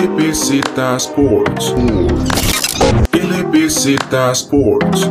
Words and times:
LBZ 0.00 0.62
Sports. 0.96 1.74
LBZ 3.12 3.86
Sports. 4.32 5.10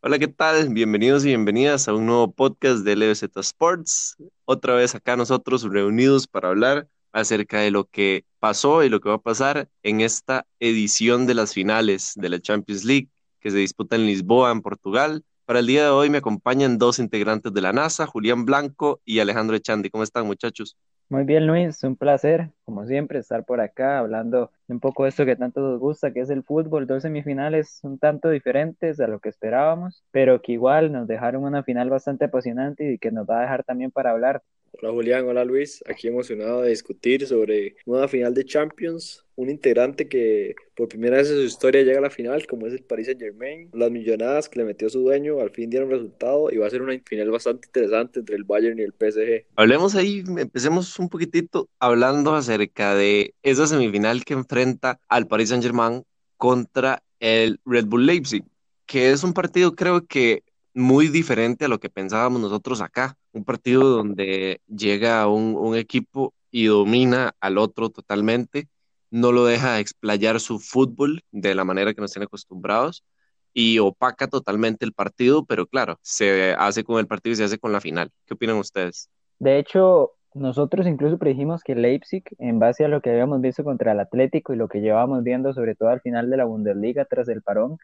Hola, 0.00 0.18
¿qué 0.18 0.28
tal? 0.28 0.70
Bienvenidos 0.70 1.26
y 1.26 1.28
bienvenidas 1.28 1.86
a 1.86 1.92
un 1.92 2.06
nuevo 2.06 2.32
podcast 2.32 2.78
de 2.78 2.96
LBZ 2.96 3.24
Sports. 3.36 4.16
Otra 4.46 4.74
vez 4.74 4.94
acá 4.94 5.16
nosotros 5.18 5.64
reunidos 5.64 6.26
para 6.26 6.48
hablar 6.48 6.88
acerca 7.12 7.60
de 7.60 7.72
lo 7.72 7.84
que 7.84 8.24
pasó 8.38 8.82
y 8.82 8.88
lo 8.88 9.00
que 9.00 9.10
va 9.10 9.16
a 9.16 9.20
pasar 9.20 9.68
en 9.82 10.00
esta 10.00 10.46
edición 10.60 11.26
de 11.26 11.34
las 11.34 11.52
finales 11.52 12.14
de 12.16 12.30
la 12.30 12.40
Champions 12.40 12.86
League 12.86 13.10
que 13.40 13.50
se 13.50 13.58
disputa 13.58 13.96
en 13.96 14.06
Lisboa, 14.06 14.50
en 14.50 14.62
Portugal. 14.62 15.22
Para 15.44 15.58
el 15.58 15.66
día 15.66 15.84
de 15.84 15.90
hoy 15.90 16.08
me 16.08 16.18
acompañan 16.18 16.78
dos 16.78 16.98
integrantes 16.98 17.52
de 17.52 17.60
la 17.60 17.74
NASA, 17.74 18.06
Julián 18.06 18.46
Blanco 18.46 19.02
y 19.04 19.18
Alejandro 19.18 19.56
Echandi. 19.56 19.90
¿Cómo 19.90 20.04
están, 20.04 20.24
muchachos? 20.24 20.74
Muy 21.10 21.24
bien, 21.24 21.46
Luis, 21.46 21.82
un 21.84 21.96
placer, 21.96 22.50
como 22.64 22.86
siempre, 22.86 23.18
estar 23.18 23.44
por 23.46 23.60
acá 23.60 23.98
hablando 23.98 24.50
un 24.66 24.78
poco 24.78 25.04
de 25.04 25.08
esto 25.08 25.24
que 25.24 25.36
tanto 25.36 25.60
nos 25.60 25.80
gusta, 25.80 26.12
que 26.12 26.20
es 26.20 26.28
el 26.28 26.42
fútbol. 26.42 26.86
Dos 26.86 27.02
semifinales 27.02 27.80
un 27.82 27.98
tanto 27.98 28.28
diferentes 28.28 29.00
a 29.00 29.06
lo 29.06 29.18
que 29.18 29.30
esperábamos, 29.30 30.04
pero 30.10 30.42
que 30.42 30.52
igual 30.52 30.92
nos 30.92 31.08
dejaron 31.08 31.44
una 31.44 31.62
final 31.62 31.88
bastante 31.88 32.26
apasionante 32.26 32.92
y 32.92 32.98
que 32.98 33.10
nos 33.10 33.26
va 33.26 33.38
a 33.38 33.42
dejar 33.42 33.64
también 33.64 33.90
para 33.90 34.10
hablar 34.10 34.42
Hola 34.80 34.92
Julián, 34.92 35.26
hola 35.26 35.44
Luis, 35.44 35.82
aquí 35.88 36.08
emocionado 36.08 36.62
de 36.62 36.70
discutir 36.70 37.26
sobre 37.26 37.76
una 37.86 38.06
final 38.06 38.34
de 38.34 38.44
Champions, 38.44 39.24
un 39.38 39.50
integrante 39.50 40.08
que 40.08 40.56
por 40.74 40.88
primera 40.88 41.18
vez 41.18 41.30
en 41.30 41.36
su 41.36 41.42
historia 41.42 41.82
llega 41.82 41.98
a 41.98 42.02
la 42.02 42.10
final, 42.10 42.44
como 42.48 42.66
es 42.66 42.72
el 42.72 42.82
Paris 42.82 43.06
Saint 43.06 43.20
Germain, 43.20 43.70
las 43.72 43.88
millonadas 43.88 44.48
que 44.48 44.58
le 44.58 44.64
metió 44.64 44.90
su 44.90 44.98
dueño 44.98 45.38
al 45.40 45.50
fin 45.50 45.70
dieron 45.70 45.90
resultado 45.90 46.50
y 46.50 46.56
va 46.56 46.66
a 46.66 46.70
ser 46.70 46.82
una 46.82 46.98
final 47.06 47.30
bastante 47.30 47.68
interesante 47.68 48.18
entre 48.18 48.34
el 48.34 48.42
Bayern 48.42 48.80
y 48.80 48.82
el 48.82 48.92
PSG. 48.92 49.46
Hablemos 49.54 49.94
ahí, 49.94 50.24
empecemos 50.26 50.98
un 50.98 51.08
poquitito 51.08 51.68
hablando 51.78 52.34
acerca 52.34 52.96
de 52.96 53.32
esa 53.44 53.68
semifinal 53.68 54.24
que 54.24 54.34
enfrenta 54.34 54.98
al 55.08 55.28
Paris 55.28 55.50
Saint 55.50 55.62
Germain 55.62 56.02
contra 56.36 57.04
el 57.20 57.60
Red 57.64 57.86
Bull 57.86 58.06
Leipzig, 58.06 58.42
que 58.86 59.12
es 59.12 59.22
un 59.22 59.34
partido 59.34 59.76
creo 59.76 60.04
que 60.04 60.42
muy 60.74 61.06
diferente 61.06 61.66
a 61.66 61.68
lo 61.68 61.78
que 61.78 61.90
pensábamos 61.90 62.40
nosotros 62.40 62.80
acá. 62.80 63.16
Un 63.30 63.44
partido 63.44 63.84
donde 63.84 64.60
llega 64.66 65.28
un, 65.28 65.54
un 65.54 65.76
equipo 65.76 66.34
y 66.50 66.66
domina 66.66 67.36
al 67.40 67.58
otro 67.58 67.90
totalmente, 67.90 68.66
no 69.10 69.32
lo 69.32 69.44
deja 69.44 69.80
explayar 69.80 70.40
su 70.40 70.58
fútbol 70.58 71.22
de 71.30 71.54
la 71.54 71.64
manera 71.64 71.94
que 71.94 72.00
nos 72.00 72.12
tiene 72.12 72.24
acostumbrados 72.24 73.04
y 73.54 73.78
opaca 73.78 74.28
totalmente 74.28 74.84
el 74.84 74.92
partido, 74.92 75.44
pero 75.44 75.66
claro, 75.66 75.98
se 76.02 76.54
hace 76.58 76.84
con 76.84 76.98
el 76.98 77.06
partido 77.06 77.32
y 77.32 77.36
se 77.36 77.44
hace 77.44 77.58
con 77.58 77.72
la 77.72 77.80
final. 77.80 78.10
¿Qué 78.26 78.34
opinan 78.34 78.56
ustedes? 78.56 79.10
De 79.38 79.58
hecho, 79.58 80.12
nosotros 80.34 80.86
incluso 80.86 81.18
predijimos 81.18 81.62
que 81.62 81.74
Leipzig, 81.74 82.22
en 82.38 82.58
base 82.58 82.84
a 82.84 82.88
lo 82.88 83.00
que 83.00 83.10
habíamos 83.10 83.40
visto 83.40 83.64
contra 83.64 83.92
el 83.92 84.00
Atlético 84.00 84.52
y 84.52 84.56
lo 84.56 84.68
que 84.68 84.80
llevábamos 84.80 85.24
viendo 85.24 85.52
sobre 85.52 85.74
todo 85.74 85.88
al 85.88 86.00
final 86.00 86.30
de 86.30 86.36
la 86.36 86.44
Bundesliga 86.44 87.04
tras 87.04 87.28
el 87.28 87.42
parón, 87.42 87.78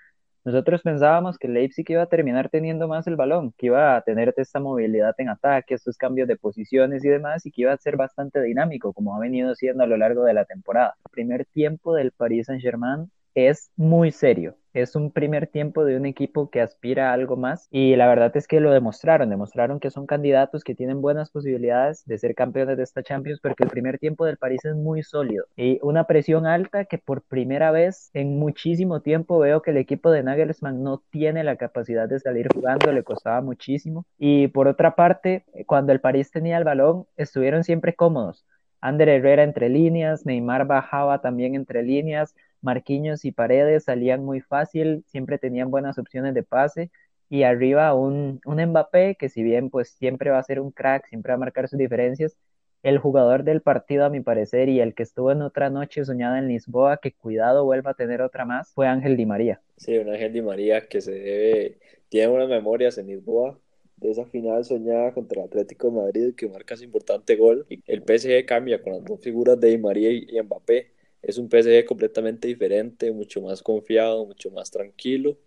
nosotros 0.44 0.82
pensábamos 0.82 1.38
que 1.38 1.48
Leipzig 1.48 1.86
iba 1.88 2.02
a 2.02 2.06
terminar 2.06 2.50
teniendo 2.50 2.86
más 2.86 3.06
el 3.06 3.16
balón, 3.16 3.52
que 3.56 3.66
iba 3.66 3.96
a 3.96 4.02
tener 4.02 4.34
esta 4.36 4.60
movilidad 4.60 5.14
en 5.18 5.30
ataque, 5.30 5.74
estos 5.74 5.96
cambios 5.96 6.28
de 6.28 6.36
posiciones 6.36 7.04
y 7.04 7.08
demás, 7.08 7.46
y 7.46 7.50
que 7.50 7.62
iba 7.62 7.72
a 7.72 7.78
ser 7.78 7.96
bastante 7.96 8.42
dinámico, 8.42 8.92
como 8.92 9.16
ha 9.16 9.20
venido 9.20 9.54
siendo 9.54 9.84
a 9.84 9.86
lo 9.86 9.96
largo 9.96 10.24
de 10.24 10.34
la 10.34 10.44
temporada. 10.44 10.94
El 11.06 11.10
primer 11.10 11.46
tiempo 11.46 11.94
del 11.94 12.12
Paris 12.12 12.46
Saint-Germain 12.46 13.10
es 13.34 13.70
muy 13.76 14.12
serio. 14.12 14.56
Es 14.72 14.96
un 14.96 15.12
primer 15.12 15.46
tiempo 15.46 15.84
de 15.84 15.96
un 15.96 16.04
equipo 16.04 16.50
que 16.50 16.60
aspira 16.60 17.10
a 17.10 17.12
algo 17.12 17.36
más 17.36 17.68
y 17.70 17.94
la 17.94 18.08
verdad 18.08 18.36
es 18.36 18.48
que 18.48 18.58
lo 18.58 18.72
demostraron, 18.72 19.30
demostraron 19.30 19.78
que 19.78 19.90
son 19.90 20.04
candidatos 20.06 20.64
que 20.64 20.74
tienen 20.74 21.00
buenas 21.00 21.30
posibilidades 21.30 22.04
de 22.06 22.18
ser 22.18 22.34
campeones 22.34 22.76
de 22.76 22.82
esta 22.82 23.04
Champions 23.04 23.38
porque 23.40 23.62
el 23.62 23.70
primer 23.70 24.00
tiempo 24.00 24.24
del 24.26 24.36
París 24.36 24.64
es 24.64 24.74
muy 24.74 25.04
sólido 25.04 25.44
y 25.56 25.78
una 25.82 26.08
presión 26.08 26.44
alta 26.44 26.86
que 26.86 26.98
por 26.98 27.22
primera 27.22 27.70
vez 27.70 28.10
en 28.14 28.36
muchísimo 28.38 29.00
tiempo 29.00 29.38
veo 29.38 29.62
que 29.62 29.70
el 29.70 29.76
equipo 29.76 30.10
de 30.10 30.24
Nagelsmann 30.24 30.82
no 30.82 31.02
tiene 31.10 31.44
la 31.44 31.54
capacidad 31.54 32.08
de 32.08 32.18
salir 32.18 32.48
jugando, 32.52 32.92
le 32.92 33.04
costaba 33.04 33.40
muchísimo 33.42 34.06
y 34.18 34.48
por 34.48 34.66
otra 34.66 34.96
parte, 34.96 35.44
cuando 35.66 35.92
el 35.92 36.00
París 36.00 36.32
tenía 36.32 36.58
el 36.58 36.64
balón, 36.64 37.06
estuvieron 37.16 37.62
siempre 37.62 37.94
cómodos. 37.94 38.44
Ander 38.80 39.08
Herrera 39.08 39.44
entre 39.44 39.70
líneas, 39.70 40.26
Neymar 40.26 40.66
bajaba 40.66 41.22
también 41.22 41.54
entre 41.54 41.82
líneas, 41.82 42.34
Marquinhos 42.64 43.24
y 43.24 43.32
Paredes 43.32 43.84
salían 43.84 44.24
muy 44.24 44.40
fácil, 44.40 45.04
siempre 45.06 45.38
tenían 45.38 45.70
buenas 45.70 45.98
opciones 45.98 46.34
de 46.34 46.42
pase 46.42 46.90
y 47.28 47.42
arriba 47.42 47.94
un, 47.94 48.40
un 48.44 48.64
Mbappé 48.64 49.16
que 49.16 49.28
si 49.28 49.42
bien 49.42 49.70
pues 49.70 49.90
siempre 49.90 50.30
va 50.30 50.38
a 50.38 50.42
ser 50.42 50.60
un 50.60 50.70
crack, 50.70 51.06
siempre 51.08 51.30
va 51.30 51.36
a 51.36 51.38
marcar 51.38 51.68
sus 51.68 51.78
diferencias, 51.78 52.36
el 52.82 52.98
jugador 52.98 53.44
del 53.44 53.62
partido 53.62 54.04
a 54.04 54.10
mi 54.10 54.20
parecer 54.20 54.68
y 54.68 54.80
el 54.80 54.94
que 54.94 55.02
estuvo 55.02 55.32
en 55.32 55.42
otra 55.42 55.70
noche 55.70 56.04
soñada 56.04 56.38
en 56.38 56.48
Lisboa, 56.48 56.98
que 56.98 57.12
cuidado 57.12 57.64
vuelva 57.64 57.92
a 57.92 57.94
tener 57.94 58.20
otra 58.20 58.44
más, 58.44 58.72
fue 58.72 58.86
Ángel 58.86 59.16
Di 59.16 59.24
María. 59.24 59.60
Sí, 59.78 59.96
un 59.96 60.10
Ángel 60.10 60.32
Di 60.32 60.42
María 60.42 60.86
que 60.86 61.00
se 61.00 61.12
debe, 61.12 61.78
tiene 62.10 62.28
unas 62.28 62.48
memorias 62.48 62.98
en 62.98 63.06
Lisboa 63.06 63.58
de 63.96 64.10
esa 64.10 64.26
final 64.26 64.64
soñada 64.64 65.14
contra 65.14 65.40
el 65.40 65.48
Atlético 65.48 65.88
de 65.88 65.96
Madrid 65.96 66.34
que 66.36 66.46
marca 66.46 66.74
ese 66.74 66.84
importante 66.84 67.36
gol. 67.36 67.66
El 67.86 68.02
PSG 68.02 68.44
cambia 68.44 68.82
con 68.82 68.92
las 68.92 69.04
dos 69.04 69.20
figuras 69.20 69.58
de 69.58 69.68
Di 69.68 69.78
María 69.78 70.10
y 70.10 70.40
Mbappé 70.42 70.93
es 71.24 71.38
un 71.38 71.48
PSG 71.48 71.84
completamente 71.86 72.48
diferente, 72.48 73.10
mucho 73.12 73.40
más 73.40 73.62
confiado, 73.62 74.26
mucho 74.26 74.50
más 74.50 74.70
tranquilo 74.70 75.38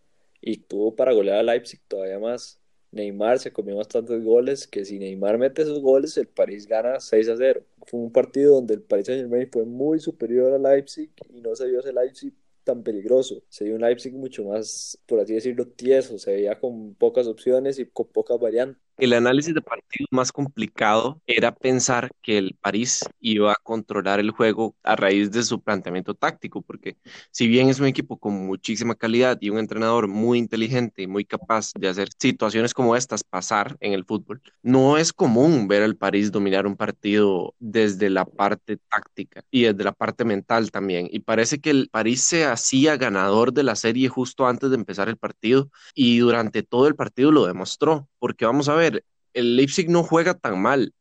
y 0.41 0.57
tuvo 0.57 0.95
para 0.95 1.13
golear 1.13 1.39
a 1.39 1.43
Leipzig 1.43 1.79
todavía 1.87 2.19
más. 2.19 2.59
Neymar 2.91 3.39
se 3.39 3.51
comió 3.51 3.75
bastantes 3.75 4.23
goles, 4.23 4.65
que 4.67 4.85
si 4.85 4.97
Neymar 4.97 5.37
mete 5.37 5.61
esos 5.61 5.81
goles, 5.81 6.17
el 6.17 6.27
París 6.27 6.67
gana 6.67 6.99
6 6.99 7.29
a 7.29 7.37
0. 7.37 7.63
Fue 7.85 7.99
un 7.99 8.11
partido 8.11 8.55
donde 8.55 8.75
el 8.75 8.81
Paris 8.81 9.07
Saint 9.07 9.21
Germain 9.21 9.49
fue 9.51 9.65
muy 9.65 9.99
superior 9.99 10.53
a 10.53 10.57
Leipzig 10.57 11.11
y 11.29 11.41
no 11.41 11.55
se 11.55 11.67
vio 11.67 11.79
ese 11.79 11.93
Leipzig 11.93 12.33
tan 12.63 12.83
peligroso. 12.83 13.43
Se 13.49 13.65
vio 13.65 13.75
un 13.75 13.81
Leipzig 13.81 14.13
mucho 14.13 14.45
más, 14.45 14.97
por 15.05 15.19
así 15.19 15.33
decirlo, 15.33 15.67
tieso, 15.67 16.17
se 16.17 16.31
veía 16.31 16.59
con 16.59 16.95
pocas 16.95 17.27
opciones 17.27 17.77
y 17.79 17.85
con 17.85 18.07
pocas 18.07 18.39
variantes. 18.39 18.81
El 18.97 19.13
análisis 19.13 19.53
de 19.53 19.61
partido 19.61 20.07
más 20.09 20.31
complicado 20.31 21.21
era 21.27 21.53
pensar 21.53 22.09
que 22.23 22.39
el 22.39 22.57
París 22.59 23.05
iba 23.19 23.51
a 23.51 23.57
controlar 23.61 24.19
el 24.19 24.31
juego 24.31 24.75
a 24.81 24.95
raíz 24.95 25.29
de 25.29 25.43
su 25.43 25.61
planteamiento 25.61 26.15
táctico, 26.15 26.63
porque 26.63 26.97
si 27.29 27.47
bien 27.47 27.69
es 27.69 27.79
un 27.79 27.85
equipo 27.85 28.17
con 28.17 28.33
muchísima 28.47 28.95
calidad 28.95 29.37
y 29.39 29.51
un 29.51 29.59
entrenador 29.59 30.07
muy 30.07 30.39
inteligente 30.39 31.03
y 31.03 31.07
muy 31.07 31.25
capaz 31.25 31.71
de 31.75 31.89
hacer 31.89 32.09
situaciones 32.17 32.73
como 32.73 32.95
estas 32.95 33.23
pasar 33.23 33.77
en 33.81 33.93
el 33.93 34.03
fútbol, 34.03 34.41
no 34.63 34.97
es 34.97 35.13
común 35.13 35.67
ver 35.67 35.83
al 35.83 35.95
París 35.95 36.31
dominar 36.31 36.65
un 36.65 36.75
partido 36.75 37.53
desde 37.59 38.09
la 38.09 38.25
parte 38.25 38.77
táctica 38.77 39.43
y 39.51 39.63
desde 39.63 39.83
la 39.83 39.91
parte 39.93 40.25
mental 40.25 40.71
también. 40.71 41.07
Y 41.11 41.19
parece 41.19 41.59
que 41.59 41.69
el 41.69 41.89
París 41.91 42.23
se 42.23 42.45
hacía 42.45 42.97
ganador 42.97 43.53
de 43.53 43.61
la 43.61 43.75
serie 43.75 44.09
justo 44.09 44.47
antes 44.47 44.71
de 44.71 44.75
empezar 44.75 45.07
el 45.07 45.17
partido 45.17 45.69
y 45.93 46.17
durante 46.17 46.63
todo 46.63 46.87
el 46.87 46.95
partido 46.95 47.31
lo 47.31 47.45
demostró, 47.45 48.09
porque 48.19 48.45
vamos 48.45 48.69
a 48.69 48.75
ver, 48.75 48.86
el 49.33 49.55
Leipzig 49.55 49.89
no 49.89 50.03
juega 50.03 50.33
tan 50.33 50.61
mal. 50.61 50.93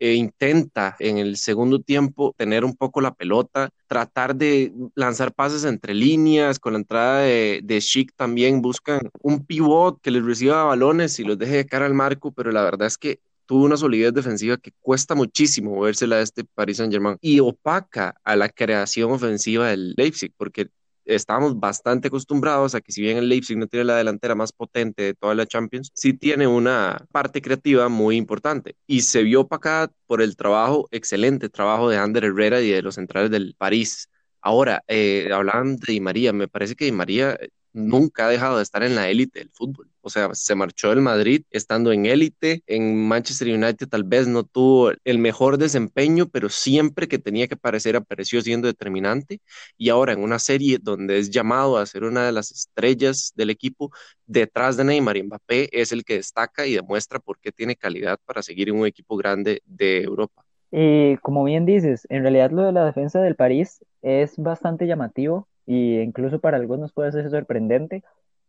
E 0.00 0.14
intenta 0.14 0.94
en 1.00 1.18
el 1.18 1.36
segundo 1.36 1.80
tiempo 1.80 2.32
tener 2.36 2.64
un 2.64 2.76
poco 2.76 3.00
la 3.00 3.14
pelota, 3.14 3.70
tratar 3.88 4.36
de 4.36 4.72
lanzar 4.94 5.34
pases 5.34 5.64
entre 5.64 5.92
líneas, 5.92 6.60
con 6.60 6.74
la 6.74 6.78
entrada 6.78 7.22
de, 7.22 7.60
de 7.64 7.80
Schick 7.80 8.12
también 8.14 8.62
buscan 8.62 9.00
un 9.22 9.44
pivot 9.44 10.00
que 10.00 10.12
les 10.12 10.24
reciba 10.24 10.62
balones 10.64 11.18
y 11.18 11.24
los 11.24 11.36
deje 11.36 11.56
de 11.56 11.66
cara 11.66 11.86
al 11.86 11.94
marco, 11.94 12.30
pero 12.30 12.52
la 12.52 12.62
verdad 12.62 12.86
es 12.86 12.96
que 12.96 13.18
tuvo 13.48 13.64
una 13.64 13.78
solidez 13.78 14.12
defensiva 14.12 14.58
que 14.58 14.72
cuesta 14.78 15.14
muchísimo 15.14 15.74
movérsela 15.74 16.16
a 16.16 16.20
este 16.20 16.44
Paris 16.44 16.76
Saint 16.76 16.92
Germain 16.92 17.16
y 17.22 17.40
opaca 17.40 18.14
a 18.22 18.36
la 18.36 18.50
creación 18.50 19.10
ofensiva 19.10 19.68
del 19.68 19.94
Leipzig, 19.96 20.32
porque 20.36 20.68
estamos 21.08 21.58
bastante 21.58 22.08
acostumbrados 22.08 22.74
a 22.74 22.80
que 22.80 22.92
si 22.92 23.00
bien 23.02 23.18
el 23.18 23.28
Leipzig 23.28 23.56
no 23.58 23.66
tiene 23.66 23.84
la 23.84 23.96
delantera 23.96 24.34
más 24.34 24.52
potente 24.52 25.02
de 25.02 25.14
toda 25.14 25.34
la 25.34 25.46
Champions, 25.46 25.90
sí 25.94 26.12
tiene 26.12 26.46
una 26.46 27.06
parte 27.12 27.42
creativa 27.42 27.88
muy 27.88 28.16
importante 28.16 28.76
y 28.86 29.02
se 29.02 29.22
vio 29.22 29.42
opacada 29.42 29.90
por 30.06 30.22
el 30.22 30.36
trabajo, 30.36 30.88
excelente 30.90 31.48
trabajo 31.48 31.88
de 31.88 31.96
Ander 31.98 32.24
Herrera 32.24 32.60
y 32.60 32.70
de 32.70 32.82
los 32.82 32.96
centrales 32.96 33.30
del 33.30 33.54
París. 33.56 34.08
Ahora, 34.40 34.82
eh, 34.88 35.30
hablaban 35.32 35.76
de 35.76 35.92
Di 35.92 36.00
María, 36.00 36.32
me 36.32 36.48
parece 36.48 36.76
que 36.76 36.84
Di 36.84 36.92
María 36.92 37.38
nunca 37.72 38.26
ha 38.26 38.30
dejado 38.30 38.56
de 38.56 38.62
estar 38.62 38.82
en 38.82 38.94
la 38.94 39.08
élite 39.08 39.40
del 39.40 39.50
fútbol. 39.50 39.88
O 40.00 40.10
sea, 40.10 40.30
se 40.34 40.54
marchó 40.54 40.90
del 40.90 41.00
Madrid 41.02 41.42
estando 41.50 41.92
en 41.92 42.06
élite, 42.06 42.62
en 42.66 42.96
Manchester 43.08 43.48
United 43.48 43.88
tal 43.88 44.04
vez 44.04 44.26
no 44.26 44.44
tuvo 44.44 44.92
el 45.04 45.18
mejor 45.18 45.58
desempeño, 45.58 46.28
pero 46.28 46.48
siempre 46.48 47.08
que 47.08 47.18
tenía 47.18 47.46
que 47.46 47.54
aparecer 47.54 47.96
apareció 47.96 48.40
siendo 48.40 48.68
determinante 48.68 49.40
y 49.76 49.90
ahora 49.90 50.12
en 50.12 50.22
una 50.22 50.38
serie 50.38 50.78
donde 50.80 51.18
es 51.18 51.30
llamado 51.30 51.76
a 51.76 51.86
ser 51.86 52.04
una 52.04 52.24
de 52.24 52.32
las 52.32 52.50
estrellas 52.50 53.32
del 53.36 53.50
equipo, 53.50 53.90
detrás 54.26 54.76
de 54.76 54.84
Neymar 54.84 55.16
y 55.16 55.22
Mbappé 55.24 55.68
es 55.72 55.92
el 55.92 56.04
que 56.04 56.14
destaca 56.14 56.66
y 56.66 56.74
demuestra 56.74 57.18
por 57.18 57.38
qué 57.38 57.52
tiene 57.52 57.76
calidad 57.76 58.18
para 58.24 58.42
seguir 58.42 58.68
en 58.68 58.76
un 58.76 58.86
equipo 58.86 59.16
grande 59.16 59.62
de 59.66 60.02
Europa. 60.02 60.44
Y 60.70 61.16
como 61.18 61.44
bien 61.44 61.64
dices, 61.64 62.06
en 62.10 62.22
realidad 62.22 62.50
lo 62.50 62.62
de 62.62 62.72
la 62.72 62.84
defensa 62.84 63.20
del 63.20 63.36
París 63.36 63.84
es 64.02 64.36
bastante 64.36 64.86
llamativo 64.86 65.48
y 65.68 66.00
incluso 66.00 66.40
para 66.40 66.56
algunos 66.56 66.92
puede 66.94 67.12
ser 67.12 67.30
sorprendente, 67.30 68.02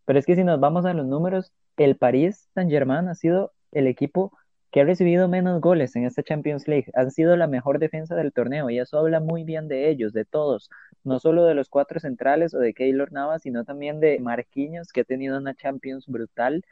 pero 0.05 0.17
es 0.17 0.25
que 0.25 0.35
si 0.35 0.45
nos 0.45 0.59
vamos 0.61 0.85
a 0.85 0.93
los 0.93 1.05
números, 1.05 1.51
el 1.75 1.97
París 1.97 2.49
Saint-Germain 2.55 3.09
ha 3.09 3.15
sido 3.15 3.51
el 3.73 3.87
equipo 3.87 4.31
que 4.71 4.81
ha 4.81 4.85
recibido 4.85 5.27
menos 5.27 5.59
goles 5.59 5.95
en 5.97 6.05
esta 6.05 6.23
Champions 6.23 6.67
League. 6.67 6.85
Han 6.93 7.11
sido 7.11 7.35
la 7.35 7.47
mejor 7.47 7.79
defensa 7.79 8.15
del 8.15 8.31
torneo 8.31 8.69
y 8.69 8.79
eso 8.79 8.97
habla 8.97 9.19
muy 9.19 9.43
bien 9.43 9.67
de 9.67 9.89
ellos, 9.89 10.13
de 10.13 10.23
todos, 10.23 10.69
no 11.03 11.19
solo 11.19 11.43
de 11.43 11.55
los 11.55 11.67
cuatro 11.67 11.99
centrales 11.99 12.53
o 12.53 12.59
de 12.59 12.73
Keylor 12.73 13.11
Navas, 13.11 13.41
sino 13.41 13.65
también 13.65 13.99
de 13.99 14.19
Marquinhos, 14.19 14.93
que 14.93 15.01
ha 15.01 15.03
tenido 15.03 15.37
una 15.37 15.55
Champions 15.55 16.07
brutal, 16.07 16.63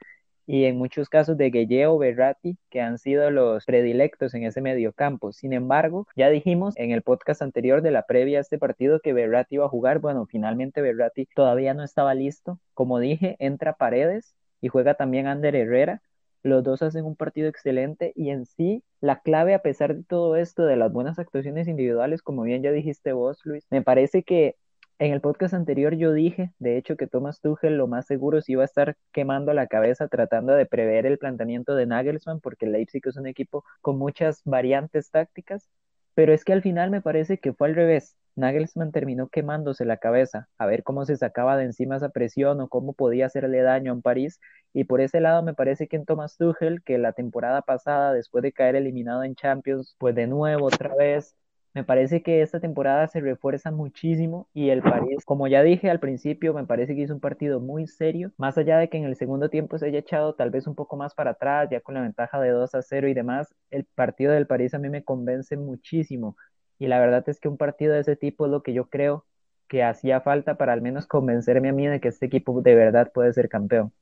y 0.47 0.63
en 0.63 0.77
muchos 0.77 1.09
casos 1.09 1.37
de 1.37 1.49
Gueye 1.51 1.85
o 1.87 1.97
Berratti, 1.97 2.57
que 2.69 2.79
han 2.81 2.97
sido 2.97 3.29
los 3.29 3.65
predilectos 3.65 4.33
en 4.33 4.43
ese 4.43 4.61
mediocampo. 4.61 5.33
Sin 5.33 5.51
embargo, 5.51 6.07
ya 6.15 6.29
dijimos 6.29 6.73
en 6.77 6.91
el 6.91 7.01
podcast 7.01 7.41
anterior 7.41 7.81
de 7.81 7.91
la 7.91 8.03
previa 8.03 8.37
a 8.37 8.41
este 8.41 8.57
partido 8.57 9.01
que 9.01 9.11
Berratti 9.11 9.55
iba 9.55 9.65
a 9.65 9.69
jugar. 9.69 9.99
Bueno, 9.99 10.25
finalmente 10.25 10.81
Berratti 10.81 11.27
todavía 11.35 11.73
no 11.73 11.83
estaba 11.83 12.15
listo. 12.15 12.59
Como 12.73 12.99
dije, 12.99 13.35
entra 13.39 13.73
Paredes 13.73 14.35
y 14.61 14.69
juega 14.69 14.93
también 14.93 15.27
Ander 15.27 15.53
Herrera. 15.55 16.01
Los 16.43 16.63
dos 16.63 16.81
hacen 16.81 17.03
un 17.03 17.17
partido 17.17 17.49
excelente 17.49 18.13
y 18.15 18.29
en 18.29 18.45
sí 18.45 18.83
la 19.01 19.19
clave 19.19 19.53
a 19.53 19.61
pesar 19.61 19.95
de 19.95 20.03
todo 20.03 20.37
esto, 20.37 20.65
de 20.65 20.77
las 20.77 20.93
buenas 20.93 21.19
actuaciones 21.19 21.67
individuales, 21.67 22.21
como 22.21 22.43
bien 22.43 22.63
ya 22.63 22.71
dijiste 22.71 23.11
vos, 23.11 23.41
Luis, 23.43 23.65
me 23.69 23.81
parece 23.81 24.23
que 24.23 24.55
en 24.99 25.13
el 25.13 25.21
podcast 25.21 25.53
anterior 25.53 25.95
yo 25.95 26.11
dije, 26.11 26.51
de 26.59 26.77
hecho, 26.77 26.97
que 26.97 27.07
Thomas 27.07 27.39
Tuchel 27.41 27.77
lo 27.77 27.87
más 27.87 28.07
seguro 28.07 28.41
sí 28.41 28.53
iba 28.53 28.63
a 28.63 28.65
estar 28.65 28.97
quemando 29.11 29.53
la 29.53 29.67
cabeza 29.67 30.07
tratando 30.07 30.53
de 30.53 30.65
prever 30.65 31.05
el 31.05 31.19
planteamiento 31.19 31.75
de 31.75 31.85
Nagelsmann, 31.85 32.39
porque 32.39 32.65
Leipzig 32.65 33.01
es 33.05 33.17
un 33.17 33.27
equipo 33.27 33.63
con 33.81 33.97
muchas 33.97 34.41
variantes 34.43 35.11
tácticas, 35.11 35.69
pero 36.15 36.33
es 36.33 36.43
que 36.43 36.53
al 36.53 36.63
final 36.63 36.89
me 36.89 37.01
parece 37.01 37.37
que 37.37 37.53
fue 37.53 37.67
al 37.67 37.75
revés. 37.75 38.15
Nagelsmann 38.35 38.91
terminó 38.91 39.29
quemándose 39.29 39.85
la 39.85 39.97
cabeza 39.97 40.47
a 40.57 40.65
ver 40.65 40.83
cómo 40.83 41.05
se 41.05 41.17
sacaba 41.17 41.57
de 41.57 41.65
encima 41.65 41.97
esa 41.97 42.09
presión 42.09 42.61
o 42.61 42.67
cómo 42.69 42.93
podía 42.93 43.27
hacerle 43.27 43.61
daño 43.61 43.93
a 43.93 44.01
París. 44.01 44.39
Y 44.73 44.85
por 44.85 45.01
ese 45.01 45.21
lado 45.21 45.43
me 45.43 45.53
parece 45.53 45.87
que 45.87 45.95
en 45.95 46.05
Thomas 46.05 46.37
Tuchel, 46.37 46.83
que 46.83 46.97
la 46.97 47.13
temporada 47.13 47.61
pasada, 47.63 48.13
después 48.13 48.43
de 48.43 48.51
caer 48.51 48.75
eliminado 48.75 49.23
en 49.23 49.35
Champions, 49.35 49.95
pues 49.99 50.15
de 50.15 50.27
nuevo 50.27 50.67
otra 50.67 50.95
vez 50.95 51.35
me 51.77 51.83
parece 51.83 52.23
que 52.23 52.41
esta 52.41 52.59
temporada 52.59 53.07
se 53.07 53.19
refuerza 53.19 53.69
muchísimo 53.69 54.47
y 54.51 54.71
el 54.71 54.81
París, 54.81 55.23
como 55.25 55.47
ya 55.47 55.61
dije 55.61 55.91
al 55.91 55.99
principio, 55.99 56.55
me 56.55 56.65
parece 56.65 56.95
que 56.95 57.01
hizo 57.01 57.13
un 57.13 57.19
partido 57.19 57.59
muy 57.59 57.85
serio, 57.85 58.31
más 58.35 58.57
allá 58.57 58.79
de 58.79 58.89
que 58.89 58.97
en 58.97 59.03
el 59.03 59.15
segundo 59.15 59.51
tiempo 59.51 59.77
se 59.77 59.85
haya 59.85 59.99
echado 59.99 60.33
tal 60.33 60.49
vez 60.49 60.65
un 60.65 60.73
poco 60.73 60.97
más 60.97 61.13
para 61.13 61.31
atrás, 61.31 61.69
ya 61.69 61.79
con 61.79 61.93
la 61.93 62.01
ventaja 62.01 62.41
de 62.41 62.49
2 62.49 62.73
a 62.73 62.81
0 62.81 63.09
y 63.09 63.13
demás, 63.13 63.53
el 63.69 63.83
partido 63.83 64.31
del 64.31 64.47
París 64.47 64.73
a 64.73 64.79
mí 64.79 64.89
me 64.89 65.03
convence 65.03 65.55
muchísimo 65.55 66.35
y 66.79 66.87
la 66.87 66.99
verdad 66.99 67.23
es 67.29 67.39
que 67.39 67.47
un 67.47 67.57
partido 67.57 67.93
de 67.93 67.99
ese 67.99 68.15
tipo 68.15 68.47
es 68.47 68.51
lo 68.51 68.63
que 68.63 68.73
yo 68.73 68.89
creo 68.89 69.23
que 69.67 69.83
hacía 69.83 70.19
falta 70.21 70.57
para 70.57 70.73
al 70.73 70.81
menos 70.81 71.05
convencerme 71.05 71.69
a 71.69 71.73
mí 71.73 71.85
de 71.85 71.99
que 71.99 72.07
este 72.07 72.25
equipo 72.25 72.59
de 72.63 72.73
verdad 72.73 73.11
puede 73.13 73.31
ser 73.33 73.49
campeón. 73.49 73.93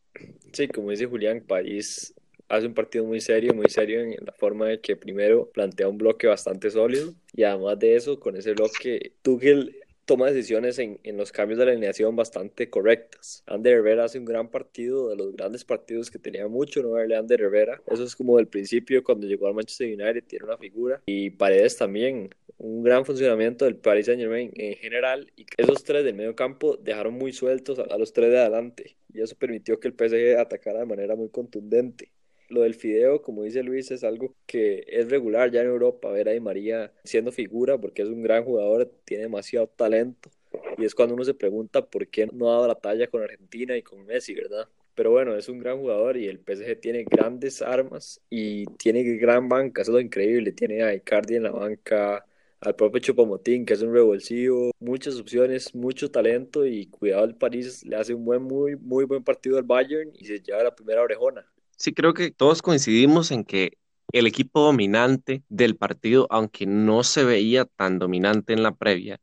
Sí, 0.54 0.69
como 0.69 0.92
dice 0.92 1.07
Julián, 1.07 1.44
París 1.45 2.15
hace 2.50 2.68
un 2.68 2.74
partido 2.74 3.06
muy 3.06 3.22
serio, 3.22 3.54
muy 3.54 3.70
serio 3.70 4.02
en 4.02 4.16
la 4.26 4.34
forma 4.34 4.68
de 4.68 4.80
que 4.80 4.96
primero 4.96 5.50
plantea 5.52 5.88
un 5.88 5.98
bloque 5.98 6.28
bastante 6.28 6.70
sólido 6.70 7.14
y 7.34 7.44
además 7.44 7.80
de 7.80 7.96
eso, 7.96 8.20
con 8.20 8.36
ese 8.36 8.54
bloque, 8.54 9.14
Tuchel 9.22 9.76
toma 10.06 10.28
decisiones 10.28 10.78
en, 10.80 11.00
en, 11.04 11.18
los 11.18 11.32
cambios 11.32 11.60
de 11.60 11.66
la 11.66 11.72
alineación 11.72 12.16
bastante 12.16 12.70
correctas. 12.70 13.44
Ander 13.48 13.80
Herrera 13.80 14.06
hace 14.06 14.20
un 14.20 14.26
gran 14.26 14.50
partido, 14.50 15.10
de 15.10 15.16
los 15.16 15.36
grandes 15.36 15.66
partidos 15.66 16.12
que 16.12 16.20
tenía 16.20 16.48
mucho 16.48 16.82
no 16.84 16.92
verle 16.92 17.16
a 17.16 17.20
Ander 17.20 17.42
Herrera. 17.42 17.82
Eso 17.88 18.04
es 18.04 18.16
como 18.16 18.38
del 18.38 18.48
principio, 18.48 19.04
cuando 19.04 19.28
llegó 19.28 19.48
al 19.48 19.56
Manchester 19.56 19.88
United, 19.88 20.24
tiene 20.28 20.46
una 20.46 20.58
figura. 20.58 21.02
Y 21.08 21.32
Paredes 21.32 21.78
también, 21.78 22.30
un 22.58 22.84
gran 22.84 23.04
funcionamiento 23.04 23.66
del 23.66 23.78
Paris 23.78 24.06
Saint 24.06 24.22
Germain 24.22 24.52
en 24.56 24.76
general. 24.76 25.32
Y 25.36 25.46
esos 25.58 25.84
tres 25.84 26.06
del 26.06 26.16
medio 26.16 26.36
campo 26.36 26.78
dejaron 26.78 27.16
muy 27.16 27.34
sueltos 27.34 27.80
a, 27.80 27.84
a 27.84 27.98
los 27.98 28.14
tres 28.14 28.30
de 28.30 28.40
adelante. 28.40 28.96
Y 29.12 29.22
eso 29.22 29.36
permitió 29.36 29.80
que 29.80 29.88
el 29.88 29.96
PSG 29.96 30.38
atacara 30.38 30.80
de 30.80 30.86
manera 30.86 31.16
muy 31.16 31.30
contundente. 31.30 32.12
Lo 32.50 32.62
del 32.62 32.76
Fideo, 32.76 33.22
como 33.22 33.44
dice 33.44 33.64
Luis, 33.64 33.92
es 33.92 34.04
algo 34.04 34.36
que 34.46 34.86
es 34.88 35.10
regular 35.10 35.52
ya 35.52 35.62
en 35.62 35.68
Europa, 35.68 36.12
ver 36.12 36.30
a 36.30 36.32
Di 36.32 36.40
María 36.40 36.92
siendo 37.04 37.32
figura 37.32 37.78
porque 37.78 38.04
es 38.04 38.10
un 38.10 38.22
gran 38.22 38.44
jugador, 38.44 38.92
tiene 39.04 39.24
demasiado 39.24 39.68
talento. 39.68 40.30
Y 40.78 40.86
es 40.86 40.96
cuando 40.96 41.16
uno 41.16 41.24
se 41.24 41.34
pregunta 41.34 41.86
por 41.86 42.08
qué 42.08 42.28
no 42.32 42.50
ha 42.50 42.56
dado 42.56 42.68
la 42.68 42.76
talla 42.76 43.08
con 43.08 43.24
Argentina 43.24 43.76
y 43.78 43.82
con 43.82 44.06
Messi, 44.06 44.34
¿verdad? 44.36 44.68
Pero 44.96 45.12
bueno, 45.12 45.36
es 45.36 45.50
un 45.50 45.60
gran 45.60 45.80
jugador 45.80 46.18
y 46.18 46.28
el 46.28 46.40
PSG 46.40 46.80
tiene 46.80 47.04
grandes 47.04 47.62
armas 47.62 48.22
y 48.30 48.66
tiene 48.78 49.04
gran 49.18 49.50
banca, 49.50 49.82
eso 49.82 49.92
es 49.92 49.96
lo 49.96 50.00
increíble. 50.00 50.52
Tiene 50.54 50.84
a 50.84 50.94
Icardi 50.94 51.36
en 51.36 51.44
la 51.44 51.52
banca, 51.52 52.26
al 52.62 52.76
propio 52.76 53.02
Chupomotín, 53.02 53.66
que 53.66 53.74
es 53.74 53.82
un 53.82 53.94
revulsivo, 53.94 54.72
muchas 54.80 55.20
opciones, 55.20 55.76
mucho 55.76 56.10
talento 56.12 56.66
y 56.66 56.88
cuidado 56.88 57.26
el 57.26 57.36
París 57.36 57.86
le 57.86 57.96
hace 57.98 58.14
un 58.14 58.26
buen, 58.26 58.44
muy, 58.44 58.76
muy 58.78 59.06
buen 59.06 59.24
partido 59.24 59.58
al 59.58 59.64
Bayern 59.64 60.12
y 60.18 60.26
se 60.26 60.40
lleva 60.42 60.64
la 60.64 60.76
primera 60.76 61.02
orejona. 61.02 61.46
Sí, 61.77 61.94
creo 61.94 62.13
que 62.13 62.31
todos 62.31 62.62
coincidimos 62.62 63.31
en 63.31 63.44
que 63.44 63.77
el 64.12 64.27
equipo 64.27 64.62
dominante 64.62 65.44
del 65.50 65.75
partido, 65.75 66.27
aunque 66.30 66.66
no 66.66 67.04
se 67.04 67.24
veía 67.24 67.66
tan 67.66 68.00
dominante 68.00 68.54
en 68.54 68.63
la 68.63 68.74
previa, 68.74 69.19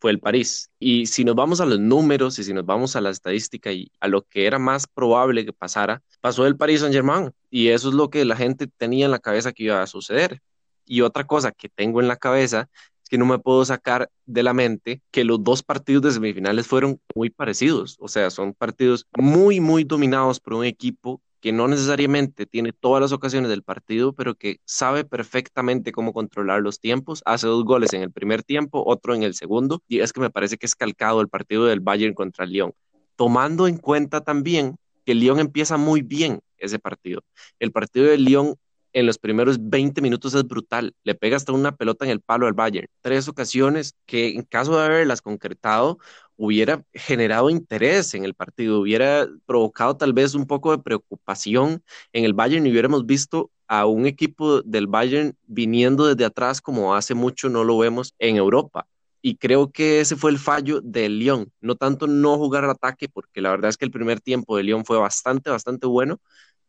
fue 0.00 0.10
el 0.12 0.20
París. 0.20 0.70
Y 0.78 1.06
si 1.06 1.24
nos 1.24 1.34
vamos 1.34 1.60
a 1.60 1.66
los 1.66 1.80
números 1.80 2.38
y 2.38 2.44
si 2.44 2.52
nos 2.54 2.64
vamos 2.64 2.94
a 2.96 3.00
la 3.00 3.10
estadística 3.10 3.72
y 3.72 3.90
a 4.00 4.08
lo 4.08 4.22
que 4.22 4.46
era 4.46 4.58
más 4.58 4.86
probable 4.86 5.44
que 5.44 5.52
pasara, 5.52 6.02
pasó 6.20 6.46
el 6.46 6.56
París 6.56 6.80
Saint-Germain. 6.80 7.32
Y 7.50 7.68
eso 7.68 7.88
es 7.88 7.94
lo 7.94 8.10
que 8.10 8.24
la 8.24 8.36
gente 8.36 8.68
tenía 8.68 9.06
en 9.06 9.10
la 9.10 9.18
cabeza 9.18 9.52
que 9.52 9.64
iba 9.64 9.82
a 9.82 9.86
suceder. 9.86 10.40
Y 10.84 11.00
otra 11.02 11.24
cosa 11.26 11.52
que 11.52 11.68
tengo 11.68 12.00
en 12.00 12.08
la 12.08 12.16
cabeza 12.16 12.68
es 13.02 13.08
que 13.08 13.18
no 13.18 13.26
me 13.26 13.38
puedo 13.38 13.64
sacar 13.64 14.10
de 14.26 14.42
la 14.42 14.54
mente 14.54 15.02
que 15.10 15.24
los 15.24 15.42
dos 15.42 15.62
partidos 15.62 16.02
de 16.02 16.12
semifinales 16.12 16.66
fueron 16.66 17.00
muy 17.14 17.30
parecidos. 17.30 17.96
O 17.98 18.08
sea, 18.08 18.30
son 18.30 18.54
partidos 18.54 19.06
muy, 19.18 19.60
muy 19.60 19.84
dominados 19.84 20.40
por 20.40 20.54
un 20.54 20.64
equipo 20.64 21.20
que 21.40 21.52
no 21.52 21.68
necesariamente 21.68 22.46
tiene 22.46 22.72
todas 22.72 23.00
las 23.00 23.12
ocasiones 23.12 23.50
del 23.50 23.62
partido, 23.62 24.12
pero 24.12 24.34
que 24.34 24.60
sabe 24.64 25.04
perfectamente 25.04 25.92
cómo 25.92 26.12
controlar 26.12 26.62
los 26.62 26.80
tiempos. 26.80 27.22
Hace 27.24 27.46
dos 27.46 27.64
goles 27.64 27.92
en 27.92 28.02
el 28.02 28.12
primer 28.12 28.42
tiempo, 28.42 28.82
otro 28.86 29.14
en 29.14 29.22
el 29.22 29.34
segundo, 29.34 29.82
y 29.86 30.00
es 30.00 30.12
que 30.12 30.20
me 30.20 30.30
parece 30.30 30.56
que 30.56 30.66
es 30.66 30.74
calcado 30.74 31.20
el 31.20 31.28
partido 31.28 31.66
del 31.66 31.80
Bayern 31.80 32.14
contra 32.14 32.44
el 32.44 32.52
Lyon. 32.52 32.72
Tomando 33.16 33.68
en 33.68 33.78
cuenta 33.78 34.22
también 34.22 34.76
que 35.04 35.12
el 35.12 35.20
Lyon 35.20 35.38
empieza 35.38 35.76
muy 35.76 36.02
bien 36.02 36.40
ese 36.56 36.78
partido. 36.78 37.22
El 37.58 37.72
partido 37.72 38.06
del 38.06 38.24
Lyon 38.24 38.56
en 38.92 39.06
los 39.06 39.18
primeros 39.18 39.58
20 39.60 40.00
minutos 40.00 40.34
es 40.34 40.44
brutal. 40.46 40.94
Le 41.04 41.14
pega 41.14 41.36
hasta 41.36 41.52
una 41.52 41.76
pelota 41.76 42.04
en 42.04 42.10
el 42.10 42.20
palo 42.20 42.46
al 42.46 42.54
Bayern. 42.54 42.88
Tres 43.00 43.28
ocasiones 43.28 43.94
que 44.06 44.30
en 44.30 44.42
caso 44.42 44.76
de 44.76 44.84
haberlas 44.84 45.22
concretado 45.22 45.98
hubiera 46.38 46.82
generado 46.94 47.50
interés 47.50 48.14
en 48.14 48.24
el 48.24 48.34
partido, 48.34 48.80
hubiera 48.80 49.28
provocado 49.44 49.96
tal 49.96 50.12
vez 50.14 50.34
un 50.34 50.46
poco 50.46 50.70
de 50.70 50.82
preocupación 50.82 51.82
en 52.12 52.24
el 52.24 52.32
Bayern 52.32 52.66
y 52.66 52.70
hubiéramos 52.70 53.04
visto 53.04 53.50
a 53.66 53.86
un 53.86 54.06
equipo 54.06 54.62
del 54.62 54.86
Bayern 54.86 55.36
viniendo 55.46 56.06
desde 56.06 56.24
atrás 56.24 56.60
como 56.62 56.94
hace 56.94 57.14
mucho 57.14 57.48
no 57.50 57.64
lo 57.64 57.76
vemos 57.78 58.14
en 58.18 58.36
Europa. 58.36 58.86
Y 59.20 59.36
creo 59.36 59.72
que 59.72 60.00
ese 60.00 60.16
fue 60.16 60.30
el 60.30 60.38
fallo 60.38 60.80
del 60.80 61.18
Lyon, 61.18 61.52
no 61.60 61.74
tanto 61.74 62.06
no 62.06 62.38
jugar 62.38 62.64
al 62.64 62.70
ataque, 62.70 63.08
porque 63.08 63.40
la 63.40 63.50
verdad 63.50 63.68
es 63.70 63.76
que 63.76 63.84
el 63.84 63.90
primer 63.90 64.20
tiempo 64.20 64.56
de 64.56 64.62
Lyon 64.62 64.84
fue 64.84 64.96
bastante, 64.96 65.50
bastante 65.50 65.88
bueno, 65.88 66.20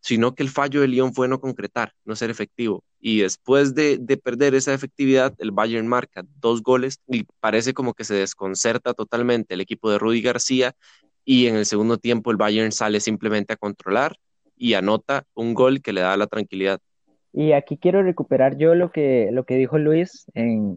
sino 0.02 0.34
que 0.34 0.44
el 0.44 0.50
fallo 0.50 0.82
de 0.82 0.88
Lyon 0.88 1.14
fue 1.14 1.28
no 1.28 1.40
concretar, 1.40 1.94
no 2.06 2.16
ser 2.16 2.30
efectivo. 2.30 2.84
Y 3.00 3.20
después 3.20 3.76
de, 3.76 3.98
de, 3.98 4.18
perder 4.18 4.56
esa 4.56 4.74
efectividad, 4.74 5.34
el 5.40 5.52
Bayern 5.52 5.88
marca 5.88 6.24
dos 6.40 6.62
goles 6.62 7.00
y 7.08 7.26
parece 7.40 7.74
como 7.74 7.94
que 7.94 8.04
se 8.04 8.16
desconcerta 8.16 8.94
totalmente 8.94 9.54
el 9.54 9.62
equipo 9.62 9.90
de 9.92 10.00
Rudy 10.00 10.22
García 10.22 10.74
y 11.26 11.48
en 11.48 11.56
el 11.56 11.66
segundo 11.66 11.98
tiempo 11.98 12.32
el 12.32 12.38
Bayern 12.38 12.72
sale 12.72 13.00
simplemente 13.00 13.54
a 13.54 13.58
controlar 13.58 14.18
y 14.58 14.74
anota 14.74 15.24
un 15.34 15.54
gol 15.54 15.82
que 15.82 15.94
le 15.94 16.02
da 16.02 16.18
la 16.18 16.28
tranquilidad. 16.28 16.80
Y 17.32 17.52
aquí 17.52 17.78
quiero 17.78 18.02
recuperar 18.02 18.58
yo 18.58 18.76
lo 18.76 18.92
que, 18.92 19.30
lo 19.32 19.46
que 19.46 19.56
dijo 19.56 19.78
Luis 19.78 20.26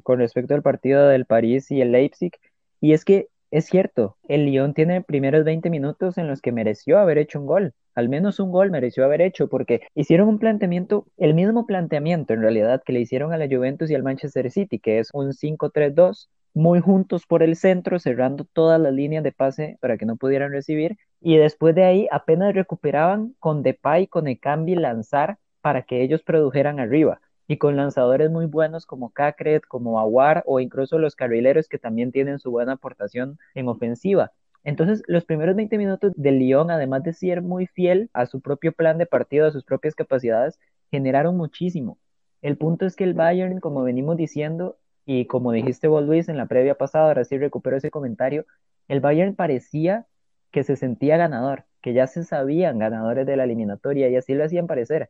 con 0.02 0.18
respecto 0.18 0.54
al 0.54 0.62
partido 0.62 1.08
del 1.08 1.24
París 1.24 1.70
y 1.70 1.80
el 1.80 1.92
Leipzig, 1.92 2.32
y 2.80 2.92
es 2.92 3.04
que 3.04 3.28
es 3.52 3.66
cierto, 3.66 4.16
el 4.28 4.46
Lyon 4.46 4.72
tiene 4.72 5.02
primeros 5.02 5.44
20 5.44 5.68
minutos 5.68 6.16
en 6.16 6.26
los 6.26 6.40
que 6.40 6.52
mereció 6.52 6.98
haber 6.98 7.18
hecho 7.18 7.38
un 7.38 7.46
gol. 7.46 7.74
Al 7.94 8.08
menos 8.08 8.40
un 8.40 8.50
gol 8.50 8.70
mereció 8.70 9.04
haber 9.04 9.20
hecho 9.20 9.48
porque 9.48 9.82
hicieron 9.94 10.28
un 10.28 10.38
planteamiento, 10.38 11.06
el 11.18 11.34
mismo 11.34 11.66
planteamiento 11.66 12.32
en 12.32 12.40
realidad 12.40 12.82
que 12.82 12.94
le 12.94 13.00
hicieron 13.00 13.30
a 13.34 13.36
la 13.36 13.46
Juventus 13.46 13.90
y 13.90 13.94
al 13.94 14.02
Manchester 14.02 14.50
City, 14.50 14.78
que 14.78 15.00
es 15.00 15.10
un 15.12 15.34
5-3-2, 15.34 16.30
muy 16.54 16.80
juntos 16.80 17.26
por 17.26 17.42
el 17.42 17.56
centro, 17.56 17.98
cerrando 17.98 18.46
todas 18.52 18.80
las 18.80 18.94
líneas 18.94 19.22
de 19.22 19.32
pase 19.32 19.76
para 19.80 19.98
que 19.98 20.06
no 20.06 20.16
pudieran 20.16 20.50
recibir. 20.50 20.96
Y 21.20 21.36
después 21.36 21.74
de 21.74 21.84
ahí 21.84 22.08
apenas 22.10 22.54
recuperaban 22.54 23.34
con 23.38 23.62
Depay, 23.62 24.06
con 24.06 24.28
Ekambi 24.28 24.76
lanzar 24.76 25.36
para 25.60 25.82
que 25.82 26.02
ellos 26.02 26.22
produjeran 26.22 26.80
arriba 26.80 27.20
y 27.48 27.58
con 27.58 27.76
lanzadores 27.76 28.30
muy 28.30 28.46
buenos 28.46 28.86
como 28.86 29.10
Cacret, 29.10 29.64
como 29.66 30.00
Aguar 30.00 30.42
o 30.46 30.60
incluso 30.60 30.98
los 30.98 31.16
carrileros 31.16 31.68
que 31.68 31.78
también 31.78 32.12
tienen 32.12 32.38
su 32.38 32.50
buena 32.50 32.72
aportación 32.72 33.38
en 33.54 33.68
ofensiva. 33.68 34.32
Entonces, 34.64 35.02
los 35.06 35.24
primeros 35.24 35.56
20 35.56 35.76
minutos 35.76 36.12
del 36.16 36.38
Lyon, 36.38 36.70
además 36.70 37.02
de 37.02 37.12
ser 37.12 37.42
muy 37.42 37.66
fiel 37.66 38.10
a 38.12 38.26
su 38.26 38.40
propio 38.40 38.72
plan 38.72 38.98
de 38.98 39.06
partido, 39.06 39.46
a 39.46 39.50
sus 39.50 39.64
propias 39.64 39.94
capacidades, 39.94 40.58
generaron 40.90 41.36
muchísimo. 41.36 41.98
El 42.42 42.56
punto 42.56 42.86
es 42.86 42.96
que 42.96 43.04
el 43.04 43.14
Bayern, 43.14 43.60
como 43.60 43.82
venimos 43.82 44.16
diciendo, 44.16 44.78
y 45.04 45.26
como 45.26 45.52
dijiste 45.52 45.88
vos, 45.88 46.04
Luis, 46.04 46.28
en 46.28 46.36
la 46.36 46.46
previa 46.46 46.76
pasada, 46.76 47.08
ahora 47.08 47.24
sí 47.24 47.38
recupero 47.38 47.76
ese 47.76 47.90
comentario, 47.90 48.46
el 48.88 49.00
Bayern 49.00 49.34
parecía 49.34 50.06
que 50.52 50.62
se 50.62 50.76
sentía 50.76 51.16
ganador, 51.16 51.64
que 51.80 51.92
ya 51.92 52.06
se 52.06 52.24
sabían 52.24 52.78
ganadores 52.78 53.26
de 53.26 53.36
la 53.36 53.44
eliminatoria 53.44 54.08
y 54.08 54.16
así 54.16 54.34
lo 54.34 54.44
hacían 54.44 54.66
parecer. 54.66 55.08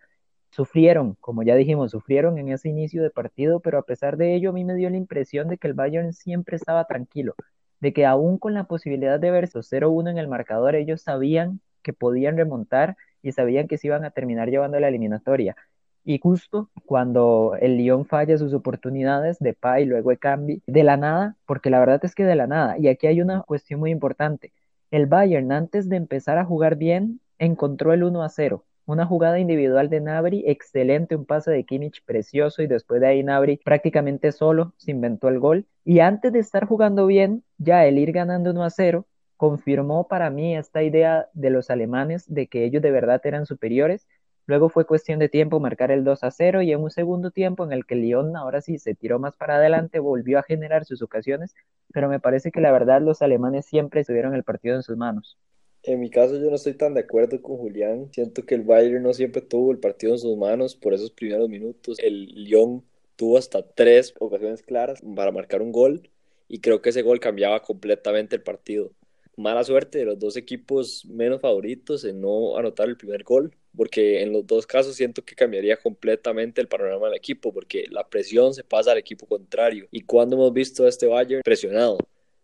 Sufrieron, 0.53 1.17
como 1.21 1.43
ya 1.43 1.57
dijimos, 1.57 1.91
sufrieron 1.91 2.39
en 2.39 2.51
ese 2.51 2.69
inicio 2.69 3.03
de 3.03 3.11
partido, 3.11 3.61
pero 3.61 3.79
a 3.79 3.83
pesar 3.83 4.17
de 4.17 4.35
ello 4.35 4.51
a 4.51 4.53
mí 4.53 4.65
me 4.65 4.75
dio 4.75 4.91
la 4.91 4.99
impresión 4.99 5.49
de 5.49 5.59
que 5.59 5.67
el 5.67 5.75
Bayern 5.75 6.13
siempre 6.13 6.57
estaba 6.57 6.85
tranquilo, 6.85 7.35
de 7.81 7.93
que 7.93 8.07
aún 8.07 8.39
con 8.39 8.55
la 8.55 8.65
posibilidad 8.65 9.19
de 9.19 9.31
verse 9.31 9.59
0-1 9.59 10.11
en 10.11 10.19
el 10.19 10.29
marcador, 10.29 10.77
ellos 10.77 11.03
sabían 11.03 11.61
que 11.83 11.95
podían 11.95 12.37
remontar 12.37 12.97
y 13.23 13.33
sabían 13.33 13.67
que 13.67 13.79
se 13.79 13.89
iban 13.89 14.05
a 14.05 14.11
terminar 14.11 14.51
llevando 14.51 14.79
la 14.79 14.89
eliminatoria. 14.89 15.57
Y 16.05 16.19
justo 16.19 16.71
cuando 16.85 17.57
el 17.61 17.77
Lyon 17.79 18.05
falla 18.05 18.37
sus 18.37 18.53
oportunidades 18.53 19.39
de 19.39 19.55
Pay, 19.55 19.87
luego 19.87 20.11
de 20.11 20.19
Cambi, 20.19 20.63
de 20.67 20.85
la 20.85 20.97
nada, 20.97 21.37
porque 21.47 21.71
la 21.71 21.79
verdad 21.81 22.05
es 22.05 22.15
que 22.15 22.25
de 22.25 22.37
la 22.37 22.47
nada, 22.47 22.77
y 22.79 22.89
aquí 22.89 23.07
hay 23.07 23.23
una 23.23 23.43
cuestión 23.43 23.81
muy 23.81 23.91
importante, 23.91 24.53
el 24.91 25.07
Bayern 25.07 25.51
antes 25.53 25.89
de 25.89 25.97
empezar 25.97 26.39
a 26.39 26.45
jugar 26.45 26.77
bien 26.77 27.21
encontró 27.39 27.93
el 27.95 28.05
1 28.05 28.23
a 28.23 28.29
0, 28.29 28.65
una 28.87 29.07
jugada 29.07 29.39
individual 29.39 29.89
de 29.89 30.01
Nabri, 30.01 30.45
excelente, 30.47 31.17
un 31.17 31.25
pase 31.25 31.51
de 31.51 31.65
Kimmich 31.65 32.05
precioso 32.05 32.63
y 32.63 32.67
después 32.67 33.01
de 33.01 33.09
ahí 33.09 33.23
Nabri 33.23 33.59
prácticamente 33.65 34.33
solo 34.33 34.75
se 34.77 34.91
inventó 34.91 35.29
el 35.29 35.39
gol. 35.39 35.67
Y 35.85 36.01
antes 36.01 36.33
de 36.33 36.41
estar 36.41 36.67
jugando 36.67 37.07
bien, 37.07 37.45
ya 37.59 37.87
el 37.87 37.99
ir 37.99 38.13
ganando 38.13 38.51
1 38.51 38.65
a 38.65 38.71
0 38.71 39.07
confirmó 39.37 40.09
para 40.09 40.31
mí 40.31 40.57
esta 40.57 40.83
idea 40.83 41.29
de 41.33 41.51
los 41.51 41.71
alemanes 41.71 42.25
de 42.33 42.47
que 42.47 42.65
ellos 42.65 42.83
de 42.83 42.91
verdad 42.91 43.21
eran 43.25 43.47
superiores 43.47 44.07
Luego 44.47 44.69
fue 44.69 44.87
cuestión 44.87 45.21
de 45.21 45.29
tiempo 45.29 45.61
marcar 45.61 45.93
el 45.93 46.03
2 46.03 46.25
a 46.25 46.31
0 46.33 46.63
y 46.63 46.73
en 46.73 46.83
un 46.83 46.91
segundo 46.91 47.31
tiempo 47.31 47.65
en 47.65 47.73
el 47.73 47.87
que 47.87 47.95
Lyon 47.95 48.37
ahora 48.37 48.61
sí 48.61 48.79
se 48.79 48.95
tiró 48.95 49.21
más 49.21 49.37
para 49.37 49.57
adelante, 49.57 50.01
volvió 50.01 50.39
a 50.39 50.43
generar 50.43 50.85
sus 50.85 51.01
ocasiones, 51.01 51.55
pero 51.93 52.09
me 52.09 52.19
parece 52.19 52.51
que 52.51 52.61
la 52.61 52.73
verdad 52.73 53.01
los 53.01 53.23
alemanes 53.23 53.67
siempre 53.67 54.05
tuvieron 54.05 54.35
el 54.35 54.43
partido 54.43 54.75
en 54.75 54.83
sus 54.83 54.97
manos. 54.97 55.39
En 55.85 56.01
mi 56.01 56.11
caso 56.11 56.39
yo 56.39 56.49
no 56.49 56.57
estoy 56.57 56.75
tan 56.75 56.95
de 56.95 57.01
acuerdo 57.01 57.43
con 57.43 57.57
Julián, 57.57 58.09
siento 58.13 58.45
que 58.47 58.55
el 58.55 58.63
Bayern 58.63 59.03
no 59.03 59.13
siempre 59.13 59.43
tuvo 59.43 59.73
el 59.73 59.79
partido 59.79 60.13
en 60.13 60.19
sus 60.19 60.37
manos 60.37 60.77
por 60.77 60.95
esos 60.95 61.11
primeros 61.11 61.49
minutos. 61.49 61.99
El 61.99 62.27
Lyon 62.27 62.85
tuvo 63.17 63.37
hasta 63.37 63.63
tres 63.63 64.15
ocasiones 64.19 64.63
claras 64.63 65.03
para 65.17 65.33
marcar 65.33 65.61
un 65.61 65.73
gol 65.73 66.09
y 66.49 66.61
creo 66.61 66.83
que 66.83 66.91
ese 66.91 67.03
gol 67.03 67.21
cambiaba 67.21 67.63
completamente 67.63 68.37
el 68.37 68.43
partido 68.43 68.93
mala 69.37 69.65
suerte 69.65 69.99
de 69.99 70.05
los 70.05 70.19
dos 70.19 70.37
equipos 70.37 71.05
menos 71.07 71.41
favoritos 71.41 72.05
en 72.05 72.21
no 72.21 72.57
anotar 72.57 72.89
el 72.89 72.97
primer 72.97 73.25
gol, 73.25 73.55
porque 73.77 74.23
en 74.23 74.33
los 74.33 74.47
dos 74.47 74.67
casos 74.67 74.97
siento 74.97 75.25
que 75.25 75.35
cambiaría 75.35 75.77
completamente 75.77 76.61
el 76.61 76.69
panorama 76.69 77.07
del 77.07 77.17
equipo, 77.17 77.53
porque 77.53 77.87
la 77.91 78.09
presión 78.09 78.55
se 78.55 78.65
pasa 78.65 78.93
al 78.93 78.99
equipo 78.99 79.27
contrario. 79.27 79.87
¿Y 79.91 80.03
cuando 80.03 80.37
hemos 80.37 80.53
visto 80.53 80.85
a 80.85 80.89
este 80.89 81.07
Bayern 81.07 81.43
presionado? 81.43 81.99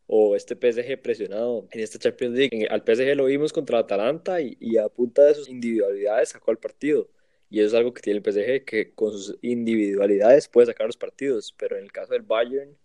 O 0.08 0.34
este 0.34 0.56
PSG 0.56 1.00
presionado 1.02 1.68
en 1.70 1.80
esta 1.80 1.98
Champions 1.98 2.36
League. 2.36 2.66
Al 2.70 2.82
PSG 2.82 3.14
lo 3.14 3.26
vimos 3.26 3.52
contra 3.52 3.78
Atalanta 3.78 4.40
y, 4.40 4.56
y, 4.58 4.78
a 4.78 4.88
punta 4.88 5.24
de 5.24 5.34
sus 5.34 5.48
individualidades 5.48 6.30
sacó 6.30 6.50
el 6.50 6.58
partido. 6.58 7.08
Y 7.50 7.60
eso 7.60 7.68
es 7.68 7.74
algo 7.74 7.94
que 7.94 8.02
tiene 8.02 8.20
el 8.20 8.24
PSG, 8.24 8.64
que 8.64 8.92
con 8.94 9.12
sus 9.12 9.38
individualidades 9.42 10.48
puede 10.48 10.66
sacar 10.66 10.86
los 10.86 10.96
partidos. 10.96 11.54
Pero 11.58 11.76
en 11.76 11.84
el 11.84 11.92
caso 11.92 12.14
del 12.14 12.22
Bayern, 12.22 12.76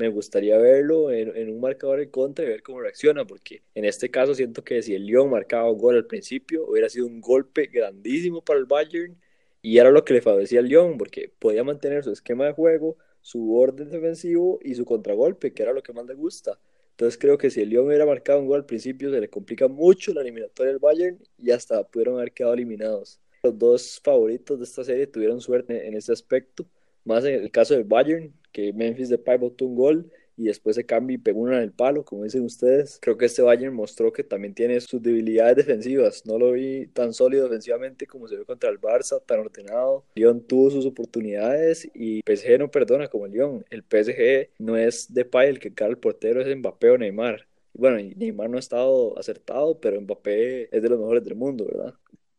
me 0.00 0.08
gustaría 0.08 0.56
verlo 0.58 1.12
en, 1.12 1.50
un 1.50 1.60
marcador 1.60 2.00
en 2.00 2.10
contra 2.10 2.44
y 2.44 2.48
ver 2.48 2.62
cómo 2.62 2.80
reacciona, 2.80 3.26
porque 3.26 3.62
en 3.74 3.84
este 3.84 4.10
caso 4.10 4.34
siento 4.34 4.64
que 4.64 4.82
si 4.82 4.94
el 4.94 5.06
Lyon 5.06 5.30
marcaba 5.30 5.70
un 5.70 5.78
gol 5.78 5.96
al 5.96 6.06
principio, 6.06 6.66
hubiera 6.66 6.88
sido 6.88 7.06
un 7.06 7.20
golpe 7.20 7.66
grandísimo 7.66 8.42
para 8.42 8.58
el 8.58 8.64
Bayern 8.64 9.20
y 9.62 9.78
era 9.78 9.90
lo 9.90 10.04
que 10.04 10.14
le 10.14 10.22
favorecía 10.22 10.60
al 10.60 10.68
Lyon, 10.68 10.96
porque 10.98 11.30
podía 11.38 11.64
mantener 11.64 12.02
su 12.02 12.12
esquema 12.12 12.46
de 12.46 12.52
juego, 12.52 12.96
su 13.20 13.54
orden 13.54 13.90
defensivo 13.90 14.58
y 14.62 14.74
su 14.74 14.84
contragolpe, 14.84 15.52
que 15.52 15.62
era 15.62 15.72
lo 15.72 15.82
que 15.82 15.92
más 15.92 16.06
le 16.06 16.14
gusta. 16.14 16.58
Entonces 16.92 17.18
creo 17.18 17.38
que 17.38 17.50
si 17.50 17.60
el 17.60 17.70
Lyon 17.70 17.86
hubiera 17.86 18.04
marcado 18.04 18.40
un 18.40 18.46
gol 18.46 18.60
al 18.60 18.66
principio, 18.66 19.10
se 19.10 19.20
le 19.20 19.30
complica 19.30 19.68
mucho 19.68 20.12
la 20.12 20.20
eliminatoria 20.20 20.72
del 20.72 20.80
Bayern 20.80 21.18
y 21.38 21.50
hasta 21.50 21.82
pudieron 21.82 22.16
haber 22.16 22.32
quedado 22.32 22.54
eliminados. 22.54 23.20
Los 23.42 23.58
dos 23.58 24.00
favoritos 24.04 24.58
de 24.58 24.64
esta 24.64 24.84
serie 24.84 25.06
tuvieron 25.06 25.40
suerte 25.40 25.86
en 25.86 25.94
ese 25.94 26.12
aspecto, 26.12 26.66
más 27.04 27.24
en 27.24 27.34
el 27.34 27.50
caso 27.50 27.74
del 27.74 27.84
Bayern, 27.84 28.34
que 28.52 28.72
Memphis 28.72 29.08
Depay 29.08 29.38
botó 29.38 29.64
un 29.64 29.76
gol 29.76 30.12
y 30.40 30.44
después 30.44 30.74
se 30.74 30.86
cambia 30.86 31.16
y 31.16 31.18
pegó 31.18 31.40
una 31.40 31.58
en 31.58 31.64
el 31.64 31.72
palo, 31.72 32.02
como 32.02 32.24
dicen 32.24 32.44
ustedes. 32.44 32.98
Creo 33.02 33.18
que 33.18 33.26
este 33.26 33.42
Bayern 33.42 33.74
mostró 33.74 34.10
que 34.10 34.24
también 34.24 34.54
tiene 34.54 34.80
sus 34.80 35.02
debilidades 35.02 35.56
defensivas. 35.56 36.24
No 36.24 36.38
lo 36.38 36.52
vi 36.52 36.86
tan 36.86 37.12
sólido 37.12 37.44
defensivamente 37.44 38.06
como 38.06 38.26
se 38.26 38.36
vio 38.36 38.46
contra 38.46 38.70
el 38.70 38.80
Barça, 38.80 39.22
tan 39.24 39.40
ordenado. 39.40 40.06
Lyon 40.14 40.40
tuvo 40.40 40.70
sus 40.70 40.86
oportunidades 40.86 41.86
y 41.94 42.22
PSG 42.22 42.58
no 42.58 42.70
perdona 42.70 43.08
como 43.08 43.26
el 43.26 43.32
Lyon. 43.32 43.64
El 43.68 43.82
PSG 43.82 44.50
no 44.58 44.78
es 44.78 45.12
Depay 45.12 45.50
el 45.50 45.58
que 45.58 45.74
cae 45.74 45.90
el 45.90 45.98
portero, 45.98 46.40
es 46.40 46.56
Mbappé 46.56 46.90
o 46.90 46.96
Neymar. 46.98 47.46
Bueno, 47.74 47.98
Neymar 48.16 48.48
no 48.48 48.56
ha 48.56 48.60
estado 48.60 49.18
acertado, 49.18 49.78
pero 49.78 50.00
Mbappé 50.00 50.74
es 50.74 50.82
de 50.82 50.88
los 50.88 50.98
mejores 50.98 51.22
del 51.22 51.34
mundo, 51.36 51.66
¿verdad? 51.66 51.94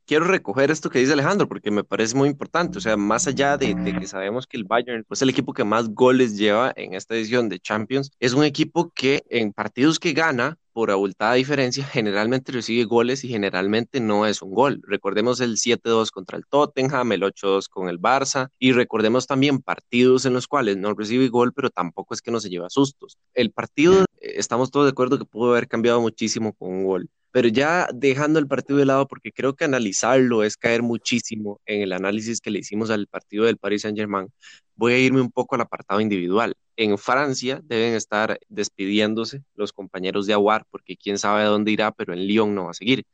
Quiero 0.06 0.26
recoger 0.26 0.72
esto 0.72 0.90
que 0.90 1.00
dice 1.00 1.14
Alejandro, 1.14 1.48
porque 1.48 1.72
me 1.72 1.84
parece 1.84 2.16
muy 2.16 2.30
importante. 2.30 2.78
O 2.78 2.82
sea, 2.82 2.98
más 2.98 3.28
allá 3.28 3.58
de, 3.58 3.76
que 3.76 4.08
sabemos 4.08 4.48
que 4.48 4.58
el 4.58 4.66
Bayern 4.66 5.06
es 5.10 5.22
el 5.22 5.30
equipo 5.30 5.54
que 5.54 5.64
más 5.64 5.90
goles 5.90 6.38
lleva 6.38 6.74
en 6.76 6.94
esta 6.94 7.16
edición 7.16 7.50
de 7.50 7.60
Champions, 7.60 8.12
es 8.20 8.34
un 8.34 8.44
equipo 8.44 8.92
que 8.94 9.24
en 9.30 9.54
partidos 9.54 10.00
que 10.00 10.14
gana, 10.14 10.58
por 10.74 10.90
abultada 10.90 11.34
diferencia, 11.34 11.84
generalmente 11.92 12.52
recibe 12.52 12.86
goles 12.86 13.24
y 13.24 13.28
generalmente 13.28 14.00
no 14.00 14.26
es 14.26 14.42
un 14.42 14.54
gol. 14.54 14.82
Recordemos 14.88 15.42
el 15.42 15.58
7-2 15.58 16.12
contra 16.12 16.38
el 16.38 16.46
Tottenham, 16.46 17.12
el 17.12 17.24
8-2 17.24 17.68
con 17.70 17.90
el 17.90 18.00
Barça 18.00 18.50
y 18.58 18.72
recordemos 18.72 19.28
también 19.28 19.60
partidos 19.60 20.26
en 20.26 20.34
los 20.34 20.48
cuales 20.48 20.78
no 20.78 20.94
recibe 20.94 21.28
gol, 21.28 21.54
pero 21.54 21.70
tampoco 21.70 22.14
es 22.14 22.22
que 22.22 22.32
no 22.32 22.40
se 22.40 22.50
lleva 22.50 22.70
sustos. 22.70 23.18
El 23.34 23.52
partido, 23.52 24.06
eh, 24.20 24.34
estamos 24.38 24.72
todos 24.72 24.86
de 24.86 24.92
acuerdo 24.92 25.18
que 25.18 25.26
pudo 25.26 25.52
haber 25.52 25.68
cambiado 25.68 26.02
muchísimo 26.02 26.54
con 26.54 26.70
un 26.70 26.86
gol. 26.86 27.10
Pero 27.32 27.48
ya 27.48 27.88
dejando 27.94 28.40
el 28.40 28.48
partido 28.48 28.80
de 28.80 28.86
lado, 28.86 29.08
porque 29.08 29.32
creo 29.32 29.56
que 29.56 29.64
analizarlo 29.66 30.44
es 30.44 30.58
caer 30.58 30.82
muchísimo 30.82 31.62
en 31.66 31.82
el 31.82 31.94
análisis 31.94 32.42
que 32.42 32.52
le 32.52 32.60
hicimos 32.60 32.90
al 32.90 33.08
partido 33.08 33.46
del 33.46 33.58
Paris 33.58 33.84
Saint-Germain, 33.84 34.28
voy 34.76 34.94
a 34.94 34.98
irme 35.00 35.22
un 35.22 35.32
poco 35.32 35.56
al 35.56 35.62
apartado 35.62 36.02
individual. 36.02 36.56
En 36.76 36.98
Francia 36.98 37.62
deben 37.64 37.94
estar 37.94 38.40
despidiéndose 38.50 39.44
los 39.56 39.72
compañeros 39.74 40.26
de 40.28 40.34
Aguar, 40.34 40.66
porque 40.72 40.98
quién 40.98 41.18
sabe 41.18 41.44
a 41.44 41.46
dónde 41.46 41.72
irá, 41.72 41.92
pero 41.92 42.14
en 42.14 42.26
Lyon 42.28 42.56
no 42.56 42.66
va 42.66 42.72
a 42.72 42.74
seguir. 42.74 43.06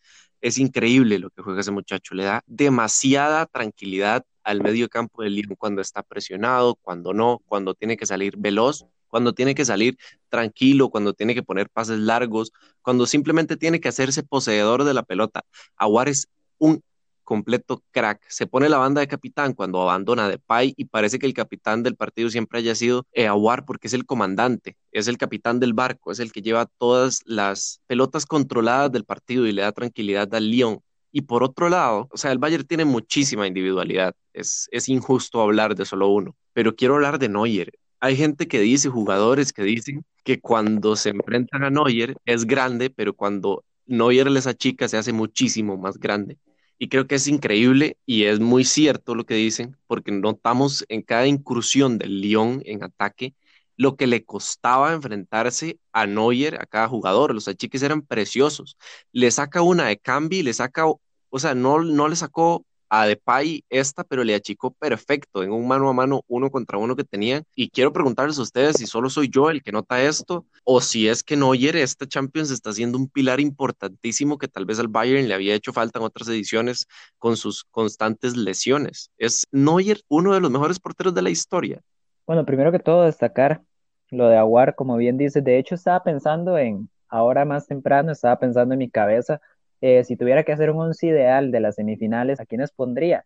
Es 0.41 0.57
increíble 0.57 1.19
lo 1.19 1.29
que 1.29 1.41
juega 1.41 1.62
ese 1.62 1.71
muchacho, 1.71 2.15
le 2.15 2.24
da 2.24 2.43
demasiada 2.47 3.45
tranquilidad 3.45 4.24
al 4.43 4.62
medio 4.62 4.88
campo 4.89 5.24
del 5.24 5.36
Lyon 5.36 5.55
cuando 5.57 5.81
está 5.81 6.03
presionado, 6.03 6.75
cuando 6.75 7.13
no, 7.13 7.41
cuando 7.47 7.74
tiene 7.74 7.97
que 7.97 8.05
salir 8.05 8.36
veloz 8.38 8.86
cuando 9.07 9.33
tiene 9.33 9.55
que 9.55 9.65
salir 9.65 9.97
tranquilo, 10.29 10.89
cuando 10.89 11.13
tiene 11.13 11.33
que 11.35 11.43
poner 11.43 11.69
pases 11.69 11.99
largos, 11.99 12.51
cuando 12.81 13.05
simplemente 13.05 13.57
tiene 13.57 13.79
que 13.79 13.89
hacerse 13.89 14.23
poseedor 14.23 14.83
de 14.83 14.93
la 14.93 15.03
pelota. 15.03 15.43
Aguar 15.77 16.09
es 16.09 16.27
un 16.57 16.81
completo 17.27 17.83
crack. 17.91 18.21
Se 18.29 18.47
pone 18.47 18.69
la 18.69 18.77
banda 18.77 19.01
de 19.01 19.07
capitán 19.07 19.53
cuando 19.53 19.81
abandona 19.81 20.29
de 20.29 20.39
Pai 20.39 20.73
y 20.77 20.85
parece 20.85 21.19
que 21.19 21.25
el 21.25 21.33
capitán 21.33 21.83
del 21.83 21.97
partido 21.97 22.29
siempre 22.29 22.59
haya 22.59 22.73
sido 22.73 23.05
eh, 23.11 23.27
Aguar 23.27 23.65
porque 23.65 23.87
es 23.87 23.93
el 23.93 24.05
comandante, 24.05 24.77
es 24.93 25.09
el 25.09 25.17
capitán 25.17 25.59
del 25.59 25.73
barco, 25.73 26.13
es 26.13 26.19
el 26.19 26.31
que 26.31 26.41
lleva 26.41 26.67
todas 26.77 27.23
las 27.25 27.81
pelotas 27.85 28.25
controladas 28.25 28.93
del 28.93 29.03
partido 29.03 29.45
y 29.45 29.51
le 29.51 29.63
da 29.63 29.73
tranquilidad 29.73 30.33
al 30.33 30.49
Lyon. 30.49 30.79
Y 31.11 31.23
por 31.23 31.43
otro 31.43 31.67
lado, 31.67 32.07
o 32.11 32.17
sea, 32.17 32.31
el 32.31 32.37
Bayern 32.37 32.65
tiene 32.65 32.85
muchísima 32.85 33.45
individualidad. 33.45 34.13
Es, 34.31 34.69
es 34.71 34.87
injusto 34.87 35.41
hablar 35.41 35.75
de 35.75 35.83
solo 35.83 36.07
uno, 36.07 36.33
pero 36.53 36.77
quiero 36.77 36.95
hablar 36.95 37.19
de 37.19 37.27
Neuer 37.27 37.73
hay 37.99 38.15
gente 38.15 38.47
que 38.47 38.59
dice, 38.59 38.89
jugadores 38.89 39.53
que 39.53 39.63
dicen 39.63 40.05
que 40.23 40.39
cuando 40.39 40.95
se 40.95 41.09
enfrentan 41.09 41.63
a 41.63 41.69
Neuer 41.69 42.15
es 42.25 42.45
grande, 42.45 42.89
pero 42.89 43.13
cuando 43.13 43.63
Neuer 43.85 44.29
les 44.29 44.47
achica 44.47 44.87
se 44.87 44.97
hace 44.97 45.13
muchísimo 45.13 45.77
más 45.77 45.97
grande. 45.97 46.37
Y 46.79 46.89
creo 46.89 47.07
que 47.07 47.15
es 47.15 47.27
increíble 47.27 47.97
y 48.05 48.25
es 48.25 48.39
muy 48.39 48.63
cierto 48.63 49.15
lo 49.15 49.25
que 49.25 49.33
dicen, 49.35 49.77
porque 49.87 50.11
notamos 50.11 50.85
en 50.89 51.01
cada 51.01 51.27
incursión 51.27 51.97
del 51.97 52.21
Lyon 52.21 52.61
en 52.65 52.83
ataque 52.83 53.33
lo 53.77 53.95
que 53.95 54.07
le 54.07 54.25
costaba 54.25 54.93
enfrentarse 54.93 55.79
a 55.91 56.07
Neuer, 56.07 56.61
a 56.61 56.65
cada 56.65 56.87
jugador. 56.87 57.33
Los 57.33 57.47
achiques 57.47 57.83
eran 57.83 58.01
preciosos. 58.01 58.77
Le 59.11 59.31
saca 59.31 59.61
una 59.61 59.85
de 59.87 59.97
Cambi, 59.97 60.43
le 60.43 60.53
saca, 60.53 60.85
o 60.87 61.39
sea, 61.39 61.55
no, 61.55 61.81
no 61.83 62.07
le 62.07 62.15
sacó 62.15 62.65
a 62.89 63.06
Depay 63.06 63.63
esta, 63.70 64.03
pero 64.03 64.24
le 64.24 64.36
achicó 64.36 64.72
perfecto 64.72 65.44
en 65.44 65.51
un 65.51 65.67
mano 65.67 65.89
a 65.89 65.94
mano, 65.94 66.22
uno 66.27 66.50
contra 66.50 66.77
uno 66.77 66.96
que 66.96 67.03
tenían. 67.03 67.44
Y 67.56 67.70
quiero 67.70 67.94
preguntarles 67.94 68.38
a 68.39 68.41
ustedes 68.41 68.77
si 68.77 68.86
solo 68.86 69.10
soy 69.10 69.29
yo 69.29 69.50
el 69.50 69.62
que 69.62 69.72
nota 69.72 70.01
esto 70.01 70.46
o 70.63 70.82
si 70.82 71.08
es 71.08 71.24
que 71.24 71.36
Neuer, 71.36 71.75
esta 71.75 72.08
Champions, 72.08 72.51
está 72.51 72.72
siendo 72.74 72.98
un 72.98 73.08
pilar 73.08 73.39
importantísimo 73.39 74.38
que 74.38 74.48
tal 74.48 74.65
vez 74.65 74.79
al 74.79 74.88
Bayern 74.88 75.27
le 75.27 75.34
había 75.34 75.56
hecho 75.56 75.74
falta 75.74 76.00
en 76.00 76.06
otras 76.06 76.27
ediciones 76.29 76.88
con 77.17 77.38
sus 77.38 77.63
constantes 77.65 78.36
lesiones. 78.36 79.12
¿Es 79.17 79.46
Neuer 79.51 80.01
uno 80.08 80.34
de 80.34 80.39
los 80.39 80.51
mejores 80.51 80.79
porteros 80.79 81.13
de 81.13 81.22
la 81.22 81.29
historia? 81.29 81.82
Bueno, 82.25 82.46
primero 82.46 82.72
que 82.72 82.79
todo 82.79 83.03
destacar 83.03 83.62
lo 84.10 84.29
de 84.29 84.38
Aguar, 84.38 84.75
como 84.75 84.98
bien 84.98 85.17
dices, 85.17 85.44
de 85.44 85.58
hecho 85.58 85.75
estaba 85.75 86.03
pensando 86.03 86.58
en, 86.58 86.89
ahora 87.10 87.46
más 87.46 87.67
temprano, 87.67 88.12
estaba 88.12 88.39
pensando 88.39 88.74
en 88.74 88.79
mi 88.79 88.89
cabeza 88.89 89.41
eh, 89.81 90.03
si 90.03 90.15
tuviera 90.17 90.43
que 90.43 90.51
hacer 90.51 90.72
un 90.72 90.79
once 90.79 91.07
ideal 91.07 91.51
de 91.51 91.60
las 91.60 91.75
semifinales, 91.75 92.39
¿a 92.39 92.46
quiénes 92.46 92.72
pondría? 92.72 93.24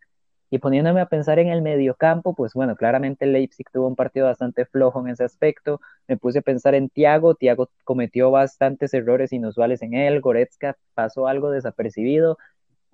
Y 0.50 0.58
poniéndome 0.58 1.00
a 1.00 1.06
pensar 1.06 1.38
en 1.38 1.48
el 1.48 1.62
mediocampo, 1.62 2.34
pues 2.34 2.52
bueno, 2.52 2.76
claramente 2.76 3.24
Leipzig 3.26 3.66
tuvo 3.72 3.88
un 3.88 3.96
partido 3.96 4.26
bastante 4.26 4.66
flojo 4.66 5.00
en 5.00 5.08
ese 5.08 5.24
aspecto. 5.24 5.80
Me 6.08 6.18
puse 6.18 6.40
a 6.40 6.42
pensar 6.42 6.74
en 6.74 6.90
Thiago, 6.90 7.34
Thiago 7.34 7.70
cometió 7.84 8.30
bastantes 8.30 8.92
errores 8.92 9.32
inusuales 9.32 9.80
en 9.80 9.94
él, 9.94 10.20
Goretzka 10.20 10.76
pasó 10.94 11.26
algo 11.26 11.50
desapercibido. 11.50 12.36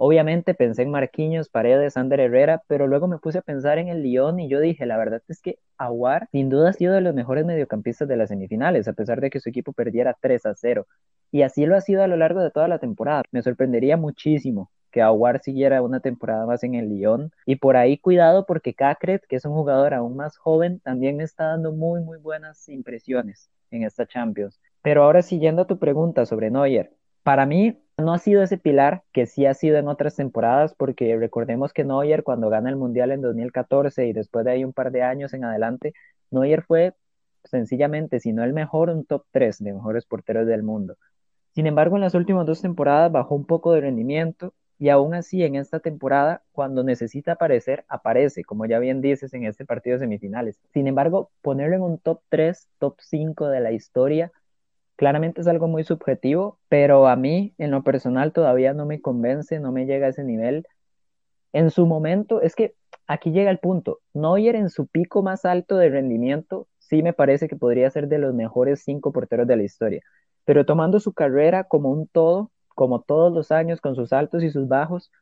Obviamente 0.00 0.54
pensé 0.54 0.82
en 0.82 0.92
Marquinhos, 0.92 1.48
Paredes, 1.48 1.96
Ander 1.96 2.20
Herrera, 2.20 2.62
pero 2.68 2.86
luego 2.86 3.08
me 3.08 3.18
puse 3.18 3.38
a 3.38 3.42
pensar 3.42 3.78
en 3.78 3.88
el 3.88 4.04
Lyon 4.04 4.38
y 4.38 4.48
yo 4.48 4.60
dije, 4.60 4.86
la 4.86 4.96
verdad 4.96 5.22
es 5.26 5.42
que 5.42 5.58
Aguar 5.76 6.28
sin 6.30 6.48
duda 6.48 6.70
ha 6.70 6.72
sido 6.72 6.94
de 6.94 7.00
los 7.00 7.16
mejores 7.16 7.44
mediocampistas 7.44 8.06
de 8.06 8.16
las 8.16 8.28
semifinales, 8.28 8.86
a 8.86 8.92
pesar 8.92 9.20
de 9.20 9.28
que 9.28 9.40
su 9.40 9.48
equipo 9.48 9.72
perdiera 9.72 10.16
3 10.20 10.46
a 10.46 10.54
0. 10.54 10.86
Y 11.32 11.42
así 11.42 11.66
lo 11.66 11.76
ha 11.76 11.80
sido 11.80 12.04
a 12.04 12.06
lo 12.06 12.16
largo 12.16 12.40
de 12.40 12.52
toda 12.52 12.68
la 12.68 12.78
temporada. 12.78 13.24
Me 13.32 13.42
sorprendería 13.42 13.96
muchísimo 13.96 14.70
que 14.92 15.02
Aguar 15.02 15.40
siguiera 15.42 15.82
una 15.82 15.98
temporada 15.98 16.46
más 16.46 16.62
en 16.62 16.76
el 16.76 16.90
Lyon. 16.90 17.32
Y 17.44 17.56
por 17.56 17.76
ahí 17.76 17.98
cuidado 17.98 18.46
porque 18.46 18.74
Cacret, 18.74 19.26
que 19.26 19.34
es 19.34 19.44
un 19.44 19.54
jugador 19.54 19.94
aún 19.94 20.14
más 20.14 20.36
joven, 20.36 20.78
también 20.78 21.16
me 21.16 21.24
está 21.24 21.46
dando 21.46 21.72
muy, 21.72 22.02
muy 22.02 22.18
buenas 22.18 22.68
impresiones 22.68 23.50
en 23.72 23.82
esta 23.82 24.06
Champions. 24.06 24.60
Pero 24.80 25.02
ahora 25.02 25.22
siguiendo 25.22 25.62
a 25.62 25.66
tu 25.66 25.80
pregunta 25.80 26.24
sobre 26.24 26.52
Neuer, 26.52 26.92
para 27.24 27.46
mí 27.46 27.82
no 27.98 28.12
ha 28.12 28.18
sido 28.18 28.42
ese 28.42 28.58
pilar 28.58 29.02
que 29.12 29.26
sí 29.26 29.46
ha 29.46 29.54
sido 29.54 29.76
en 29.76 29.88
otras 29.88 30.16
temporadas, 30.16 30.74
porque 30.74 31.16
recordemos 31.16 31.72
que 31.72 31.84
Neuer 31.84 32.22
cuando 32.22 32.48
gana 32.48 32.70
el 32.70 32.76
Mundial 32.76 33.10
en 33.10 33.20
2014 33.20 34.06
y 34.06 34.12
después 34.12 34.44
de 34.44 34.52
ahí 34.52 34.64
un 34.64 34.72
par 34.72 34.92
de 34.92 35.02
años 35.02 35.34
en 35.34 35.44
adelante, 35.44 35.94
Neuer 36.30 36.62
fue 36.62 36.94
sencillamente, 37.44 38.20
si 38.20 38.32
no 38.32 38.44
el 38.44 38.52
mejor, 38.52 38.90
un 38.90 39.04
top 39.04 39.24
3 39.32 39.58
de 39.62 39.72
mejores 39.72 40.04
porteros 40.06 40.46
del 40.46 40.62
mundo. 40.62 40.96
Sin 41.54 41.66
embargo, 41.66 41.96
en 41.96 42.02
las 42.02 42.14
últimas 42.14 42.46
dos 42.46 42.62
temporadas 42.62 43.10
bajó 43.10 43.34
un 43.34 43.46
poco 43.46 43.72
de 43.72 43.80
rendimiento 43.80 44.54
y 44.78 44.90
aún 44.90 45.14
así 45.14 45.42
en 45.42 45.56
esta 45.56 45.80
temporada, 45.80 46.42
cuando 46.52 46.84
necesita 46.84 47.32
aparecer, 47.32 47.84
aparece, 47.88 48.44
como 48.44 48.64
ya 48.66 48.78
bien 48.78 49.00
dices 49.00 49.34
en 49.34 49.44
este 49.44 49.64
partido 49.64 49.94
de 49.94 50.04
semifinales. 50.04 50.60
Sin 50.72 50.86
embargo, 50.86 51.30
ponerlo 51.42 51.74
en 51.74 51.82
un 51.82 51.98
top 51.98 52.20
3, 52.28 52.68
top 52.78 52.96
5 53.00 53.48
de 53.48 53.60
la 53.60 53.72
historia, 53.72 54.30
claramente 54.98 55.40
es 55.40 55.46
algo 55.46 55.68
muy 55.68 55.84
subjetivo, 55.84 56.58
pero 56.68 57.06
a 57.06 57.14
mí 57.14 57.54
en 57.56 57.70
lo 57.70 57.84
personal 57.84 58.32
todavía 58.32 58.74
no 58.74 58.84
me 58.84 59.00
convence, 59.00 59.60
no 59.60 59.70
me 59.70 59.86
llega 59.86 60.06
a 60.06 60.10
ese 60.10 60.24
nivel. 60.24 60.66
En 61.52 61.70
su 61.70 61.86
momento, 61.86 62.42
es 62.42 62.56
que 62.56 62.74
aquí 63.06 63.30
llega 63.30 63.52
el 63.52 63.60
punto, 63.60 64.00
Neuer 64.12 64.56
en 64.56 64.70
su 64.70 64.88
pico 64.88 65.22
más 65.22 65.44
alto 65.44 65.76
de 65.76 65.88
rendimiento, 65.88 66.66
sí 66.80 67.04
me 67.04 67.12
parece 67.12 67.46
que 67.46 67.54
podría 67.54 67.88
ser 67.90 68.08
de 68.08 68.18
los 68.18 68.34
mejores 68.34 68.82
cinco 68.84 69.12
porteros 69.12 69.46
de 69.46 69.56
la 69.56 69.62
historia, 69.62 70.02
pero 70.44 70.66
tomando 70.66 70.98
su 70.98 71.12
carrera 71.12 71.62
como 71.62 71.92
un 71.92 72.08
todo, 72.08 72.50
como 72.74 73.00
todos 73.00 73.32
los 73.32 73.52
años, 73.52 73.80
con 73.80 73.94
sus 73.94 74.12
altos 74.12 74.42
y 74.42 74.50
sus 74.50 74.66
bajos, 74.66 75.12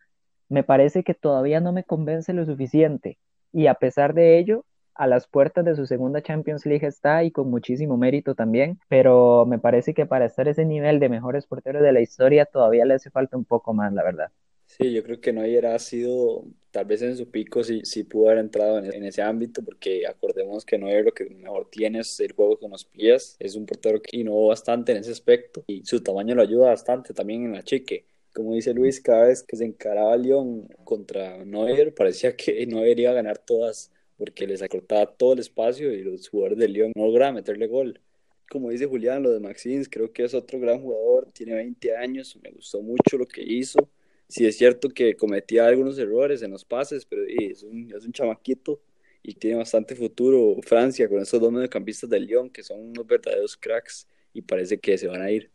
me 0.48 0.64
parece 0.64 1.04
que 1.04 1.12
todavía 1.12 1.60
no 1.60 1.72
me 1.72 1.84
convence 1.84 2.32
lo 2.32 2.46
suficiente. 2.46 3.18
Y 3.52 3.66
a 3.66 3.74
pesar 3.74 4.14
de 4.14 4.38
ello, 4.38 4.64
a 4.96 5.06
las 5.06 5.26
puertas 5.26 5.64
de 5.64 5.76
su 5.76 5.86
segunda 5.86 6.22
Champions 6.22 6.66
League 6.66 6.86
está 6.86 7.24
y 7.24 7.30
con 7.30 7.50
muchísimo 7.50 7.96
mérito 7.96 8.34
también, 8.34 8.78
pero 8.88 9.46
me 9.46 9.58
parece 9.58 9.94
que 9.94 10.06
para 10.06 10.26
estar 10.26 10.48
ese 10.48 10.64
nivel 10.64 11.00
de 11.00 11.08
mejores 11.08 11.46
porteros 11.46 11.82
de 11.82 11.92
la 11.92 12.00
historia 12.00 12.46
todavía 12.46 12.84
le 12.84 12.94
hace 12.94 13.10
falta 13.10 13.36
un 13.36 13.44
poco 13.44 13.74
más, 13.74 13.92
la 13.92 14.02
verdad. 14.02 14.30
Sí, 14.66 14.92
yo 14.92 15.02
creo 15.02 15.20
que 15.20 15.32
Neuer 15.32 15.66
ha 15.66 15.78
sido, 15.78 16.44
tal 16.70 16.86
vez 16.86 17.00
en 17.00 17.16
su 17.16 17.30
pico 17.30 17.62
sí, 17.62 17.80
sí 17.84 18.04
pudo 18.04 18.26
haber 18.26 18.40
entrado 18.40 18.78
en, 18.78 19.04
ese 19.04 19.22
ámbito, 19.22 19.62
porque 19.64 20.06
acordemos 20.06 20.64
que 20.64 20.76
Neuer 20.76 21.04
lo 21.04 21.14
que 21.14 21.24
mejor 21.30 21.70
tiene 21.70 22.00
es 22.00 22.18
el 22.20 22.32
juego 22.32 22.58
con 22.58 22.72
los 22.72 22.84
pies, 22.84 23.36
es 23.38 23.54
un 23.54 23.64
portero 23.64 24.02
que 24.02 24.18
innovó 24.18 24.48
bastante 24.48 24.92
en 24.92 24.98
ese 24.98 25.12
aspecto 25.12 25.62
y 25.66 25.84
su 25.84 26.02
tamaño 26.02 26.34
lo 26.34 26.42
ayuda 26.42 26.68
bastante 26.68 27.14
también 27.14 27.44
en 27.44 27.52
la 27.52 27.62
chique. 27.62 28.06
Como 28.34 28.52
dice 28.52 28.74
Luis, 28.74 29.00
cada 29.00 29.28
vez 29.28 29.42
que 29.42 29.56
se 29.56 29.64
encaraba 29.64 30.14
León 30.16 30.68
contra 30.84 31.42
Neuer, 31.44 31.94
parecía 31.94 32.36
que 32.36 32.66
Neuer 32.66 32.98
iba 33.00 33.12
a 33.12 33.14
ganar 33.14 33.38
todas, 33.38 33.92
porque 34.16 34.46
les 34.46 34.62
acortaba 34.62 35.06
todo 35.06 35.34
el 35.34 35.40
espacio 35.40 35.92
y 35.92 36.02
los 36.02 36.28
jugadores 36.28 36.58
de 36.58 36.68
León 36.68 36.92
no 36.94 37.06
lograban 37.06 37.34
meterle 37.34 37.66
gol 37.66 38.00
como 38.48 38.70
dice 38.70 38.86
Julián, 38.86 39.22
lo 39.22 39.30
de 39.30 39.40
Maxins, 39.40 39.88
creo 39.88 40.12
que 40.12 40.24
es 40.24 40.34
otro 40.34 40.60
gran 40.60 40.80
jugador, 40.80 41.30
tiene 41.32 41.54
20 41.54 41.96
años, 41.96 42.38
me 42.42 42.50
gustó 42.50 42.80
mucho 42.80 43.18
lo 43.18 43.26
que 43.26 43.42
hizo, 43.42 43.88
sí 44.28 44.46
es 44.46 44.56
cierto 44.56 44.88
que 44.88 45.16
cometía 45.16 45.66
algunos 45.66 45.98
errores 45.98 46.42
en 46.42 46.52
los 46.52 46.64
pases, 46.64 47.04
pero 47.04 47.22
es, 47.26 47.62
un, 47.62 47.92
es 47.92 48.04
un 48.04 48.12
chamaquito 48.12 48.80
y 49.22 49.34
tiene 49.34 49.56
bastante 49.56 49.96
futuro 49.96 50.56
Francia 50.62 51.08
con 51.08 51.20
esos 51.20 51.40
dos 51.40 51.50
mediocampistas 51.50 52.08
del 52.08 52.26
Lyon 52.26 52.50
que 52.50 52.62
son 52.62 52.80
unos 52.80 53.06
verdaderos 53.06 53.56
cracks 53.56 54.06
y 54.32 54.42
parece 54.42 54.78
que 54.78 54.96
se 54.96 55.08
van 55.08 55.22
a 55.22 55.30
ir. 55.30 55.50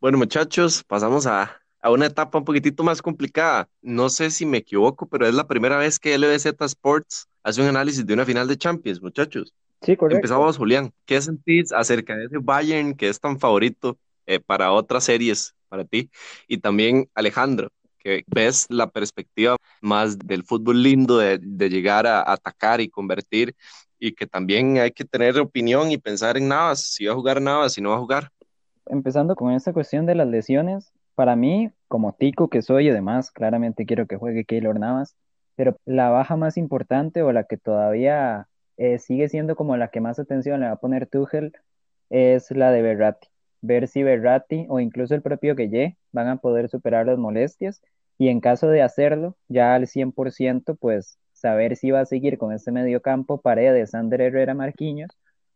Bueno, 0.00 0.18
muchachos, 0.18 0.84
pasamos 0.84 1.26
a, 1.26 1.60
a 1.80 1.90
una 1.90 2.06
etapa 2.06 2.38
un 2.38 2.44
poquitito 2.44 2.82
más 2.82 3.02
complicada. 3.02 3.68
No 3.82 4.08
sé 4.08 4.30
si 4.30 4.46
me 4.46 4.58
equivoco, 4.58 5.06
pero 5.08 5.26
es 5.26 5.34
la 5.34 5.46
primera 5.46 5.76
vez 5.76 5.98
que 5.98 6.16
LBZ 6.16 6.60
Sports 6.62 7.28
hace 7.42 7.62
un 7.62 7.68
análisis 7.68 8.04
de 8.04 8.14
una 8.14 8.24
final 8.24 8.48
de 8.48 8.56
Champions, 8.56 9.00
muchachos. 9.00 9.54
Sí, 9.82 9.96
correcto. 9.96 10.16
Empezamos, 10.16 10.56
Julián. 10.56 10.92
¿Qué 11.04 11.20
sentís 11.20 11.72
acerca 11.72 12.16
de 12.16 12.26
ese 12.26 12.38
Bayern 12.38 12.94
que 12.94 13.08
es 13.08 13.20
tan 13.20 13.38
favorito 13.38 13.98
eh, 14.26 14.40
para 14.40 14.72
otras 14.72 15.04
series 15.04 15.54
para 15.68 15.84
ti? 15.84 16.10
Y 16.48 16.58
también, 16.58 17.08
Alejandro, 17.14 17.70
ves 18.26 18.66
la 18.68 18.88
perspectiva 18.88 19.56
más 19.80 20.18
del 20.18 20.44
fútbol 20.44 20.82
lindo, 20.82 21.18
de, 21.18 21.68
llegar 21.68 22.06
a, 22.06 22.30
atacar 22.30 22.80
y 22.80 22.88
convertir, 22.88 23.54
y 23.98 24.12
que 24.12 24.26
también 24.26 24.78
hay 24.78 24.90
que 24.90 25.04
tener 25.04 25.38
opinión 25.38 25.90
y 25.90 25.98
pensar 25.98 26.36
en 26.36 26.48
Navas, 26.48 26.80
si 26.80 27.06
va 27.06 27.12
a 27.12 27.16
jugar 27.16 27.40
Navas, 27.40 27.72
si 27.72 27.80
no 27.80 27.90
va 27.90 27.96
a 27.96 28.00
jugar. 28.00 28.30
Empezando 28.86 29.34
con 29.34 29.52
esta 29.52 29.72
cuestión 29.72 30.06
de 30.06 30.14
las 30.14 30.28
lesiones, 30.28 30.92
para 31.16 31.34
mí, 31.36 31.72
como 31.88 32.14
tico 32.14 32.48
que 32.48 32.62
soy, 32.62 32.88
además, 32.90 33.32
claramente 33.32 33.86
quiero 33.86 34.06
que 34.06 34.16
juegue 34.16 34.44
Keylor 34.44 34.78
Navas, 34.78 35.16
pero 35.56 35.76
la 35.86 36.10
baja 36.10 36.36
más 36.36 36.56
importante 36.58 37.22
o 37.22 37.32
la 37.32 37.44
que 37.44 37.56
todavía 37.56 38.48
eh, 38.76 38.98
sigue 38.98 39.28
siendo 39.28 39.56
como 39.56 39.76
la 39.76 39.88
que 39.88 40.00
más 40.00 40.18
atención 40.18 40.60
le 40.60 40.66
va 40.66 40.72
a 40.72 40.80
poner 40.80 41.06
Tuchel 41.08 41.52
es 42.10 42.50
la 42.50 42.70
de 42.70 42.82
Berratti. 42.82 43.28
Ver 43.62 43.88
si 43.88 44.02
Berratti 44.02 44.66
o 44.68 44.80
incluso 44.80 45.14
el 45.14 45.22
propio 45.22 45.54
Gueye 45.56 45.96
van 46.12 46.28
a 46.28 46.36
poder 46.36 46.68
superar 46.68 47.06
las 47.06 47.18
molestias 47.18 47.82
y 48.18 48.28
en 48.28 48.40
caso 48.40 48.68
de 48.68 48.82
hacerlo, 48.82 49.36
ya 49.48 49.74
al 49.74 49.86
100%, 49.86 50.76
pues 50.78 51.18
saber 51.32 51.76
si 51.76 51.90
va 51.90 52.00
a 52.00 52.06
seguir 52.06 52.38
con 52.38 52.52
este 52.52 52.72
medio 52.72 53.02
campo 53.02 53.40
Paredes, 53.40 53.94
Ander 53.94 54.20
Herrera, 54.20 54.54
Marquinhos, 54.54 55.10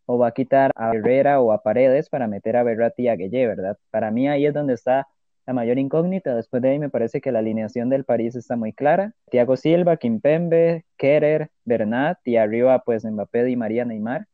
o 0.06 0.18
va 0.18 0.28
a 0.28 0.32
quitar 0.32 0.72
a 0.74 0.94
Herrera 0.94 1.40
o 1.40 1.52
a 1.52 1.62
Paredes 1.62 2.08
para 2.08 2.26
meter 2.26 2.56
a 2.56 2.62
Berratti 2.62 3.04
y 3.04 3.08
a 3.08 3.16
Gueye, 3.16 3.46
¿verdad? 3.46 3.78
Para 3.90 4.10
mí 4.10 4.28
ahí 4.28 4.46
es 4.46 4.54
donde 4.54 4.74
está 4.74 5.06
la 5.46 5.52
mayor 5.52 5.78
incógnita. 5.78 6.34
Después 6.34 6.62
de 6.62 6.70
ahí 6.70 6.78
me 6.78 6.90
parece 6.90 7.20
que 7.20 7.32
la 7.32 7.40
alineación 7.40 7.88
del 7.90 8.04
París 8.04 8.36
está 8.36 8.56
muy 8.56 8.72
clara. 8.72 9.14
Thiago 9.30 9.56
Silva, 9.56 9.96
Kimpembe, 9.96 10.84
Kerer, 10.96 11.50
Bernat 11.64 12.18
y 12.24 12.36
arriba 12.36 12.82
pues 12.84 13.04
Mbappé 13.04 13.50
y 13.50 13.56
María 13.56 13.84
Neymar. 13.84 14.26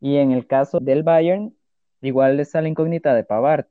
Y 0.00 0.16
en 0.16 0.32
el 0.32 0.46
caso 0.46 0.80
del 0.80 1.02
Bayern, 1.02 1.54
igual 2.00 2.40
está 2.40 2.60
la 2.60 2.68
incógnita 2.68 3.14
de 3.14 3.24
Pavard 3.24 3.66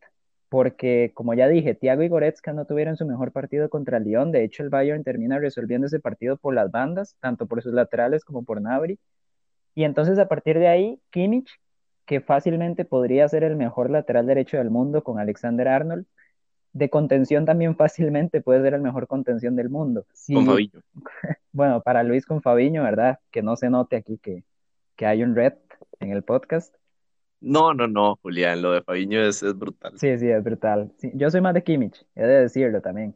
porque 0.53 1.11
como 1.15 1.33
ya 1.33 1.47
dije, 1.47 1.73
Thiago 1.73 2.03
y 2.03 2.09
Goretzka 2.09 2.53
no 2.53 2.65
tuvieron 2.65 2.95
su 2.95 3.07
mejor 3.07 3.31
partido 3.31 3.71
contra 3.71 3.97
el 3.97 4.03
Lyon, 4.03 4.31
de 4.31 4.43
hecho 4.43 4.61
el 4.61 4.69
Bayern 4.69 5.03
termina 5.03 5.39
resolviendo 5.39 5.87
ese 5.87 5.99
partido 5.99 6.37
por 6.37 6.53
las 6.53 6.69
bandas, 6.69 7.17
tanto 7.19 7.47
por 7.47 7.63
sus 7.63 7.73
laterales 7.73 8.23
como 8.23 8.43
por 8.43 8.61
Nabri, 8.61 8.99
y 9.73 9.83
entonces 9.83 10.19
a 10.19 10.27
partir 10.27 10.59
de 10.59 10.67
ahí, 10.67 11.01
Kimmich, 11.09 11.59
que 12.05 12.21
fácilmente 12.21 12.85
podría 12.85 13.27
ser 13.29 13.43
el 13.43 13.55
mejor 13.55 13.89
lateral 13.89 14.27
derecho 14.27 14.57
del 14.57 14.69
mundo 14.69 15.03
con 15.03 15.17
Alexander 15.17 15.67
Arnold, 15.67 16.05
de 16.73 16.89
contención 16.89 17.45
también 17.45 17.75
fácilmente 17.75 18.41
puede 18.41 18.61
ser 18.61 18.73
el 18.73 18.81
mejor 18.81 19.07
contención 19.07 19.55
del 19.55 19.69
mundo. 19.69 20.05
Con 20.33 20.45
Fabiño. 20.45 20.81
bueno, 21.51 21.81
para 21.81 22.03
Luis 22.03 22.25
con 22.25 22.41
Fabiño, 22.41 22.83
¿verdad? 22.83 23.19
Que 23.31 23.41
no 23.41 23.55
se 23.55 23.69
note 23.69 23.95
aquí 23.95 24.17
que, 24.17 24.43
que 24.95 25.05
hay 25.05 25.23
un 25.23 25.35
red 25.35 25.53
en 25.99 26.11
el 26.11 26.23
podcast. 26.23 26.75
No, 27.39 27.73
no, 27.73 27.87
no, 27.87 28.17
Julián, 28.21 28.61
lo 28.61 28.71
de 28.71 28.81
Fabiño 28.81 29.21
es, 29.21 29.43
es 29.43 29.57
brutal. 29.57 29.93
Sí, 29.97 30.17
sí, 30.17 30.29
es 30.29 30.43
brutal. 30.43 30.91
yo 31.13 31.29
soy 31.29 31.41
más 31.41 31.53
de 31.53 31.63
Kimmich, 31.63 32.05
he 32.15 32.23
de 32.23 32.41
decirlo 32.41 32.81
también. 32.81 33.15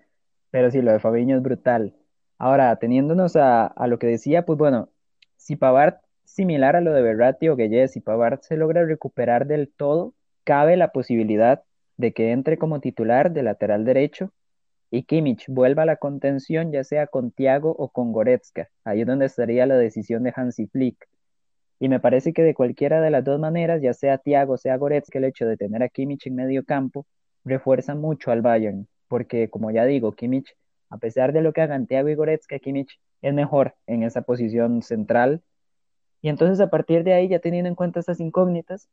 Pero 0.52 0.70
sí, 0.70 0.82
lo 0.82 0.91
de 0.91 1.00
Fabiño 1.00 1.38
es 1.38 1.41
brutal. 1.41 1.96
Ahora, 2.38 2.76
teniéndonos 2.76 3.36
a, 3.36 3.74
lo 3.88 3.98
que 4.00 4.08
decía, 4.08 4.46
pues 4.46 4.58
bueno, 4.60 4.89
si 5.38 5.56
Pavard, 5.56 5.96
similar 6.24 6.76
a 6.76 6.82
lo 6.82 6.93
de 6.93 7.02
Berratti 7.02 7.50
o 7.50 7.56
Gueye, 7.56 7.88
si 7.88 8.02
Pavard 8.02 8.41
se 8.41 8.58
logra 8.58 8.86
recuperar 8.86 9.48
del 9.48 9.70
todo, 9.70 10.13
cabe 10.43 10.78
la 10.78 10.91
posibilidad 10.91 11.63
de 11.97 12.13
que 12.13 12.31
entre 12.31 12.57
como 12.57 12.79
titular 12.79 13.31
de 13.31 13.43
lateral 13.43 13.86
derecho 13.86 14.31
y 14.89 15.03
Kimmich 15.03 15.45
vuelva 15.49 15.83
a 15.83 15.86
la 15.86 15.97
contención, 15.97 16.71
ya 16.71 16.83
sea 16.83 17.07
con 17.07 17.31
Thiago 17.31 17.71
o 17.71 17.89
con 17.89 18.13
Goretzka. 18.13 18.69
Ahí 18.86 19.01
es 19.01 19.07
donde 19.07 19.25
estaría 19.25 19.65
la 19.65 19.75
decisión 19.75 20.23
de 20.23 20.31
Hansi 20.36 20.67
Flick. 20.67 21.07
Y 21.79 21.89
me 21.89 21.99
parece 21.99 22.33
que 22.33 22.43
de 22.43 22.55
cualquiera 22.55 23.01
de 23.01 23.12
las 23.12 23.23
dos 23.23 23.39
maneras, 23.39 23.81
ya 23.81 23.93
sea 23.93 24.17
Thiago, 24.17 24.57
sea 24.57 24.77
Goretzka, 24.77 25.19
el 25.19 25.25
hecho 25.25 25.45
de 25.45 25.57
tener 25.57 25.83
a 25.83 25.89
Kimmich 25.89 26.27
en 26.27 26.36
medio 26.36 26.63
campo, 26.63 27.05
refuerza 27.43 27.95
mucho 27.95 28.31
al 28.31 28.41
Bayern, 28.41 28.88
porque 29.07 29.49
como 29.49 29.71
ya 29.71 29.86
digo, 29.86 30.13
Kimmich, 30.13 30.55
a 30.89 30.97
pesar 30.97 31.33
de 31.33 31.41
lo 31.41 31.53
que 31.53 31.62
hagan 31.62 31.86
Thiago 31.86 32.10
y 32.10 32.15
Goretzka, 32.15 32.60
Kimmich 32.60 32.99
es 33.21 33.33
mejor 33.33 33.75
en 33.88 34.03
esa 34.03 34.21
posición 34.21 34.81
central. 34.81 35.41
Y 36.21 36.29
entonces 36.29 36.60
a 36.60 36.69
partir 36.69 37.03
de 37.03 37.13
ahí, 37.13 37.27
ya 37.27 37.39
teniendo 37.39 37.69
en 37.69 37.75
cuenta 37.75 37.99
estas 37.99 38.19
incógnitas, 38.19 38.89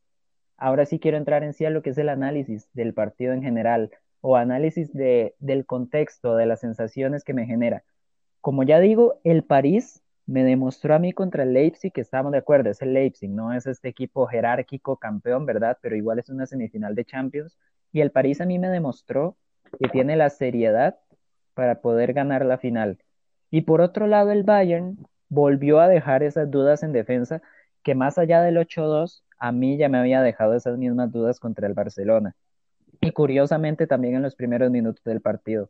ahora 0.57 0.85
sí 0.85 0.99
quiero 0.99 1.17
entrar 1.17 1.43
en 1.43 1.53
sí 1.53 1.65
a 1.65 1.69
lo 1.69 1.81
que 1.81 1.91
es 1.91 1.97
el 1.97 2.09
análisis 2.09 2.69
del 2.73 2.93
partido 2.93 3.33
en 3.33 3.41
general 3.41 3.91
o 4.21 4.35
análisis 4.35 4.93
de, 4.93 5.35
del 5.39 5.65
contexto, 5.65 6.35
de 6.35 6.45
las 6.45 6.61
sensaciones 6.61 7.23
que 7.23 7.33
me 7.33 7.45
genera. 7.45 7.83
Como 8.41 8.63
ya 8.63 8.79
digo, 8.79 9.19
el 9.23 9.43
París 9.43 10.01
me 10.25 10.43
demostró 10.43 10.95
a 10.95 10.99
mí 10.99 11.13
contra 11.13 11.43
el 11.43 11.53
Leipzig 11.53 11.91
que 11.91 12.01
estamos 12.01 12.31
de 12.31 12.39
acuerdo, 12.39 12.69
es 12.69 12.81
el 12.81 12.93
Leipzig, 12.93 13.29
no 13.29 13.53
es 13.53 13.67
este 13.67 13.89
equipo 13.89 14.25
jerárquico 14.25 14.97
campeón, 14.97 15.45
¿verdad? 15.45 15.77
Pero 15.81 15.95
igual 15.95 16.19
es 16.19 16.29
una 16.29 16.45
semifinal 16.45 16.95
de 16.95 17.05
Champions. 17.05 17.57
Y 17.91 18.01
el 18.01 18.11
París 18.11 18.41
a 18.41 18.45
mí 18.45 18.57
me 18.59 18.69
demostró 18.69 19.37
que 19.79 19.89
tiene 19.89 20.15
la 20.15 20.29
seriedad 20.29 20.97
para 21.53 21.81
poder 21.81 22.13
ganar 22.13 22.45
la 22.45 22.57
final. 22.57 22.97
Y 23.51 23.61
por 23.61 23.81
otro 23.81 24.07
lado, 24.07 24.31
el 24.31 24.43
Bayern 24.43 24.97
volvió 25.29 25.79
a 25.79 25.87
dejar 25.87 26.23
esas 26.23 26.49
dudas 26.49 26.83
en 26.83 26.91
defensa 26.91 27.41
que 27.83 27.95
más 27.95 28.17
allá 28.17 28.41
del 28.41 28.57
8-2, 28.57 29.23
a 29.45 29.51
mí 29.51 29.77
ya 29.77 29.89
me 29.89 29.99
había 29.99 30.23
dejado 30.23 30.55
esas 30.55 30.75
mismas 30.79 31.11
dudas 31.11 31.39
contra 31.39 31.67
el 31.67 31.75
Barcelona. 31.75 32.35
Y 32.99 33.11
curiosamente 33.11 33.85
también 33.85 34.15
en 34.15 34.23
los 34.23 34.35
primeros 34.35 34.71
minutos 34.71 35.03
del 35.03 35.21
partido. 35.21 35.69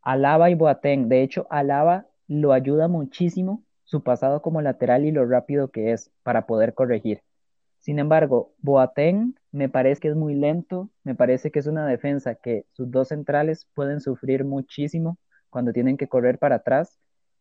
Alaba 0.00 0.48
y 0.48 0.54
Boateng, 0.54 1.08
de 1.08 1.22
hecho, 1.22 1.48
Alaba 1.50 2.06
lo 2.28 2.52
ayuda 2.52 2.86
muchísimo 2.86 3.64
su 3.82 4.04
pasado 4.04 4.42
como 4.42 4.62
lateral 4.62 5.04
y 5.04 5.10
lo 5.10 5.26
rápido 5.26 5.72
que 5.72 5.90
es 5.90 6.12
para 6.22 6.46
poder 6.46 6.72
corregir. 6.72 7.22
Sin 7.80 7.98
embargo, 7.98 8.52
Boateng 8.58 9.34
me 9.50 9.68
parece 9.68 10.00
que 10.02 10.08
es 10.08 10.14
muy 10.14 10.36
lento, 10.36 10.88
me 11.02 11.16
parece 11.16 11.50
que 11.50 11.58
es 11.58 11.66
una 11.66 11.88
defensa 11.88 12.36
que 12.36 12.64
sus 12.70 12.92
dos 12.92 13.08
centrales 13.08 13.66
pueden 13.74 14.00
sufrir 14.00 14.44
muchísimo 14.44 15.18
cuando 15.48 15.72
tienen 15.72 15.96
que 15.96 16.06
correr 16.06 16.38
para 16.38 16.56
atrás 16.56 16.96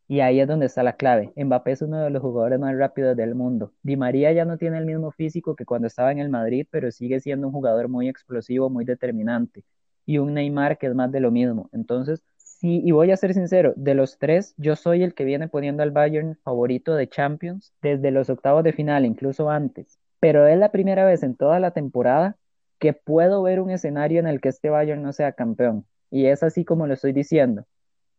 y 0.10 0.22
ahí 0.22 0.40
es 0.42 0.48
donde 0.48 0.66
está 0.66 0.82
la 0.82 0.94
clave. 0.94 1.32
Mbappé 1.36 1.72
es 1.72 1.84
uno 1.84 2.00
de 2.02 2.10
los 2.10 2.24
jugadores 2.24 2.60
más 2.60 2.76
rápidos 2.76 3.16
del 3.16 3.36
mundo. 3.36 3.74
Di 3.84 3.96
María 3.96 4.32
ya 4.32 4.44
no 4.44 4.58
tiene 4.58 4.80
el 4.80 4.86
mismo 4.86 5.12
físico 5.12 5.56
que 5.56 5.66
cuando 5.66 5.86
estaba 5.88 6.12
en 6.12 6.18
el 6.18 6.30
Madrid, 6.30 6.66
pero 6.72 6.92
sigue 6.92 7.20
siendo 7.20 7.46
un 7.48 7.54
jugador 7.54 7.90
muy 7.90 8.10
explosivo, 8.10 8.72
muy 8.72 8.86
determinante. 8.86 9.64
Y 10.08 10.18
un 10.18 10.34
Neymar 10.34 10.80
que 10.80 10.88
es 10.88 10.96
más 10.96 11.12
de 11.12 11.20
lo 11.20 11.30
mismo. 11.30 11.70
Entonces, 11.74 12.24
sí, 12.38 12.82
y 12.84 12.92
voy 12.92 13.12
a 13.12 13.18
ser 13.18 13.36
sincero, 13.36 13.74
de 13.76 13.94
los 13.94 14.18
tres, 14.18 14.56
yo 14.58 14.76
soy 14.76 15.04
el 15.04 15.14
que 15.14 15.26
viene 15.26 15.48
poniendo 15.48 15.84
al 15.84 15.92
Bayern 15.92 16.36
favorito 16.44 16.96
de 16.96 17.08
Champions 17.08 17.72
desde 17.84 18.10
los 18.10 18.32
octavos 18.32 18.64
de 18.64 18.74
final, 18.74 19.06
incluso 19.06 19.52
antes. 19.52 20.00
Pero 20.20 20.48
es 20.48 20.58
la 20.58 20.72
primera 20.72 21.06
vez 21.06 21.22
en 21.22 21.36
toda 21.36 21.60
la 21.60 21.70
temporada 21.70 22.36
que 22.80 22.94
puedo 22.94 23.44
ver 23.44 23.60
un 23.60 23.70
escenario 23.70 24.20
en 24.20 24.28
el 24.28 24.42
que 24.42 24.50
este 24.50 24.72
Bayern 24.72 25.04
no 25.04 25.14
sea 25.14 25.34
campeón. 25.34 25.86
Y 26.10 26.26
es 26.26 26.42
así 26.42 26.66
como 26.66 26.88
lo 26.88 26.96
estoy 26.96 27.14
diciendo 27.14 27.68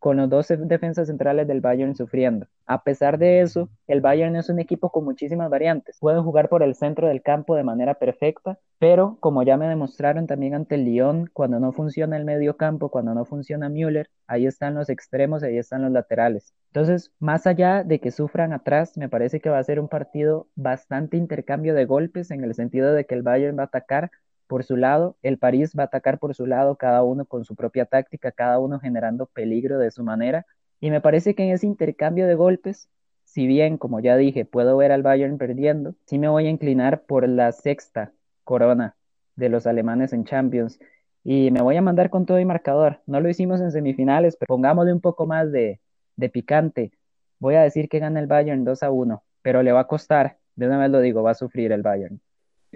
con 0.01 0.17
los 0.17 0.31
dos 0.31 0.47
defensas 0.47 1.09
centrales 1.09 1.47
del 1.47 1.61
Bayern 1.61 1.95
sufriendo. 1.95 2.47
A 2.65 2.83
pesar 2.83 3.19
de 3.19 3.41
eso, 3.41 3.69
el 3.85 4.01
Bayern 4.01 4.35
es 4.35 4.49
un 4.49 4.57
equipo 4.57 4.89
con 4.89 5.05
muchísimas 5.05 5.47
variantes. 5.51 5.99
Pueden 5.99 6.23
jugar 6.23 6.49
por 6.49 6.63
el 6.63 6.73
centro 6.73 7.07
del 7.07 7.21
campo 7.21 7.55
de 7.55 7.63
manera 7.63 7.93
perfecta, 7.93 8.57
pero 8.79 9.17
como 9.19 9.43
ya 9.43 9.57
me 9.57 9.67
demostraron 9.67 10.25
también 10.25 10.55
ante 10.55 10.73
el 10.73 10.85
Lyon, 10.85 11.29
cuando 11.31 11.59
no 11.59 11.71
funciona 11.71 12.17
el 12.17 12.25
medio 12.25 12.57
campo, 12.57 12.89
cuando 12.89 13.13
no 13.13 13.25
funciona 13.25 13.69
Müller, 13.69 14.09
ahí 14.25 14.47
están 14.47 14.73
los 14.73 14.89
extremos, 14.89 15.43
ahí 15.43 15.59
están 15.59 15.83
los 15.83 15.91
laterales. 15.91 16.55
Entonces, 16.73 17.11
más 17.19 17.45
allá 17.45 17.83
de 17.83 17.99
que 17.99 18.09
sufran 18.09 18.53
atrás, 18.53 18.97
me 18.97 19.07
parece 19.07 19.39
que 19.39 19.51
va 19.51 19.59
a 19.59 19.63
ser 19.63 19.79
un 19.79 19.87
partido 19.87 20.47
bastante 20.55 21.15
intercambio 21.15 21.75
de 21.75 21.85
golpes 21.85 22.31
en 22.31 22.43
el 22.43 22.55
sentido 22.55 22.91
de 22.91 23.05
que 23.05 23.13
el 23.13 23.21
Bayern 23.21 23.55
va 23.55 23.63
a 23.63 23.65
atacar 23.67 24.09
por 24.51 24.65
su 24.65 24.75
lado, 24.75 25.15
el 25.21 25.37
París 25.37 25.71
va 25.79 25.83
a 25.83 25.85
atacar 25.85 26.19
por 26.19 26.35
su 26.35 26.45
lado, 26.45 26.75
cada 26.75 27.03
uno 27.03 27.23
con 27.23 27.45
su 27.45 27.55
propia 27.55 27.85
táctica, 27.85 28.33
cada 28.33 28.59
uno 28.59 28.81
generando 28.81 29.27
peligro 29.27 29.79
de 29.79 29.91
su 29.91 30.03
manera. 30.03 30.45
Y 30.81 30.91
me 30.91 30.99
parece 30.99 31.35
que 31.35 31.43
en 31.43 31.51
ese 31.51 31.67
intercambio 31.67 32.27
de 32.27 32.35
golpes, 32.35 32.89
si 33.23 33.47
bien, 33.47 33.77
como 33.77 34.01
ya 34.01 34.17
dije, 34.17 34.43
puedo 34.43 34.75
ver 34.75 34.91
al 34.91 35.03
Bayern 35.03 35.37
perdiendo, 35.37 35.95
sí 36.05 36.19
me 36.19 36.27
voy 36.27 36.47
a 36.47 36.49
inclinar 36.49 37.03
por 37.03 37.29
la 37.29 37.53
sexta 37.53 38.11
corona 38.43 38.97
de 39.37 39.47
los 39.47 39.65
alemanes 39.67 40.11
en 40.11 40.25
Champions. 40.25 40.81
Y 41.23 41.49
me 41.51 41.61
voy 41.61 41.77
a 41.77 41.81
mandar 41.81 42.09
con 42.09 42.25
todo 42.25 42.37
y 42.37 42.43
marcador. 42.43 42.99
No 43.05 43.21
lo 43.21 43.29
hicimos 43.29 43.61
en 43.61 43.71
semifinales, 43.71 44.35
pero 44.35 44.47
pongámosle 44.47 44.91
un 44.91 44.99
poco 44.99 45.27
más 45.27 45.49
de, 45.53 45.79
de 46.17 46.29
picante. 46.29 46.91
Voy 47.39 47.55
a 47.55 47.61
decir 47.61 47.87
que 47.87 47.99
gana 47.99 48.19
el 48.19 48.27
Bayern 48.27 48.65
2 48.65 48.83
a 48.83 48.91
1, 48.91 49.23
pero 49.43 49.63
le 49.63 49.71
va 49.71 49.79
a 49.79 49.87
costar, 49.87 50.39
de 50.57 50.67
una 50.67 50.77
vez 50.77 50.89
lo 50.91 50.99
digo, 50.99 51.23
va 51.23 51.31
a 51.31 51.35
sufrir 51.35 51.71
el 51.71 51.83
Bayern 51.83 52.19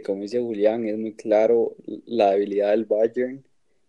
como 0.04 0.24
dice 0.24 0.40
Julián, 0.40 0.88
es 0.88 0.98
muy 0.98 1.14
claro 1.14 1.76
la 2.06 2.32
debilidad 2.32 2.72
del 2.72 2.86
Bayern 2.86 3.44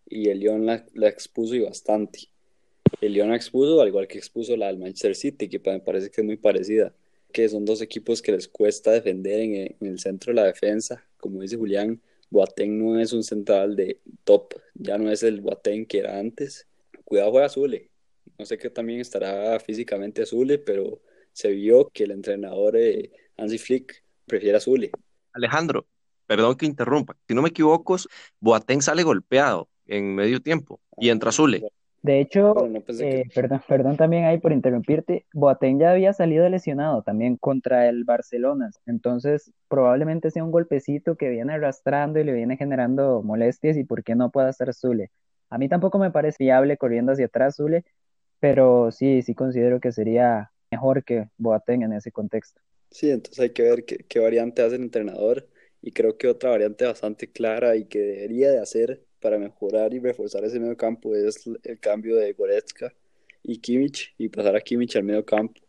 y 0.08 0.28
el 0.28 0.40
Lyon 0.40 0.66
la, 0.66 1.08
expuso 1.08 1.54
y 1.54 1.60
bastante. 1.60 2.28
El 3.00 3.14
Lyon 3.14 3.30
la 3.30 3.36
expuso, 3.36 3.80
al 3.80 3.88
igual 3.88 4.06
que 4.06 4.18
expuso 4.18 4.56
la 4.56 4.68
del 4.68 4.78
Manchester 4.78 5.14
City, 5.16 5.48
que 5.48 5.60
me 5.64 5.80
parece 5.80 6.10
que 6.10 6.20
es 6.20 6.24
muy 6.24 6.36
parecida, 6.36 6.94
que 7.32 7.48
son 7.48 7.64
dos 7.64 7.82
equipos 7.82 8.22
que 8.22 8.32
les 8.32 8.48
cuesta 8.48 8.92
defender 8.92 9.40
en, 9.40 9.76
el 9.80 9.98
centro 9.98 10.32
de 10.32 10.36
la 10.36 10.46
defensa. 10.46 11.04
Como 11.18 11.42
dice 11.42 11.56
Julián, 11.56 12.00
Boateng 12.30 12.78
no 12.78 12.98
es 13.00 13.12
un 13.12 13.24
central 13.24 13.74
de 13.76 13.98
top, 14.24 14.54
ya 14.74 14.98
no 14.98 15.10
es 15.10 15.22
el 15.22 15.40
Boateng 15.40 15.86
que 15.86 15.98
era 15.98 16.18
antes. 16.18 16.66
Cuidado 17.04 17.30
juega 17.32 17.46
Azule, 17.46 17.90
no 18.38 18.44
sé 18.44 18.58
qué 18.58 18.70
también 18.70 19.00
estará 19.00 19.58
físicamente 19.60 20.22
Azule, 20.22 20.58
pero 20.58 21.00
se 21.32 21.50
vio 21.50 21.88
que 21.90 22.04
el 22.04 22.12
entrenador 22.12 22.76
eh, 22.76 23.10
Hansi 23.36 23.58
Flick 23.58 24.02
prefiere 24.26 24.56
Azule. 24.56 24.90
Alejandro, 25.32 25.86
perdón 26.26 26.56
que 26.56 26.66
interrumpa, 26.66 27.16
si 27.26 27.34
no 27.34 27.42
me 27.42 27.48
equivoco, 27.48 27.96
Boateng 28.40 28.82
sale 28.82 29.02
golpeado 29.02 29.68
en 29.86 30.14
medio 30.14 30.40
tiempo 30.40 30.80
y 30.98 31.10
entra 31.10 31.32
Zule. 31.32 31.62
De 32.02 32.20
hecho, 32.20 32.54
eh, 33.00 33.24
perdón, 33.34 33.62
perdón 33.66 33.96
también 33.96 34.26
ahí 34.26 34.38
por 34.38 34.52
interrumpirte, 34.52 35.26
Boateng 35.32 35.80
ya 35.80 35.90
había 35.90 36.12
salido 36.12 36.48
lesionado 36.48 37.02
también 37.02 37.36
contra 37.36 37.88
el 37.88 38.04
Barcelona, 38.04 38.70
entonces 38.86 39.50
probablemente 39.66 40.30
sea 40.30 40.44
un 40.44 40.52
golpecito 40.52 41.16
que 41.16 41.30
viene 41.30 41.54
arrastrando 41.54 42.20
y 42.20 42.24
le 42.24 42.32
viene 42.32 42.56
generando 42.56 43.22
molestias 43.24 43.76
y 43.76 43.82
por 43.82 44.04
qué 44.04 44.14
no 44.14 44.30
pueda 44.30 44.50
estar 44.50 44.72
Zule. 44.72 45.10
A 45.50 45.58
mí 45.58 45.68
tampoco 45.68 45.98
me 45.98 46.12
parece 46.12 46.44
viable 46.44 46.76
corriendo 46.76 47.10
hacia 47.10 47.26
atrás 47.26 47.56
Zule, 47.56 47.84
pero 48.38 48.92
sí, 48.92 49.22
sí 49.22 49.34
considero 49.34 49.80
que 49.80 49.90
sería 49.90 50.52
mejor 50.70 51.02
que 51.02 51.28
Boateng 51.38 51.82
en 51.82 51.92
ese 51.94 52.12
contexto. 52.12 52.60
Sí, 52.90 53.10
entonces 53.10 53.40
hay 53.40 53.50
que 53.50 53.62
ver 53.62 53.84
qué, 53.84 53.98
qué 54.08 54.20
variante 54.20 54.62
hace 54.62 54.76
el 54.76 54.82
entrenador 54.82 55.48
y 55.82 55.92
creo 55.92 56.16
que 56.16 56.28
otra 56.28 56.50
variante 56.50 56.84
bastante 56.84 57.30
clara 57.30 57.76
y 57.76 57.84
que 57.84 57.98
debería 57.98 58.50
de 58.50 58.58
hacer 58.58 59.02
para 59.20 59.38
mejorar 59.38 59.94
y 59.94 59.98
reforzar 59.98 60.44
ese 60.44 60.60
medio 60.60 60.76
campo 60.76 61.14
es 61.14 61.48
el 61.62 61.78
cambio 61.78 62.16
de 62.16 62.32
Goretzka 62.32 62.92
y 63.42 63.58
Kimmich 63.58 64.14
y 64.18 64.28
pasar 64.28 64.56
a 64.56 64.60
Kimmich 64.60 64.96
al 64.96 65.04
medio 65.04 65.24
campo. 65.24 65.60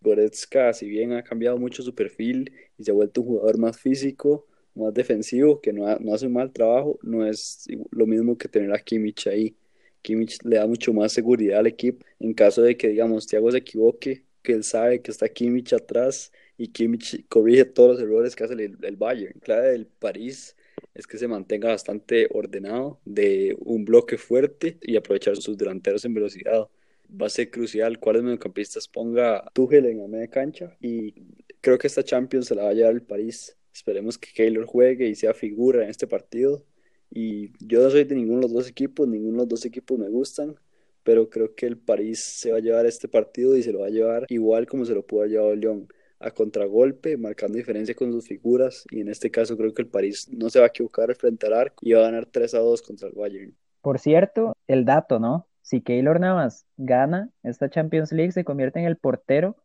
Goretzka, 0.00 0.72
si 0.74 0.88
bien 0.88 1.12
ha 1.12 1.22
cambiado 1.22 1.56
mucho 1.58 1.82
su 1.82 1.94
perfil 1.94 2.52
y 2.78 2.84
se 2.84 2.90
ha 2.90 2.94
vuelto 2.94 3.22
un 3.22 3.28
jugador 3.28 3.58
más 3.58 3.78
físico, 3.78 4.46
más 4.74 4.92
defensivo, 4.92 5.60
que 5.60 5.72
no, 5.72 5.96
no 5.98 6.14
hace 6.14 6.26
un 6.26 6.34
mal 6.34 6.52
trabajo, 6.52 6.98
no 7.02 7.26
es 7.26 7.66
lo 7.90 8.06
mismo 8.06 8.36
que 8.36 8.48
tener 8.48 8.72
a 8.72 8.78
Kimmich 8.78 9.26
ahí. 9.28 9.56
Kimmich 10.02 10.38
le 10.44 10.56
da 10.56 10.66
mucho 10.66 10.92
más 10.92 11.12
seguridad 11.12 11.60
al 11.60 11.66
equipo 11.66 12.04
en 12.20 12.34
caso 12.34 12.60
de 12.62 12.76
que, 12.76 12.88
digamos, 12.88 13.26
Thiago 13.26 13.50
se 13.50 13.58
equivoque, 13.58 14.24
que 14.42 14.52
él 14.52 14.64
sabe 14.64 15.00
que 15.00 15.10
está 15.10 15.28
Kimmich 15.28 15.72
atrás 15.72 16.30
y 16.56 16.68
Kimmich 16.68 17.26
corrige 17.28 17.64
todos 17.64 17.92
los 17.92 18.00
errores 18.00 18.36
que 18.36 18.44
hace 18.44 18.54
el, 18.54 18.78
el 18.82 18.96
Bayern. 18.96 19.34
La 19.34 19.40
clave 19.40 19.68
del 19.70 19.86
París 19.86 20.56
es 20.94 21.06
que 21.06 21.18
se 21.18 21.28
mantenga 21.28 21.68
bastante 21.68 22.28
ordenado, 22.30 23.00
de 23.04 23.56
un 23.60 23.84
bloque 23.84 24.16
fuerte 24.16 24.78
y 24.80 24.96
aprovechar 24.96 25.36
sus 25.36 25.56
delanteros 25.56 26.04
en 26.04 26.14
velocidad. 26.14 26.68
Va 27.10 27.26
a 27.26 27.30
ser 27.30 27.50
crucial 27.50 27.98
cuáles 27.98 28.22
mediocampistas 28.22 28.88
ponga 28.88 29.44
Tuchel 29.52 29.86
en 29.86 29.98
la 29.98 30.08
media 30.08 30.28
cancha 30.28 30.76
y 30.80 31.14
creo 31.60 31.78
que 31.78 31.86
esta 31.86 32.04
Champions 32.04 32.46
se 32.46 32.54
la 32.54 32.64
va 32.64 32.70
a 32.70 32.74
llevar 32.74 32.94
el 32.94 33.02
París. 33.02 33.56
Esperemos 33.72 34.18
que 34.18 34.30
Keylor 34.32 34.66
juegue 34.66 35.08
y 35.08 35.14
sea 35.14 35.34
figura 35.34 35.82
en 35.82 35.90
este 35.90 36.06
partido. 36.06 36.64
Y 37.10 37.52
yo 37.64 37.82
no 37.82 37.90
soy 37.90 38.04
de 38.04 38.14
ninguno 38.14 38.40
de 38.40 38.42
los 38.46 38.52
dos 38.52 38.68
equipos, 38.68 39.06
ninguno 39.08 39.38
de 39.38 39.42
los 39.42 39.48
dos 39.48 39.64
equipos 39.64 39.98
me 39.98 40.08
gustan, 40.08 40.56
pero 41.02 41.28
creo 41.28 41.54
que 41.54 41.66
el 41.66 41.76
París 41.78 42.20
se 42.20 42.50
va 42.50 42.58
a 42.58 42.60
llevar 42.60 42.86
este 42.86 43.08
partido 43.08 43.56
y 43.56 43.62
se 43.62 43.72
lo 43.72 43.80
va 43.80 43.86
a 43.86 43.90
llevar 43.90 44.26
igual 44.28 44.66
como 44.66 44.84
se 44.84 44.94
lo 44.94 45.06
pudo 45.06 45.26
llevado 45.26 45.52
el 45.52 45.60
Lyon 45.60 45.88
a 46.24 46.30
contragolpe, 46.30 47.16
marcando 47.16 47.58
diferencia 47.58 47.94
con 47.94 48.10
sus 48.10 48.26
figuras. 48.26 48.84
Y 48.90 49.00
en 49.00 49.08
este 49.08 49.30
caso 49.30 49.56
creo 49.56 49.74
que 49.74 49.82
el 49.82 49.88
París 49.88 50.28
no 50.32 50.48
se 50.48 50.58
va 50.58 50.66
a 50.66 50.68
equivocar 50.68 51.14
frente 51.14 51.46
al 51.46 51.52
arco 51.52 51.76
y 51.82 51.92
va 51.92 52.00
a 52.00 52.04
ganar 52.04 52.26
3 52.26 52.54
a 52.54 52.58
2 52.60 52.82
contra 52.82 53.08
el 53.08 53.14
Bayern. 53.14 53.54
Por 53.82 53.98
cierto, 53.98 54.56
el 54.66 54.84
dato, 54.84 55.20
¿no? 55.20 55.46
Si 55.60 55.82
Keylor 55.82 56.20
Navas 56.20 56.66
gana 56.76 57.30
esta 57.42 57.68
Champions 57.68 58.12
League, 58.12 58.32
se 58.32 58.44
convierte 58.44 58.78
en 58.80 58.86
el 58.86 58.96
portero 58.96 59.56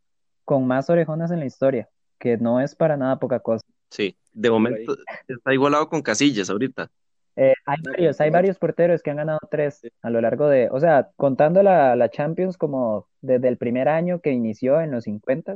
con 0.44 0.68
más 0.68 0.90
orejonas 0.90 1.32
en 1.32 1.40
la 1.40 1.46
historia, 1.46 1.90
que 2.18 2.38
no 2.38 2.60
es 2.60 2.76
para 2.76 2.98
nada 2.98 3.20
poca 3.20 3.40
cosa. 3.40 3.66
Sí, 3.90 4.18
de 4.34 4.50
momento 4.50 4.96
está 5.28 5.54
igualado 5.54 5.88
con 5.90 6.02
Casillas 6.02 6.50
ahorita. 6.50 6.90
Eh, 7.36 7.54
hay 7.66 7.78
varios, 7.86 8.20
hay 8.20 8.30
varios 8.32 8.58
porteros 8.58 9.02
que 9.02 9.12
han 9.12 9.18
ganado 9.18 9.40
tres 9.50 9.82
a 10.02 10.10
lo 10.10 10.20
largo 10.20 10.50
de, 10.50 10.68
o 10.72 10.80
sea, 10.80 11.10
contando 11.16 11.64
la, 11.64 11.96
la 11.96 12.10
Champions 12.10 12.58
como 12.58 13.08
desde 13.22 13.48
el 13.48 13.58
primer 13.58 13.88
año 13.88 14.20
que 14.20 14.32
inició 14.32 14.82
en 14.82 14.92
los 14.92 15.06
50, 15.06 15.56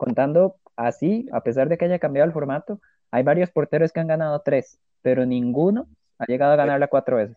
contando 0.00 0.56
así, 0.76 1.28
a 1.30 1.42
pesar 1.42 1.68
de 1.68 1.76
que 1.76 1.84
haya 1.84 1.98
cambiado 1.98 2.26
el 2.26 2.32
formato, 2.32 2.80
hay 3.10 3.22
varios 3.22 3.50
porteros 3.50 3.92
que 3.92 4.00
han 4.00 4.06
ganado 4.06 4.40
tres, 4.42 4.78
pero 5.02 5.26
ninguno 5.26 5.86
ha 6.18 6.24
llegado 6.24 6.54
a 6.54 6.56
ganarla 6.56 6.88
cuatro 6.88 7.16
veces. 7.16 7.36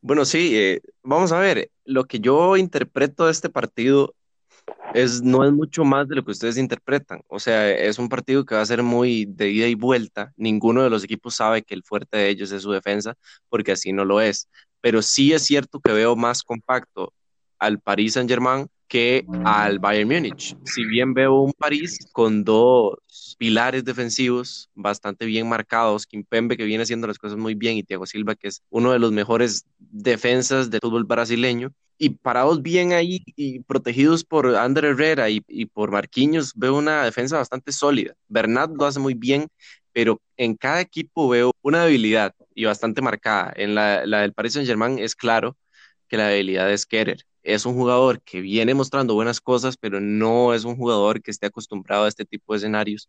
Bueno, 0.00 0.24
sí, 0.24 0.56
eh, 0.56 0.80
vamos 1.02 1.32
a 1.32 1.38
ver, 1.38 1.70
lo 1.84 2.04
que 2.04 2.18
yo 2.18 2.56
interpreto 2.56 3.26
de 3.26 3.32
este 3.32 3.50
partido 3.50 4.14
es, 4.94 5.20
no 5.20 5.44
es 5.44 5.52
mucho 5.52 5.84
más 5.84 6.08
de 6.08 6.16
lo 6.16 6.24
que 6.24 6.30
ustedes 6.30 6.56
interpretan. 6.56 7.20
O 7.28 7.38
sea, 7.38 7.70
es 7.70 7.98
un 7.98 8.08
partido 8.08 8.44
que 8.46 8.54
va 8.54 8.62
a 8.62 8.66
ser 8.66 8.82
muy 8.82 9.26
de 9.26 9.50
ida 9.50 9.66
y 9.66 9.74
vuelta. 9.74 10.32
Ninguno 10.36 10.82
de 10.82 10.88
los 10.90 11.04
equipos 11.04 11.34
sabe 11.34 11.62
que 11.62 11.74
el 11.74 11.82
fuerte 11.82 12.16
de 12.16 12.28
ellos 12.30 12.52
es 12.52 12.62
su 12.62 12.72
defensa, 12.72 13.16
porque 13.50 13.72
así 13.72 13.92
no 13.92 14.06
lo 14.06 14.20
es. 14.22 14.48
Pero 14.80 15.02
sí 15.02 15.34
es 15.34 15.44
cierto 15.44 15.80
que 15.80 15.92
veo 15.92 16.16
más 16.16 16.42
compacto 16.42 17.12
al 17.58 17.80
Paris 17.80 18.14
Saint-Germain 18.14 18.68
que 18.88 19.26
al 19.44 19.78
Bayern 19.78 20.08
Múnich. 20.08 20.56
Si 20.64 20.84
bien 20.84 21.14
veo 21.14 21.42
un 21.42 21.52
París 21.52 21.98
con 22.12 22.42
dos 22.42 22.96
pilares 23.38 23.84
defensivos 23.84 24.70
bastante 24.74 25.26
bien 25.26 25.48
marcados, 25.48 26.06
Kimpembe 26.06 26.56
que 26.56 26.64
viene 26.64 26.82
haciendo 26.82 27.06
las 27.06 27.18
cosas 27.18 27.38
muy 27.38 27.54
bien 27.54 27.76
y 27.76 27.82
Thiago 27.82 28.06
Silva 28.06 28.34
que 28.34 28.48
es 28.48 28.62
uno 28.70 28.92
de 28.92 28.98
los 28.98 29.12
mejores 29.12 29.66
defensas 29.78 30.70
del 30.70 30.80
fútbol 30.80 31.04
brasileño, 31.04 31.72
y 31.98 32.10
parados 32.10 32.62
bien 32.62 32.92
ahí 32.92 33.24
y 33.34 33.58
protegidos 33.60 34.24
por 34.24 34.54
Ander 34.54 34.84
Herrera 34.84 35.28
y, 35.30 35.40
por 35.66 35.90
Marquinhos, 35.90 36.52
veo 36.54 36.76
una 36.76 37.02
defensa 37.02 37.36
bastante 37.38 37.72
sólida. 37.72 38.14
Bernat 38.28 38.70
lo 38.70 38.86
hace 38.86 39.00
muy 39.00 39.14
bien, 39.14 39.48
pero 39.92 40.20
en 40.36 40.54
cada 40.54 40.80
equipo 40.80 41.28
veo 41.28 41.50
una 41.60 41.84
debilidad 41.84 42.34
y 42.54 42.64
bastante 42.64 43.02
marcada. 43.02 43.52
En 43.56 43.74
la, 43.74 44.06
la 44.06 44.20
del 44.20 44.32
Paris 44.32 44.52
Saint-Germain 44.52 44.98
es 45.00 45.16
claro 45.16 45.56
que 46.08 46.16
la 46.16 46.28
debilidad 46.28 46.70
es 46.70 46.86
Kerer. 46.86 47.24
Es 47.48 47.64
un 47.64 47.72
jugador 47.72 48.20
que 48.20 48.42
viene 48.42 48.74
mostrando 48.74 49.14
buenas 49.14 49.40
cosas, 49.40 49.78
pero 49.78 50.00
no 50.00 50.52
es 50.52 50.64
un 50.64 50.76
jugador 50.76 51.22
que 51.22 51.30
esté 51.30 51.46
acostumbrado 51.46 52.04
a 52.04 52.08
este 52.08 52.26
tipo 52.26 52.52
de 52.52 52.58
escenarios. 52.58 53.08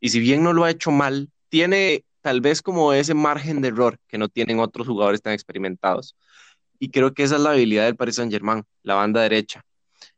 Y 0.00 0.08
si 0.08 0.18
bien 0.18 0.42
no 0.42 0.52
lo 0.52 0.64
ha 0.64 0.70
hecho 0.70 0.90
mal, 0.90 1.30
tiene 1.48 2.04
tal 2.22 2.40
vez 2.40 2.60
como 2.60 2.92
ese 2.92 3.14
margen 3.14 3.60
de 3.60 3.68
error 3.68 3.98
que 4.08 4.18
no 4.18 4.28
tienen 4.28 4.58
otros 4.58 4.88
jugadores 4.88 5.22
tan 5.22 5.32
experimentados. 5.32 6.16
Y 6.80 6.88
creo 6.90 7.14
que 7.14 7.22
esa 7.22 7.36
es 7.36 7.42
la 7.42 7.52
habilidad 7.52 7.84
del 7.84 7.94
Paris 7.94 8.16
Saint-Germain, 8.16 8.64
la 8.82 8.96
banda 8.96 9.22
derecha. 9.22 9.62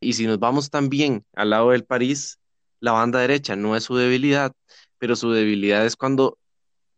Y 0.00 0.14
si 0.14 0.26
nos 0.26 0.38
vamos 0.38 0.70
también 0.70 1.22
al 1.34 1.50
lado 1.50 1.72
del 1.72 1.84
París, 1.84 2.38
la 2.80 2.92
banda 2.92 3.20
derecha 3.20 3.56
no 3.56 3.76
es 3.76 3.84
su 3.84 3.94
debilidad, 3.94 4.52
pero 4.96 5.16
su 5.16 5.32
debilidad 5.32 5.84
es 5.84 5.96
cuando 5.96 6.38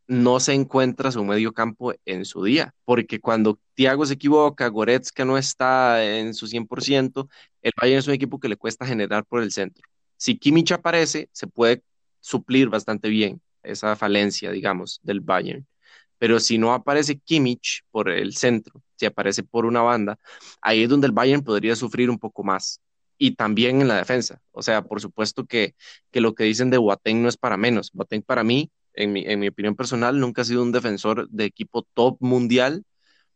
no 0.08 0.40
se 0.40 0.54
encuentra 0.54 1.10
su 1.10 1.24
medio 1.24 1.52
campo 1.52 1.92
en 2.04 2.24
su 2.24 2.44
día, 2.44 2.74
porque 2.84 3.20
cuando 3.20 3.58
Thiago 3.74 4.06
se 4.06 4.14
equivoca, 4.14 4.68
Goretzka 4.68 5.24
no 5.24 5.36
está 5.38 6.04
en 6.04 6.34
su 6.34 6.46
100%, 6.46 7.28
el 7.62 7.72
Bayern 7.80 7.98
es 7.98 8.06
un 8.06 8.14
equipo 8.14 8.38
que 8.38 8.48
le 8.48 8.56
cuesta 8.56 8.86
generar 8.86 9.24
por 9.24 9.42
el 9.42 9.52
centro. 9.52 9.82
Si 10.16 10.38
Kimmich 10.38 10.72
aparece, 10.72 11.28
se 11.32 11.46
puede 11.46 11.82
suplir 12.20 12.68
bastante 12.68 13.08
bien 13.08 13.40
esa 13.62 13.96
falencia, 13.96 14.50
digamos, 14.50 15.00
del 15.02 15.20
Bayern. 15.20 15.66
Pero 16.18 16.40
si 16.40 16.58
no 16.58 16.72
aparece 16.72 17.18
Kimmich 17.18 17.82
por 17.90 18.08
el 18.08 18.34
centro, 18.34 18.82
si 18.96 19.06
aparece 19.06 19.42
por 19.42 19.66
una 19.66 19.82
banda, 19.82 20.18
ahí 20.62 20.82
es 20.82 20.88
donde 20.88 21.06
el 21.08 21.12
Bayern 21.12 21.42
podría 21.42 21.76
sufrir 21.76 22.10
un 22.10 22.18
poco 22.18 22.42
más. 22.44 22.80
Y 23.18 23.32
también 23.32 23.80
en 23.80 23.88
la 23.88 23.96
defensa. 23.96 24.40
O 24.52 24.62
sea, 24.62 24.82
por 24.82 25.00
supuesto 25.00 25.46
que, 25.46 25.74
que 26.10 26.20
lo 26.20 26.34
que 26.34 26.44
dicen 26.44 26.70
de 26.70 26.78
Boateng 26.78 27.22
no 27.22 27.28
es 27.28 27.36
para 27.36 27.56
menos. 27.56 27.90
Boateng 27.92 28.22
para 28.22 28.44
mí, 28.44 28.70
en 28.96 29.12
mi, 29.12 29.48
opinión 29.48 29.76
personal, 29.76 30.18
nunca 30.18 30.42
ha 30.42 30.44
sido 30.44 30.62
un 30.62 30.72
defensor 30.72 31.28
de 31.30 31.44
equipo 31.44 31.82
top 31.94 32.16
mundial, 32.20 32.84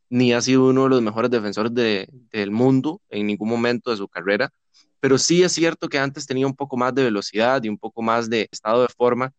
ni 0.09 0.33
ha 0.33 0.41
sido 0.43 0.67
uno 0.69 0.85
de 0.85 0.91
los 0.91 1.03
mejores 1.03 1.31
defensores 1.31 1.75
de, 1.75 2.09
del 2.33 2.51
mundo 2.51 3.01
en 3.11 3.27
ningún 3.27 3.49
momento 3.49 3.91
de 3.91 3.97
su 3.99 4.09
carrera. 4.09 4.51
Pero 5.01 5.19
sí 5.19 5.43
es 5.43 5.53
cierto 5.53 5.89
que 5.89 5.99
antes 5.99 6.27
tenía 6.27 6.47
un 6.47 6.57
poco 6.57 6.77
más 6.77 6.95
de 6.95 7.05
velocidad 7.05 7.63
y 7.63 7.69
un 7.69 7.79
poco 7.79 8.03
más 8.03 8.29
de 8.31 8.49
estado 8.51 8.83
de 8.83 8.89
forma 8.89 9.33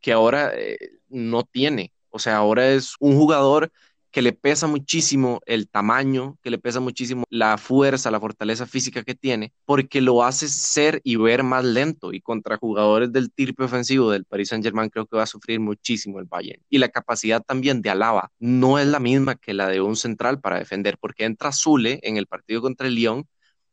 que 0.00 0.12
ahora 0.12 0.52
eh, 0.54 0.78
no 1.08 1.44
tiene. 1.44 1.92
O 2.10 2.18
sea, 2.18 2.36
ahora 2.36 2.70
es 2.70 2.94
un 3.00 3.16
jugador 3.16 3.72
que 4.10 4.22
le 4.22 4.32
pesa 4.32 4.66
muchísimo 4.66 5.40
el 5.46 5.68
tamaño, 5.68 6.38
que 6.42 6.50
le 6.50 6.58
pesa 6.58 6.80
muchísimo 6.80 7.24
la 7.30 7.58
fuerza, 7.58 8.10
la 8.10 8.20
fortaleza 8.20 8.66
física 8.66 9.02
que 9.02 9.14
tiene, 9.14 9.52
porque 9.64 10.00
lo 10.00 10.24
hace 10.24 10.48
ser 10.48 11.00
y 11.04 11.16
ver 11.16 11.42
más 11.42 11.64
lento. 11.64 12.12
Y 12.12 12.20
contra 12.20 12.56
jugadores 12.56 13.12
del 13.12 13.32
tipo 13.32 13.64
ofensivo 13.64 14.10
del 14.10 14.24
Paris 14.24 14.48
Saint-Germain 14.48 14.90
creo 14.90 15.06
que 15.06 15.16
va 15.16 15.24
a 15.24 15.26
sufrir 15.26 15.60
muchísimo 15.60 16.18
el 16.18 16.26
Bayern. 16.26 16.62
Y 16.68 16.78
la 16.78 16.88
capacidad 16.88 17.42
también 17.42 17.82
de 17.82 17.90
Alaba 17.90 18.30
no 18.38 18.78
es 18.78 18.86
la 18.86 19.00
misma 19.00 19.36
que 19.36 19.54
la 19.54 19.68
de 19.68 19.80
un 19.80 19.96
central 19.96 20.40
para 20.40 20.58
defender, 20.58 20.96
porque 20.98 21.24
entra 21.24 21.52
Zule 21.52 22.00
en 22.02 22.16
el 22.16 22.26
partido 22.26 22.62
contra 22.62 22.86
el 22.86 22.94
Lyon 22.94 23.26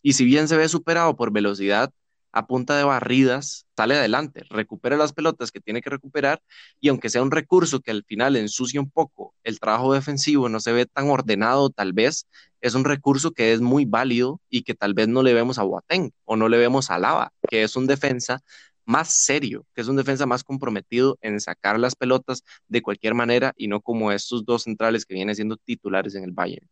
y 0.05 0.13
si 0.13 0.23
bien 0.23 0.47
se 0.47 0.55
ve 0.55 0.69
superado 0.69 1.15
por 1.15 1.31
velocidad, 1.31 1.91
a 2.35 2.47
punta 2.47 2.77
de 2.77 2.83
barridas, 2.83 3.65
sale 3.77 3.95
adelante, 3.95 4.43
recupera 4.49 4.97
las 4.97 5.13
pelotas 5.13 5.51
que 5.51 5.61
tiene 5.61 5.81
que 5.81 5.89
recuperar 5.89 6.41
y 6.81 6.89
aunque 6.89 7.09
sea 7.09 7.23
un 7.23 7.31
recurso 7.31 7.79
que 7.79 7.91
al 7.91 8.03
final 8.03 8.35
ensucia 8.35 8.81
un 8.81 8.91
poco 8.91 9.33
el 9.43 9.57
trabajo 9.59 9.93
defensivo, 9.93 10.49
no 10.49 10.59
se 10.59 10.73
ve 10.73 10.85
tan 10.85 11.09
ordenado 11.09 11.69
tal 11.69 11.93
vez, 11.93 12.27
es 12.59 12.75
un 12.75 12.83
recurso 12.83 13.31
que 13.31 13.53
es 13.53 13.61
muy 13.61 13.85
válido 13.85 14.41
y 14.49 14.63
que 14.63 14.75
tal 14.75 14.93
vez 14.93 15.07
no 15.07 15.23
le 15.23 15.33
vemos 15.33 15.57
a 15.59 15.63
Boateng 15.63 16.11
o 16.25 16.35
no 16.35 16.49
le 16.49 16.57
vemos 16.57 16.91
a 16.91 16.99
Lava, 16.99 17.31
que 17.49 17.63
es 17.63 17.77
un 17.77 17.87
defensa 17.87 18.41
más 18.83 19.15
serio, 19.15 19.65
que 19.73 19.81
es 19.81 19.87
un 19.87 19.95
defensa 19.95 20.25
más 20.25 20.43
comprometido 20.43 21.17
en 21.21 21.39
sacar 21.39 21.79
las 21.79 21.95
pelotas 21.95 22.43
de 22.67 22.81
cualquier 22.81 23.13
manera 23.13 23.53
y 23.55 23.69
no 23.69 23.79
como 23.79 24.11
estos 24.11 24.45
dos 24.45 24.63
centrales 24.63 25.05
que 25.05 25.13
vienen 25.13 25.35
siendo 25.35 25.55
titulares 25.55 26.15
en 26.15 26.25
el 26.25 26.33
Bayern. 26.33 26.67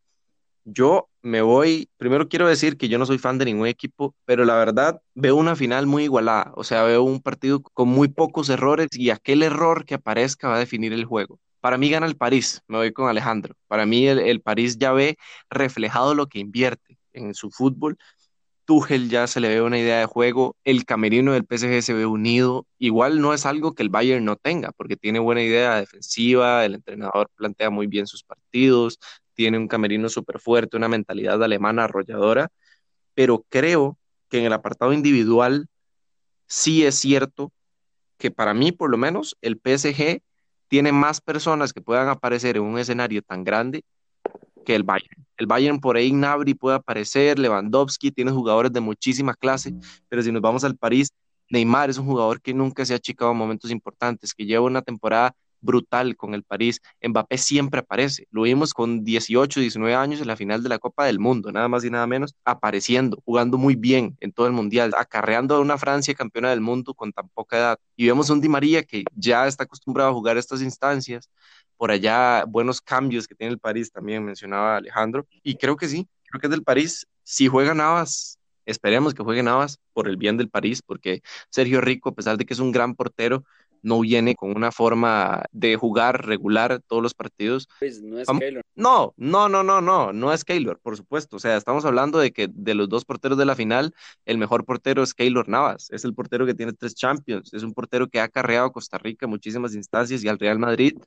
Yo 0.65 1.09
me 1.21 1.41
voy, 1.41 1.89
primero 1.97 2.29
quiero 2.29 2.47
decir 2.47 2.77
que 2.77 2.87
yo 2.87 2.97
no 2.97 3.05
soy 3.05 3.17
fan 3.17 3.37
de 3.37 3.45
ningún 3.45 3.67
equipo, 3.67 4.15
pero 4.25 4.45
la 4.45 4.55
verdad 4.55 5.01
veo 5.13 5.35
una 5.35 5.55
final 5.57 5.87
muy 5.87 6.03
igualada, 6.03 6.53
o 6.55 6.63
sea, 6.63 6.83
veo 6.83 7.03
un 7.03 7.21
partido 7.21 7.61
con 7.61 7.89
muy 7.89 8.07
pocos 8.07 8.49
errores 8.49 8.87
y 8.93 9.09
aquel 9.09 9.43
error 9.43 9.85
que 9.85 9.95
aparezca 9.95 10.47
va 10.47 10.55
a 10.55 10.59
definir 10.59 10.93
el 10.93 11.05
juego. 11.05 11.39
Para 11.59 11.77
mí 11.77 11.89
gana 11.89 12.05
el 12.05 12.17
París, 12.17 12.61
me 12.67 12.77
voy 12.77 12.91
con 12.93 13.09
Alejandro. 13.09 13.55
Para 13.67 13.85
mí 13.85 14.07
el, 14.07 14.41
París 14.41 14.77
ya 14.77 14.91
ve 14.91 15.17
reflejado 15.49 16.13
lo 16.13 16.27
que 16.27 16.39
invierte 16.39 16.97
en 17.13 17.33
su 17.33 17.51
fútbol. 17.51 17.97
Tuchel 18.65 19.09
ya 19.09 19.27
se 19.27 19.39
le 19.39 19.49
ve 19.49 19.61
una 19.61 19.79
idea 19.79 19.99
de 19.99 20.05
juego, 20.05 20.55
el 20.63 20.85
camerino 20.85 21.33
del 21.33 21.45
PSG 21.45 21.81
se 21.81 21.93
ve 21.93 22.05
unido. 22.05 22.65
Igual 22.79 23.21
no 23.21 23.33
es 23.33 23.45
algo 23.45 23.73
que 23.75 23.83
el 23.83 23.89
Bayern 23.89 24.25
no 24.25 24.35
tenga, 24.35 24.71
porque 24.73 24.97
tiene 24.97 25.19
buena 25.19 25.41
idea 25.41 25.75
defensiva, 25.75 26.65
el 26.65 26.75
entrenador 26.75 27.29
plantea 27.35 27.69
muy 27.69 27.87
bien 27.87 28.07
sus 28.07 28.23
partidos, 28.23 28.99
tiene 29.33 29.57
un 29.57 29.67
camerino 29.67 30.09
súper 30.09 30.39
fuerte, 30.39 30.77
una 30.77 30.87
mentalidad 30.87 31.41
alemana 31.43 31.85
arrolladora, 31.85 32.49
pero 33.13 33.45
creo 33.49 33.97
que 34.29 34.39
en 34.39 34.45
el 34.45 34.53
apartado 34.53 34.93
individual 34.93 35.67
sí 36.47 36.85
es 36.85 36.95
cierto 36.95 37.51
que 38.17 38.31
para 38.31 38.53
mí, 38.53 38.71
por 38.71 38.89
lo 38.89 38.97
menos, 38.97 39.35
el 39.41 39.59
PSG 39.59 40.21
tiene 40.67 40.91
más 40.91 41.21
personas 41.21 41.73
que 41.73 41.81
puedan 41.81 42.07
aparecer 42.07 42.57
en 42.57 42.63
un 42.63 42.79
escenario 42.79 43.21
tan 43.21 43.43
grande 43.43 43.83
que 44.65 44.75
el 44.75 44.83
Bayern. 44.83 45.25
El 45.37 45.45
Bayern 45.45 45.79
por 45.79 45.97
ahí 45.97 46.11
Nabri 46.11 46.53
puede 46.53 46.77
aparecer, 46.77 47.37
Lewandowski 47.37 48.11
tiene 48.11 48.31
jugadores 48.31 48.71
de 48.71 48.79
muchísima 48.79 49.33
clase, 49.33 49.73
pero 50.09 50.21
si 50.21 50.31
nos 50.31 50.41
vamos 50.41 50.63
al 50.63 50.77
París, 50.77 51.11
Neymar 51.49 51.89
es 51.89 51.97
un 51.97 52.05
jugador 52.05 52.41
que 52.41 52.53
nunca 52.53 52.85
se 52.85 52.93
ha 52.93 52.97
achicado 52.97 53.31
en 53.31 53.37
momentos 53.37 53.69
importantes, 53.71 54.33
que 54.33 54.45
lleva 54.45 54.65
una 54.65 54.81
temporada 54.81 55.35
brutal 55.63 56.15
con 56.15 56.33
el 56.35 56.43
París. 56.43 56.81
Mbappé 57.01 57.37
siempre 57.37 57.79
aparece. 57.79 58.27
Lo 58.29 58.43
vimos 58.43 58.73
con 58.73 59.03
18, 59.03 59.59
19 59.59 59.95
años 59.95 60.21
en 60.21 60.27
la 60.27 60.35
final 60.35 60.61
de 60.61 60.69
la 60.69 60.77
Copa 60.79 61.05
del 61.05 61.19
Mundo, 61.19 61.51
nada 61.51 61.67
más 61.67 61.83
y 61.83 61.89
nada 61.89 62.05
menos, 62.05 62.35
apareciendo, 62.45 63.19
jugando 63.25 63.57
muy 63.57 63.75
bien 63.75 64.15
en 64.19 64.31
todo 64.31 64.47
el 64.47 64.53
Mundial, 64.53 64.93
acarreando 64.97 65.55
a 65.55 65.59
una 65.59 65.77
Francia 65.77 66.13
campeona 66.13 66.49
del 66.51 66.61
mundo 66.61 66.93
con 66.93 67.11
tan 67.11 67.29
poca 67.29 67.57
edad. 67.57 67.77
Y 67.95 68.05
vemos 68.07 68.29
un 68.29 68.41
Di 68.41 68.49
María 68.49 68.83
que 68.83 69.03
ya 69.15 69.47
está 69.47 69.63
acostumbrado 69.63 70.11
a 70.11 70.13
jugar 70.13 70.37
estas 70.37 70.61
instancias. 70.61 71.29
Por 71.77 71.91
allá, 71.91 72.45
buenos 72.45 72.81
cambios 72.81 73.27
que 73.27 73.35
tiene 73.35 73.53
el 73.53 73.59
París, 73.59 73.91
también 73.91 74.23
mencionaba 74.23 74.77
Alejandro. 74.77 75.25
Y 75.43 75.55
creo 75.55 75.75
que 75.75 75.87
sí, 75.87 76.07
creo 76.25 76.39
que 76.39 76.47
es 76.47 76.51
del 76.51 76.63
París. 76.63 77.07
Si 77.23 77.47
juega 77.47 77.73
Navas, 77.73 78.37
esperemos 78.65 79.13
que 79.13 79.23
juegue 79.23 79.43
Navas 79.43 79.79
por 79.93 80.07
el 80.07 80.17
bien 80.17 80.37
del 80.37 80.49
París, 80.49 80.81
porque 80.85 81.21
Sergio 81.49 81.81
Rico, 81.81 82.09
a 82.09 82.15
pesar 82.15 82.37
de 82.37 82.45
que 82.45 82.53
es 82.53 82.59
un 82.59 82.71
gran 82.71 82.95
portero, 82.95 83.43
no 83.83 83.99
viene 83.99 84.35
con 84.35 84.55
una 84.55 84.71
forma 84.71 85.43
de 85.51 85.75
jugar 85.75 86.25
regular 86.25 86.81
todos 86.87 87.03
los 87.03 87.13
partidos. 87.13 87.67
Pues 87.79 88.01
no 88.01 88.19
es 88.19 88.27
Keylor. 88.27 88.63
No, 88.75 89.13
no, 89.17 89.49
no, 89.49 89.61
no, 89.61 89.81
no, 89.81 90.11
no 90.13 90.33
es 90.33 90.43
Keylor, 90.43 90.79
por 90.79 90.97
supuesto. 90.97 91.35
O 91.35 91.39
sea, 91.39 91.57
estamos 91.57 91.85
hablando 91.85 92.17
de 92.17 92.31
que 92.31 92.47
de 92.51 92.73
los 92.73 92.89
dos 92.89 93.05
porteros 93.05 93.37
de 93.37 93.45
la 93.45 93.55
final, 93.55 93.93
el 94.25 94.37
mejor 94.37 94.65
portero 94.65 95.03
es 95.03 95.13
Keylor 95.13 95.47
Navas. 95.47 95.89
Es 95.91 96.05
el 96.05 96.15
portero 96.15 96.45
que 96.45 96.55
tiene 96.55 96.73
tres 96.73 96.95
Champions. 96.95 97.53
Es 97.53 97.63
un 97.63 97.73
portero 97.73 98.07
que 98.07 98.19
ha 98.19 98.29
carreado 98.29 98.67
a 98.67 98.71
Costa 98.71 98.97
Rica 98.97 99.25
en 99.25 99.31
muchísimas 99.31 99.75
instancias 99.75 100.23
y 100.23 100.29
al 100.29 100.39
Real 100.39 100.57
Madrid. 100.57 100.97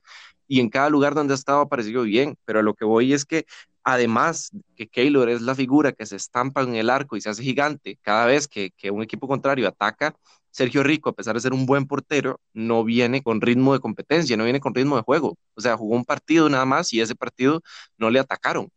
Y 0.47 0.61
en 0.61 0.69
cada 0.69 0.89
lugar 0.89 1.15
donde 1.15 1.33
ha 1.33 1.35
estado 1.35 1.61
ha 1.61 1.67
parecido 1.67 2.03
bien. 2.03 2.37
Pero 2.45 2.59
a 2.59 2.63
lo 2.63 2.75
que 2.75 2.85
voy 2.85 3.11
es 3.11 3.25
que 3.25 3.45
además 3.87 4.51
que 4.75 4.89
Keylor 4.89 5.29
es 5.29 5.41
la 5.41 5.55
figura 5.55 5.93
que 5.93 6.05
se 6.05 6.17
estampa 6.17 6.61
en 6.61 6.75
el 6.75 6.89
arco 6.89 7.15
y 7.15 7.21
se 7.21 7.29
hace 7.29 7.41
gigante 7.41 7.97
cada 8.01 8.25
vez 8.25 8.49
que, 8.49 8.73
un 8.91 9.01
equipo 9.01 9.29
contrario 9.29 9.65
ataca, 9.65 10.13
Sergio 10.51 10.83
Rico, 10.83 11.09
a 11.09 11.13
pesar 11.13 11.35
de 11.35 11.39
ser 11.39 11.53
un 11.53 11.65
buen 11.65 11.85
portero, 11.85 12.41
no 12.51 12.83
viene 12.83 13.23
con 13.23 13.39
ritmo 13.39 13.71
de 13.71 13.79
competencia, 13.79 14.35
no 14.35 14.43
viene 14.43 14.59
con 14.59 14.75
ritmo 14.75 14.97
de 14.97 15.03
juego. 15.03 15.37
O 15.55 15.61
sea, 15.61 15.77
jugó 15.77 15.95
un 15.95 16.03
partido 16.03 16.49
nada 16.49 16.65
más 16.65 16.91
y 16.91 16.99
ese 16.99 17.15
partido 17.15 17.61
no 17.97 18.09
le 18.09 18.19
atacaron. 18.19 18.69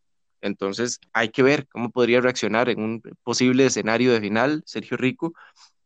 Entonces, 0.42 1.00
hay 1.12 1.30
que 1.30 1.42
ver 1.42 1.66
cómo 1.66 1.90
podría 1.90 2.20
reaccionar 2.20 2.68
en 2.68 2.80
un 2.80 3.02
posible 3.24 3.66
escenario 3.66 4.12
de 4.12 4.20
final 4.20 4.62
Sergio 4.64 4.96
Rico 4.96 5.32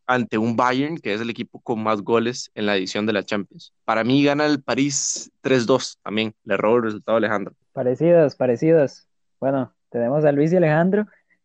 ante 0.07 0.37
un 0.37 0.55
Bayern, 0.55 0.99
que 0.99 1.15
es 1.15 1.23
el 1.23 1.31
equipo 1.31 1.61
con 1.61 1.83
más 1.83 2.03
goles 2.03 2.51
en 2.55 2.67
la 2.67 2.77
edición 2.77 3.07
de 3.07 3.15
la 3.15 3.25
Champions. 3.25 3.73
Para 3.87 4.05
mí 4.05 4.23
gana 4.23 4.45
el 4.45 4.63
París 4.63 5.31
3-2 5.43 5.97
también, 6.03 6.35
le 6.45 6.59
robo 6.59 6.77
el 6.77 6.83
resultado 6.83 7.17
a 7.17 7.19
Alejandro. 7.21 7.55
Parecidos, 7.73 8.37
parecidos. 8.37 9.09
Bueno, 9.45 9.75
tenemos 9.91 10.25
a 10.25 10.33
Luis 10.33 10.55
y 10.55 10.57
Alejandro, 10.57 11.05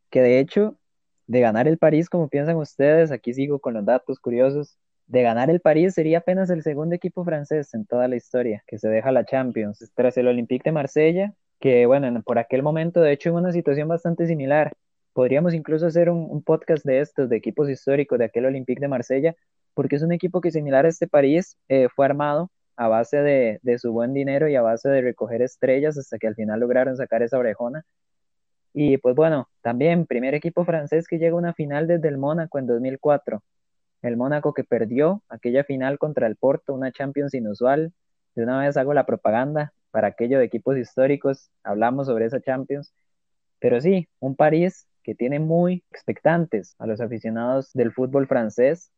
que 0.09 0.21
de 0.21 0.39
hecho 0.39 0.77
de 1.27 1.41
ganar 1.41 1.67
el 1.67 1.77
París, 1.77 2.09
como 2.09 2.29
piensan 2.29 2.55
ustedes, 2.55 3.11
aquí 3.11 3.33
sigo 3.33 3.59
con 3.59 3.73
los 3.73 3.83
datos 3.83 4.21
curiosos, 4.21 4.77
de 5.07 5.21
ganar 5.21 5.49
el 5.49 5.59
París 5.59 5.95
sería 5.95 6.19
apenas 6.19 6.49
el 6.49 6.63
segundo 6.63 6.95
equipo 6.95 7.25
francés 7.25 7.73
en 7.73 7.85
toda 7.85 8.07
la 8.07 8.15
historia 8.15 8.63
que 8.67 8.77
se 8.77 8.87
deja 8.87 9.11
la 9.11 9.25
Champions, 9.25 9.91
tras 9.95 10.15
el 10.15 10.29
Olympique 10.29 10.63
de 10.63 10.71
Marsella, 10.71 11.33
que 11.59 11.87
bueno, 11.87 12.23
por 12.23 12.39
aquel 12.39 12.63
momento 12.63 13.01
de 13.01 13.11
hecho 13.11 13.31
en 13.31 13.35
una 13.35 13.51
situación 13.51 13.89
bastante 13.89 14.27
similar. 14.27 14.71
Podríamos 15.11 15.53
incluso 15.53 15.85
hacer 15.85 16.09
un, 16.09 16.41
podcast 16.41 16.85
de 16.85 17.01
estos, 17.01 17.27
de 17.27 17.35
equipos 17.35 17.69
históricos 17.69 18.17
de 18.17 18.23
aquel 18.23 18.45
Olympique 18.45 18.79
de 18.79 18.87
Marsella, 18.87 19.35
porque 19.73 19.97
es 19.97 20.03
un 20.03 20.13
equipo 20.13 20.39
que 20.39 20.51
similar 20.51 20.85
a 20.85 20.87
este 20.87 21.09
París 21.09 21.57
eh, 21.67 21.89
fue 21.93 22.05
armado 22.05 22.49
a 22.79 22.87
base 22.87 23.17
de, 23.17 23.59
de, 23.61 23.77
su 23.77 23.91
buen 23.91 24.13
dinero 24.13 24.47
y 24.47 24.55
a 24.55 24.61
base 24.61 24.87
de 24.87 25.01
recoger 25.01 25.41
estrellas 25.41 25.97
hasta 25.97 26.17
que 26.17 26.27
al 26.27 26.35
final 26.35 26.61
lograron 26.61 26.95
sacar 26.95 27.21
esa 27.21 27.37
orejona 27.37 27.83
Y 28.73 28.97
pues 28.99 29.15
bueno, 29.15 29.49
también 29.61 30.05
primer 30.05 30.33
equipo 30.33 30.63
francés 30.63 31.05
que 31.07 31.17
llega 31.17 31.33
a 31.33 31.37
una 31.37 31.53
final 31.53 31.87
desde 31.87 32.07
el 32.07 32.17
Mónaco 32.17 32.57
en 32.57 32.67
2004. 32.67 33.43
El 34.01 34.15
Mónaco 34.15 34.53
que 34.53 34.63
perdió 34.63 35.23
aquella 35.27 35.65
final 35.65 35.97
contra 35.99 36.25
el 36.25 36.37
Porto, 36.37 36.73
una 36.73 36.93
Champions 36.93 37.33
inusual. 37.33 37.91
De 38.35 38.43
una 38.43 38.59
vez 38.59 38.77
hago 38.77 38.93
la 38.93 39.05
propaganda 39.05 39.73
para 39.91 40.07
aquellos 40.07 40.41
equipos 40.41 40.77
históricos, 40.77 41.51
hablamos 41.63 42.07
sobre 42.07 42.27
esa 42.27 42.39
Champions. 42.39 42.93
Pero 43.59 43.81
sí, 43.81 44.07
un 44.19 44.37
París 44.37 44.87
que 45.03 45.15
tiene 45.15 45.39
muy 45.39 45.83
expectantes 45.91 46.75
a 46.79 46.87
los 46.87 47.01
aficionados 47.01 47.73
del 47.73 47.91
fútbol 47.91 48.25
francés. 48.27 48.89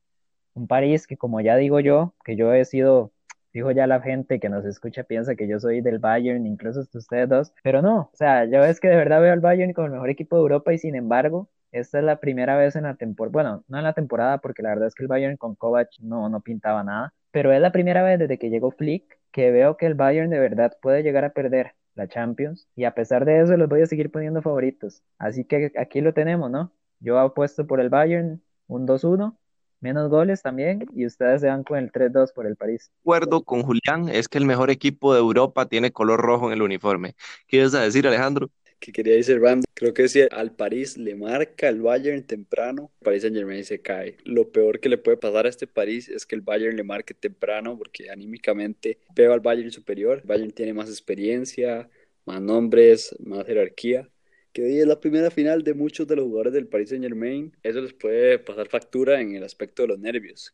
Un 0.53 0.67
París 0.67 1.07
que, 1.07 1.17
como 1.17 1.41
ya 1.41 1.55
digo 1.55 1.79
yo, 1.79 2.13
que 2.23 2.35
yo 2.35 2.53
he 2.53 2.63
sido 2.65 3.11
dijo 3.53 3.71
ya 3.71 3.87
la 3.87 4.01
gente 4.01 4.39
que 4.39 4.49
nos 4.49 4.65
escucha 4.65 5.03
piensa 5.03 5.35
que 5.35 5.47
yo 5.47 5.59
soy 5.59 5.81
del 5.81 5.99
Bayern, 5.99 6.45
incluso 6.45 6.81
ustedes 6.93 7.29
dos, 7.29 7.53
pero 7.63 7.81
no, 7.81 8.09
o 8.13 8.15
sea, 8.15 8.45
yo 8.45 8.63
es 8.63 8.79
que 8.79 8.87
de 8.89 8.95
verdad 8.95 9.21
veo 9.21 9.33
al 9.33 9.39
Bayern 9.39 9.73
como 9.73 9.87
el 9.87 9.93
mejor 9.93 10.09
equipo 10.09 10.35
de 10.35 10.41
Europa 10.41 10.73
y 10.73 10.77
sin 10.77 10.95
embargo, 10.95 11.49
esta 11.71 11.99
es 11.99 12.03
la 12.05 12.19
primera 12.19 12.57
vez 12.57 12.75
en 12.75 12.83
la 12.83 12.95
temporada, 12.95 13.31
bueno, 13.31 13.63
no 13.67 13.77
en 13.77 13.83
la 13.83 13.93
temporada 13.93 14.39
porque 14.39 14.61
la 14.63 14.69
verdad 14.69 14.87
es 14.87 14.95
que 14.95 15.03
el 15.03 15.07
Bayern 15.09 15.37
con 15.37 15.55
Kovac 15.55 15.89
no, 15.99 16.29
no 16.29 16.41
pintaba 16.41 16.83
nada, 16.83 17.13
pero 17.31 17.51
es 17.53 17.61
la 17.61 17.71
primera 17.71 18.03
vez 18.03 18.19
desde 18.19 18.37
que 18.37 18.49
llegó 18.49 18.71
Flick 18.71 19.19
que 19.31 19.51
veo 19.51 19.77
que 19.77 19.85
el 19.85 19.93
Bayern 19.95 20.29
de 20.29 20.39
verdad 20.39 20.77
puede 20.81 21.03
llegar 21.03 21.25
a 21.25 21.33
perder 21.33 21.73
la 21.95 22.07
Champions 22.07 22.67
y 22.75 22.83
a 22.85 22.93
pesar 22.93 23.25
de 23.25 23.41
eso 23.41 23.57
los 23.57 23.69
voy 23.69 23.81
a 23.81 23.85
seguir 23.85 24.11
poniendo 24.11 24.41
favoritos. 24.41 25.03
Así 25.17 25.45
que 25.45 25.71
aquí 25.77 26.01
lo 26.01 26.13
tenemos, 26.13 26.51
¿no? 26.51 26.73
Yo 26.99 27.19
apuesto 27.19 27.67
por 27.67 27.79
el 27.81 27.89
Bayern 27.89 28.41
un 28.67 28.85
2-1 28.87 29.37
menos 29.81 30.09
goles 30.09 30.41
también 30.41 30.85
y 30.95 31.05
ustedes 31.05 31.41
se 31.41 31.47
van 31.47 31.63
con 31.63 31.77
el 31.77 31.91
3-2 31.91 32.31
por 32.33 32.45
el 32.45 32.55
París. 32.55 32.91
acuerdo 33.01 33.43
con 33.43 33.63
Julián, 33.63 34.09
es 34.09 34.27
que 34.27 34.37
el 34.37 34.45
mejor 34.45 34.69
equipo 34.69 35.13
de 35.13 35.19
Europa 35.19 35.67
tiene 35.67 35.91
color 35.91 36.21
rojo 36.21 36.47
en 36.47 36.53
el 36.53 36.61
uniforme. 36.61 37.15
¿Qué 37.47 37.57
ibas 37.57 37.73
a 37.73 37.81
decir, 37.81 38.07
Alejandro? 38.07 38.49
Que 38.79 38.91
quería 38.91 39.13
decir 39.13 39.39
Ram, 39.39 39.61
creo 39.75 39.93
que 39.93 40.07
si 40.07 40.21
al 40.31 40.55
París 40.55 40.97
le 40.97 41.13
marca 41.13 41.69
el 41.69 41.81
Bayern 41.81 42.23
temprano, 42.25 42.91
París 43.03 43.21
Saint 43.21 43.35
Germain 43.35 43.63
se 43.63 43.79
cae. 43.79 44.17
Lo 44.23 44.51
peor 44.51 44.79
que 44.79 44.89
le 44.89 44.97
puede 44.97 45.17
pasar 45.17 45.45
a 45.45 45.49
este 45.49 45.67
París 45.67 46.09
es 46.09 46.25
que 46.25 46.33
el 46.33 46.41
Bayern 46.41 46.75
le 46.75 46.83
marque 46.83 47.13
temprano, 47.13 47.77
porque 47.77 48.09
anímicamente 48.09 48.97
veo 49.13 49.33
al 49.33 49.39
Bayern 49.39 49.71
superior. 49.71 50.19
El 50.23 50.27
Bayern 50.27 50.51
tiene 50.51 50.73
más 50.73 50.89
experiencia, 50.89 51.89
más 52.25 52.41
nombres, 52.41 53.15
más 53.19 53.45
jerarquía 53.45 54.09
que 54.53 54.63
hoy 54.63 54.79
es 54.79 54.87
la 54.87 54.99
primera 54.99 55.31
final 55.31 55.63
de 55.63 55.73
muchos 55.73 56.07
de 56.07 56.15
los 56.15 56.25
jugadores 56.25 56.53
del 56.53 56.67
Paris 56.67 56.89
Saint 56.89 57.03
Germain, 57.03 57.55
eso 57.63 57.81
les 57.81 57.93
puede 57.93 58.39
pasar 58.39 58.67
factura 58.67 59.21
en 59.21 59.35
el 59.35 59.43
aspecto 59.43 59.83
de 59.83 59.89
los 59.89 59.99
nervios. 59.99 60.51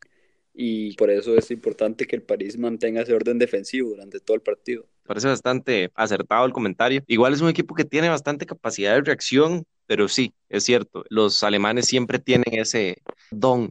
Y 0.54 0.94
por 0.94 1.10
eso 1.10 1.36
es 1.36 1.50
importante 1.50 2.06
que 2.06 2.16
el 2.16 2.22
París 2.22 2.58
mantenga 2.58 3.02
ese 3.02 3.14
orden 3.14 3.38
defensivo 3.38 3.90
durante 3.90 4.18
todo 4.18 4.34
el 4.34 4.40
partido. 4.40 4.86
Parece 5.06 5.28
bastante 5.28 5.90
acertado 5.94 6.44
el 6.44 6.52
comentario. 6.52 7.02
Igual 7.06 7.32
es 7.34 7.40
un 7.40 7.48
equipo 7.48 7.74
que 7.74 7.84
tiene 7.84 8.08
bastante 8.08 8.44
capacidad 8.44 8.94
de 8.94 9.02
reacción, 9.02 9.64
pero 9.86 10.08
sí, 10.08 10.34
es 10.48 10.64
cierto, 10.64 11.04
los 11.10 11.44
alemanes 11.44 11.86
siempre 11.86 12.18
tienen 12.18 12.58
ese 12.58 12.96
don 13.30 13.70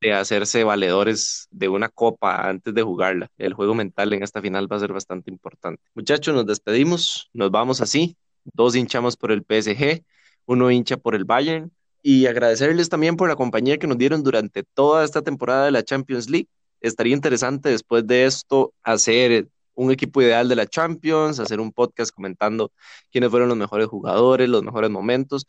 de 0.00 0.12
hacerse 0.12 0.62
valedores 0.62 1.48
de 1.50 1.68
una 1.68 1.88
copa 1.88 2.48
antes 2.48 2.72
de 2.72 2.82
jugarla. 2.82 3.28
El 3.36 3.54
juego 3.54 3.74
mental 3.74 4.12
en 4.12 4.22
esta 4.22 4.40
final 4.40 4.70
va 4.70 4.76
a 4.76 4.80
ser 4.80 4.92
bastante 4.92 5.32
importante. 5.32 5.82
Muchachos, 5.94 6.34
nos 6.34 6.46
despedimos, 6.46 7.30
nos 7.32 7.50
vamos 7.50 7.80
así 7.80 8.16
dos 8.54 8.76
hinchamos 8.76 9.16
por 9.16 9.32
el 9.32 9.42
PSG, 9.42 10.04
uno 10.46 10.70
hincha 10.70 10.96
por 10.96 11.14
el 11.14 11.24
Bayern, 11.24 11.72
y 12.02 12.26
agradecerles 12.26 12.88
también 12.88 13.16
por 13.16 13.28
la 13.28 13.36
compañía 13.36 13.78
que 13.78 13.86
nos 13.86 13.98
dieron 13.98 14.22
durante 14.22 14.62
toda 14.62 15.04
esta 15.04 15.22
temporada 15.22 15.64
de 15.66 15.72
la 15.72 15.82
Champions 15.82 16.30
League. 16.30 16.48
Estaría 16.80 17.14
interesante 17.14 17.70
después 17.70 18.06
de 18.06 18.24
esto 18.24 18.72
hacer 18.82 19.48
un 19.74 19.90
equipo 19.92 20.22
ideal 20.22 20.48
de 20.48 20.56
la 20.56 20.66
Champions, 20.66 21.38
hacer 21.38 21.60
un 21.60 21.72
podcast 21.72 22.12
comentando 22.12 22.72
quiénes 23.10 23.30
fueron 23.30 23.48
los 23.48 23.58
mejores 23.58 23.88
jugadores, 23.88 24.48
los 24.48 24.62
mejores 24.62 24.90
momentos. 24.90 25.46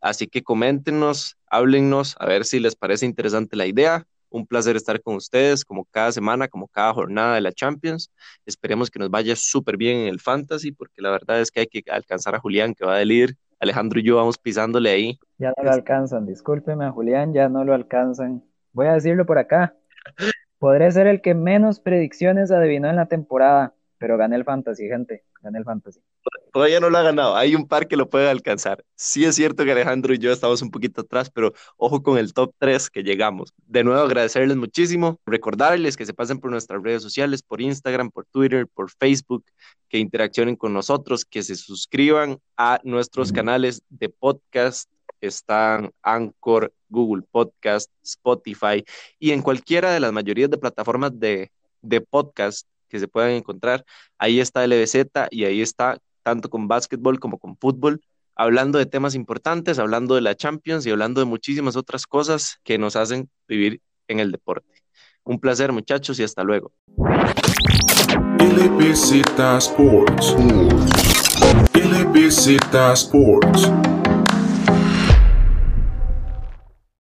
Así 0.00 0.26
que 0.26 0.42
coméntenos, 0.42 1.36
háblennos, 1.46 2.16
a 2.18 2.26
ver 2.26 2.44
si 2.44 2.60
les 2.60 2.76
parece 2.76 3.06
interesante 3.06 3.56
la 3.56 3.66
idea. 3.66 4.06
Un 4.32 4.46
placer 4.46 4.74
estar 4.76 5.00
con 5.00 5.14
ustedes 5.14 5.64
como 5.64 5.84
cada 5.84 6.10
semana, 6.10 6.48
como 6.48 6.66
cada 6.68 6.92
jornada 6.94 7.34
de 7.34 7.42
la 7.42 7.52
Champions. 7.52 8.10
Esperemos 8.46 8.90
que 8.90 8.98
nos 8.98 9.10
vaya 9.10 9.36
súper 9.36 9.76
bien 9.76 9.98
en 9.98 10.08
el 10.08 10.20
Fantasy, 10.20 10.72
porque 10.72 11.02
la 11.02 11.10
verdad 11.10 11.40
es 11.40 11.50
que 11.50 11.60
hay 11.60 11.66
que 11.66 11.82
alcanzar 11.90 12.34
a 12.34 12.40
Julián, 12.40 12.74
que 12.74 12.84
va 12.84 12.96
a 12.96 13.02
ir. 13.02 13.36
Alejandro 13.60 14.00
y 14.00 14.02
yo 14.02 14.16
vamos 14.16 14.38
pisándole 14.38 14.90
ahí. 14.90 15.20
Ya 15.38 15.52
no 15.56 15.62
lo 15.62 15.70
alcanzan, 15.70 16.26
discúlpeme 16.26 16.84
a 16.84 16.90
Julián, 16.90 17.32
ya 17.32 17.48
no 17.48 17.64
lo 17.64 17.74
alcanzan. 17.74 18.42
Voy 18.72 18.88
a 18.88 18.94
decirlo 18.94 19.24
por 19.24 19.38
acá. 19.38 19.76
Podré 20.58 20.90
ser 20.90 21.06
el 21.06 21.20
que 21.20 21.34
menos 21.34 21.78
predicciones 21.78 22.50
adivinó 22.50 22.88
en 22.88 22.96
la 22.96 23.06
temporada, 23.06 23.74
pero 24.02 24.16
gané 24.16 24.34
el 24.34 24.44
Fantasy, 24.44 24.88
gente, 24.88 25.22
gané 25.40 25.58
el 25.58 25.64
Fantasy 25.64 26.00
todavía 26.52 26.80
no 26.80 26.90
lo 26.90 26.98
ha 26.98 27.02
ganado. 27.02 27.34
Hay 27.34 27.56
un 27.56 27.66
par 27.66 27.88
que 27.88 27.96
lo 27.96 28.08
puede 28.08 28.28
alcanzar. 28.28 28.84
Sí 28.94 29.24
es 29.24 29.34
cierto 29.34 29.64
que 29.64 29.72
Alejandro 29.72 30.14
y 30.14 30.18
yo 30.18 30.30
estamos 30.30 30.62
un 30.62 30.70
poquito 30.70 31.00
atrás, 31.00 31.30
pero 31.30 31.52
ojo 31.76 32.02
con 32.02 32.18
el 32.18 32.32
top 32.32 32.54
3 32.58 32.90
que 32.90 33.02
llegamos. 33.02 33.52
De 33.66 33.82
nuevo, 33.82 34.02
agradecerles 34.02 34.56
muchísimo. 34.56 35.18
Recordarles 35.26 35.96
que 35.96 36.06
se 36.06 36.14
pasen 36.14 36.38
por 36.38 36.50
nuestras 36.50 36.82
redes 36.82 37.02
sociales, 37.02 37.42
por 37.42 37.60
Instagram, 37.60 38.10
por 38.10 38.26
Twitter, 38.26 38.68
por 38.68 38.90
Facebook, 38.90 39.44
que 39.88 39.98
interaccionen 39.98 40.56
con 40.56 40.72
nosotros, 40.72 41.24
que 41.24 41.42
se 41.42 41.56
suscriban 41.56 42.38
a 42.56 42.80
nuestros 42.84 43.32
canales 43.32 43.82
de 43.88 44.10
podcast. 44.10 44.90
Están 45.20 45.92
Anchor, 46.02 46.72
Google 46.88 47.22
Podcast, 47.30 47.90
Spotify 48.02 48.84
y 49.20 49.30
en 49.30 49.40
cualquiera 49.40 49.92
de 49.92 50.00
las 50.00 50.12
mayorías 50.12 50.50
de 50.50 50.58
plataformas 50.58 51.18
de, 51.18 51.52
de 51.80 52.00
podcast 52.00 52.66
que 52.92 53.00
se 53.00 53.08
puedan 53.08 53.30
encontrar. 53.30 53.84
Ahí 54.18 54.38
está 54.38 54.64
LBZ 54.66 55.06
y 55.30 55.44
ahí 55.44 55.62
está 55.62 55.98
tanto 56.22 56.50
con 56.50 56.68
básquetbol 56.68 57.18
como 57.18 57.38
con 57.38 57.56
fútbol, 57.56 58.02
hablando 58.36 58.78
de 58.78 58.86
temas 58.86 59.14
importantes, 59.14 59.78
hablando 59.78 60.14
de 60.14 60.20
la 60.20 60.36
Champions 60.36 60.86
y 60.86 60.90
hablando 60.90 61.20
de 61.20 61.24
muchísimas 61.24 61.74
otras 61.74 62.06
cosas 62.06 62.58
que 62.62 62.76
nos 62.76 62.94
hacen 62.94 63.30
vivir 63.48 63.80
en 64.08 64.20
el 64.20 64.30
deporte. 64.30 64.68
Un 65.24 65.40
placer 65.40 65.72
muchachos 65.72 66.20
y 66.20 66.22
hasta 66.22 66.44
luego. 66.44 66.72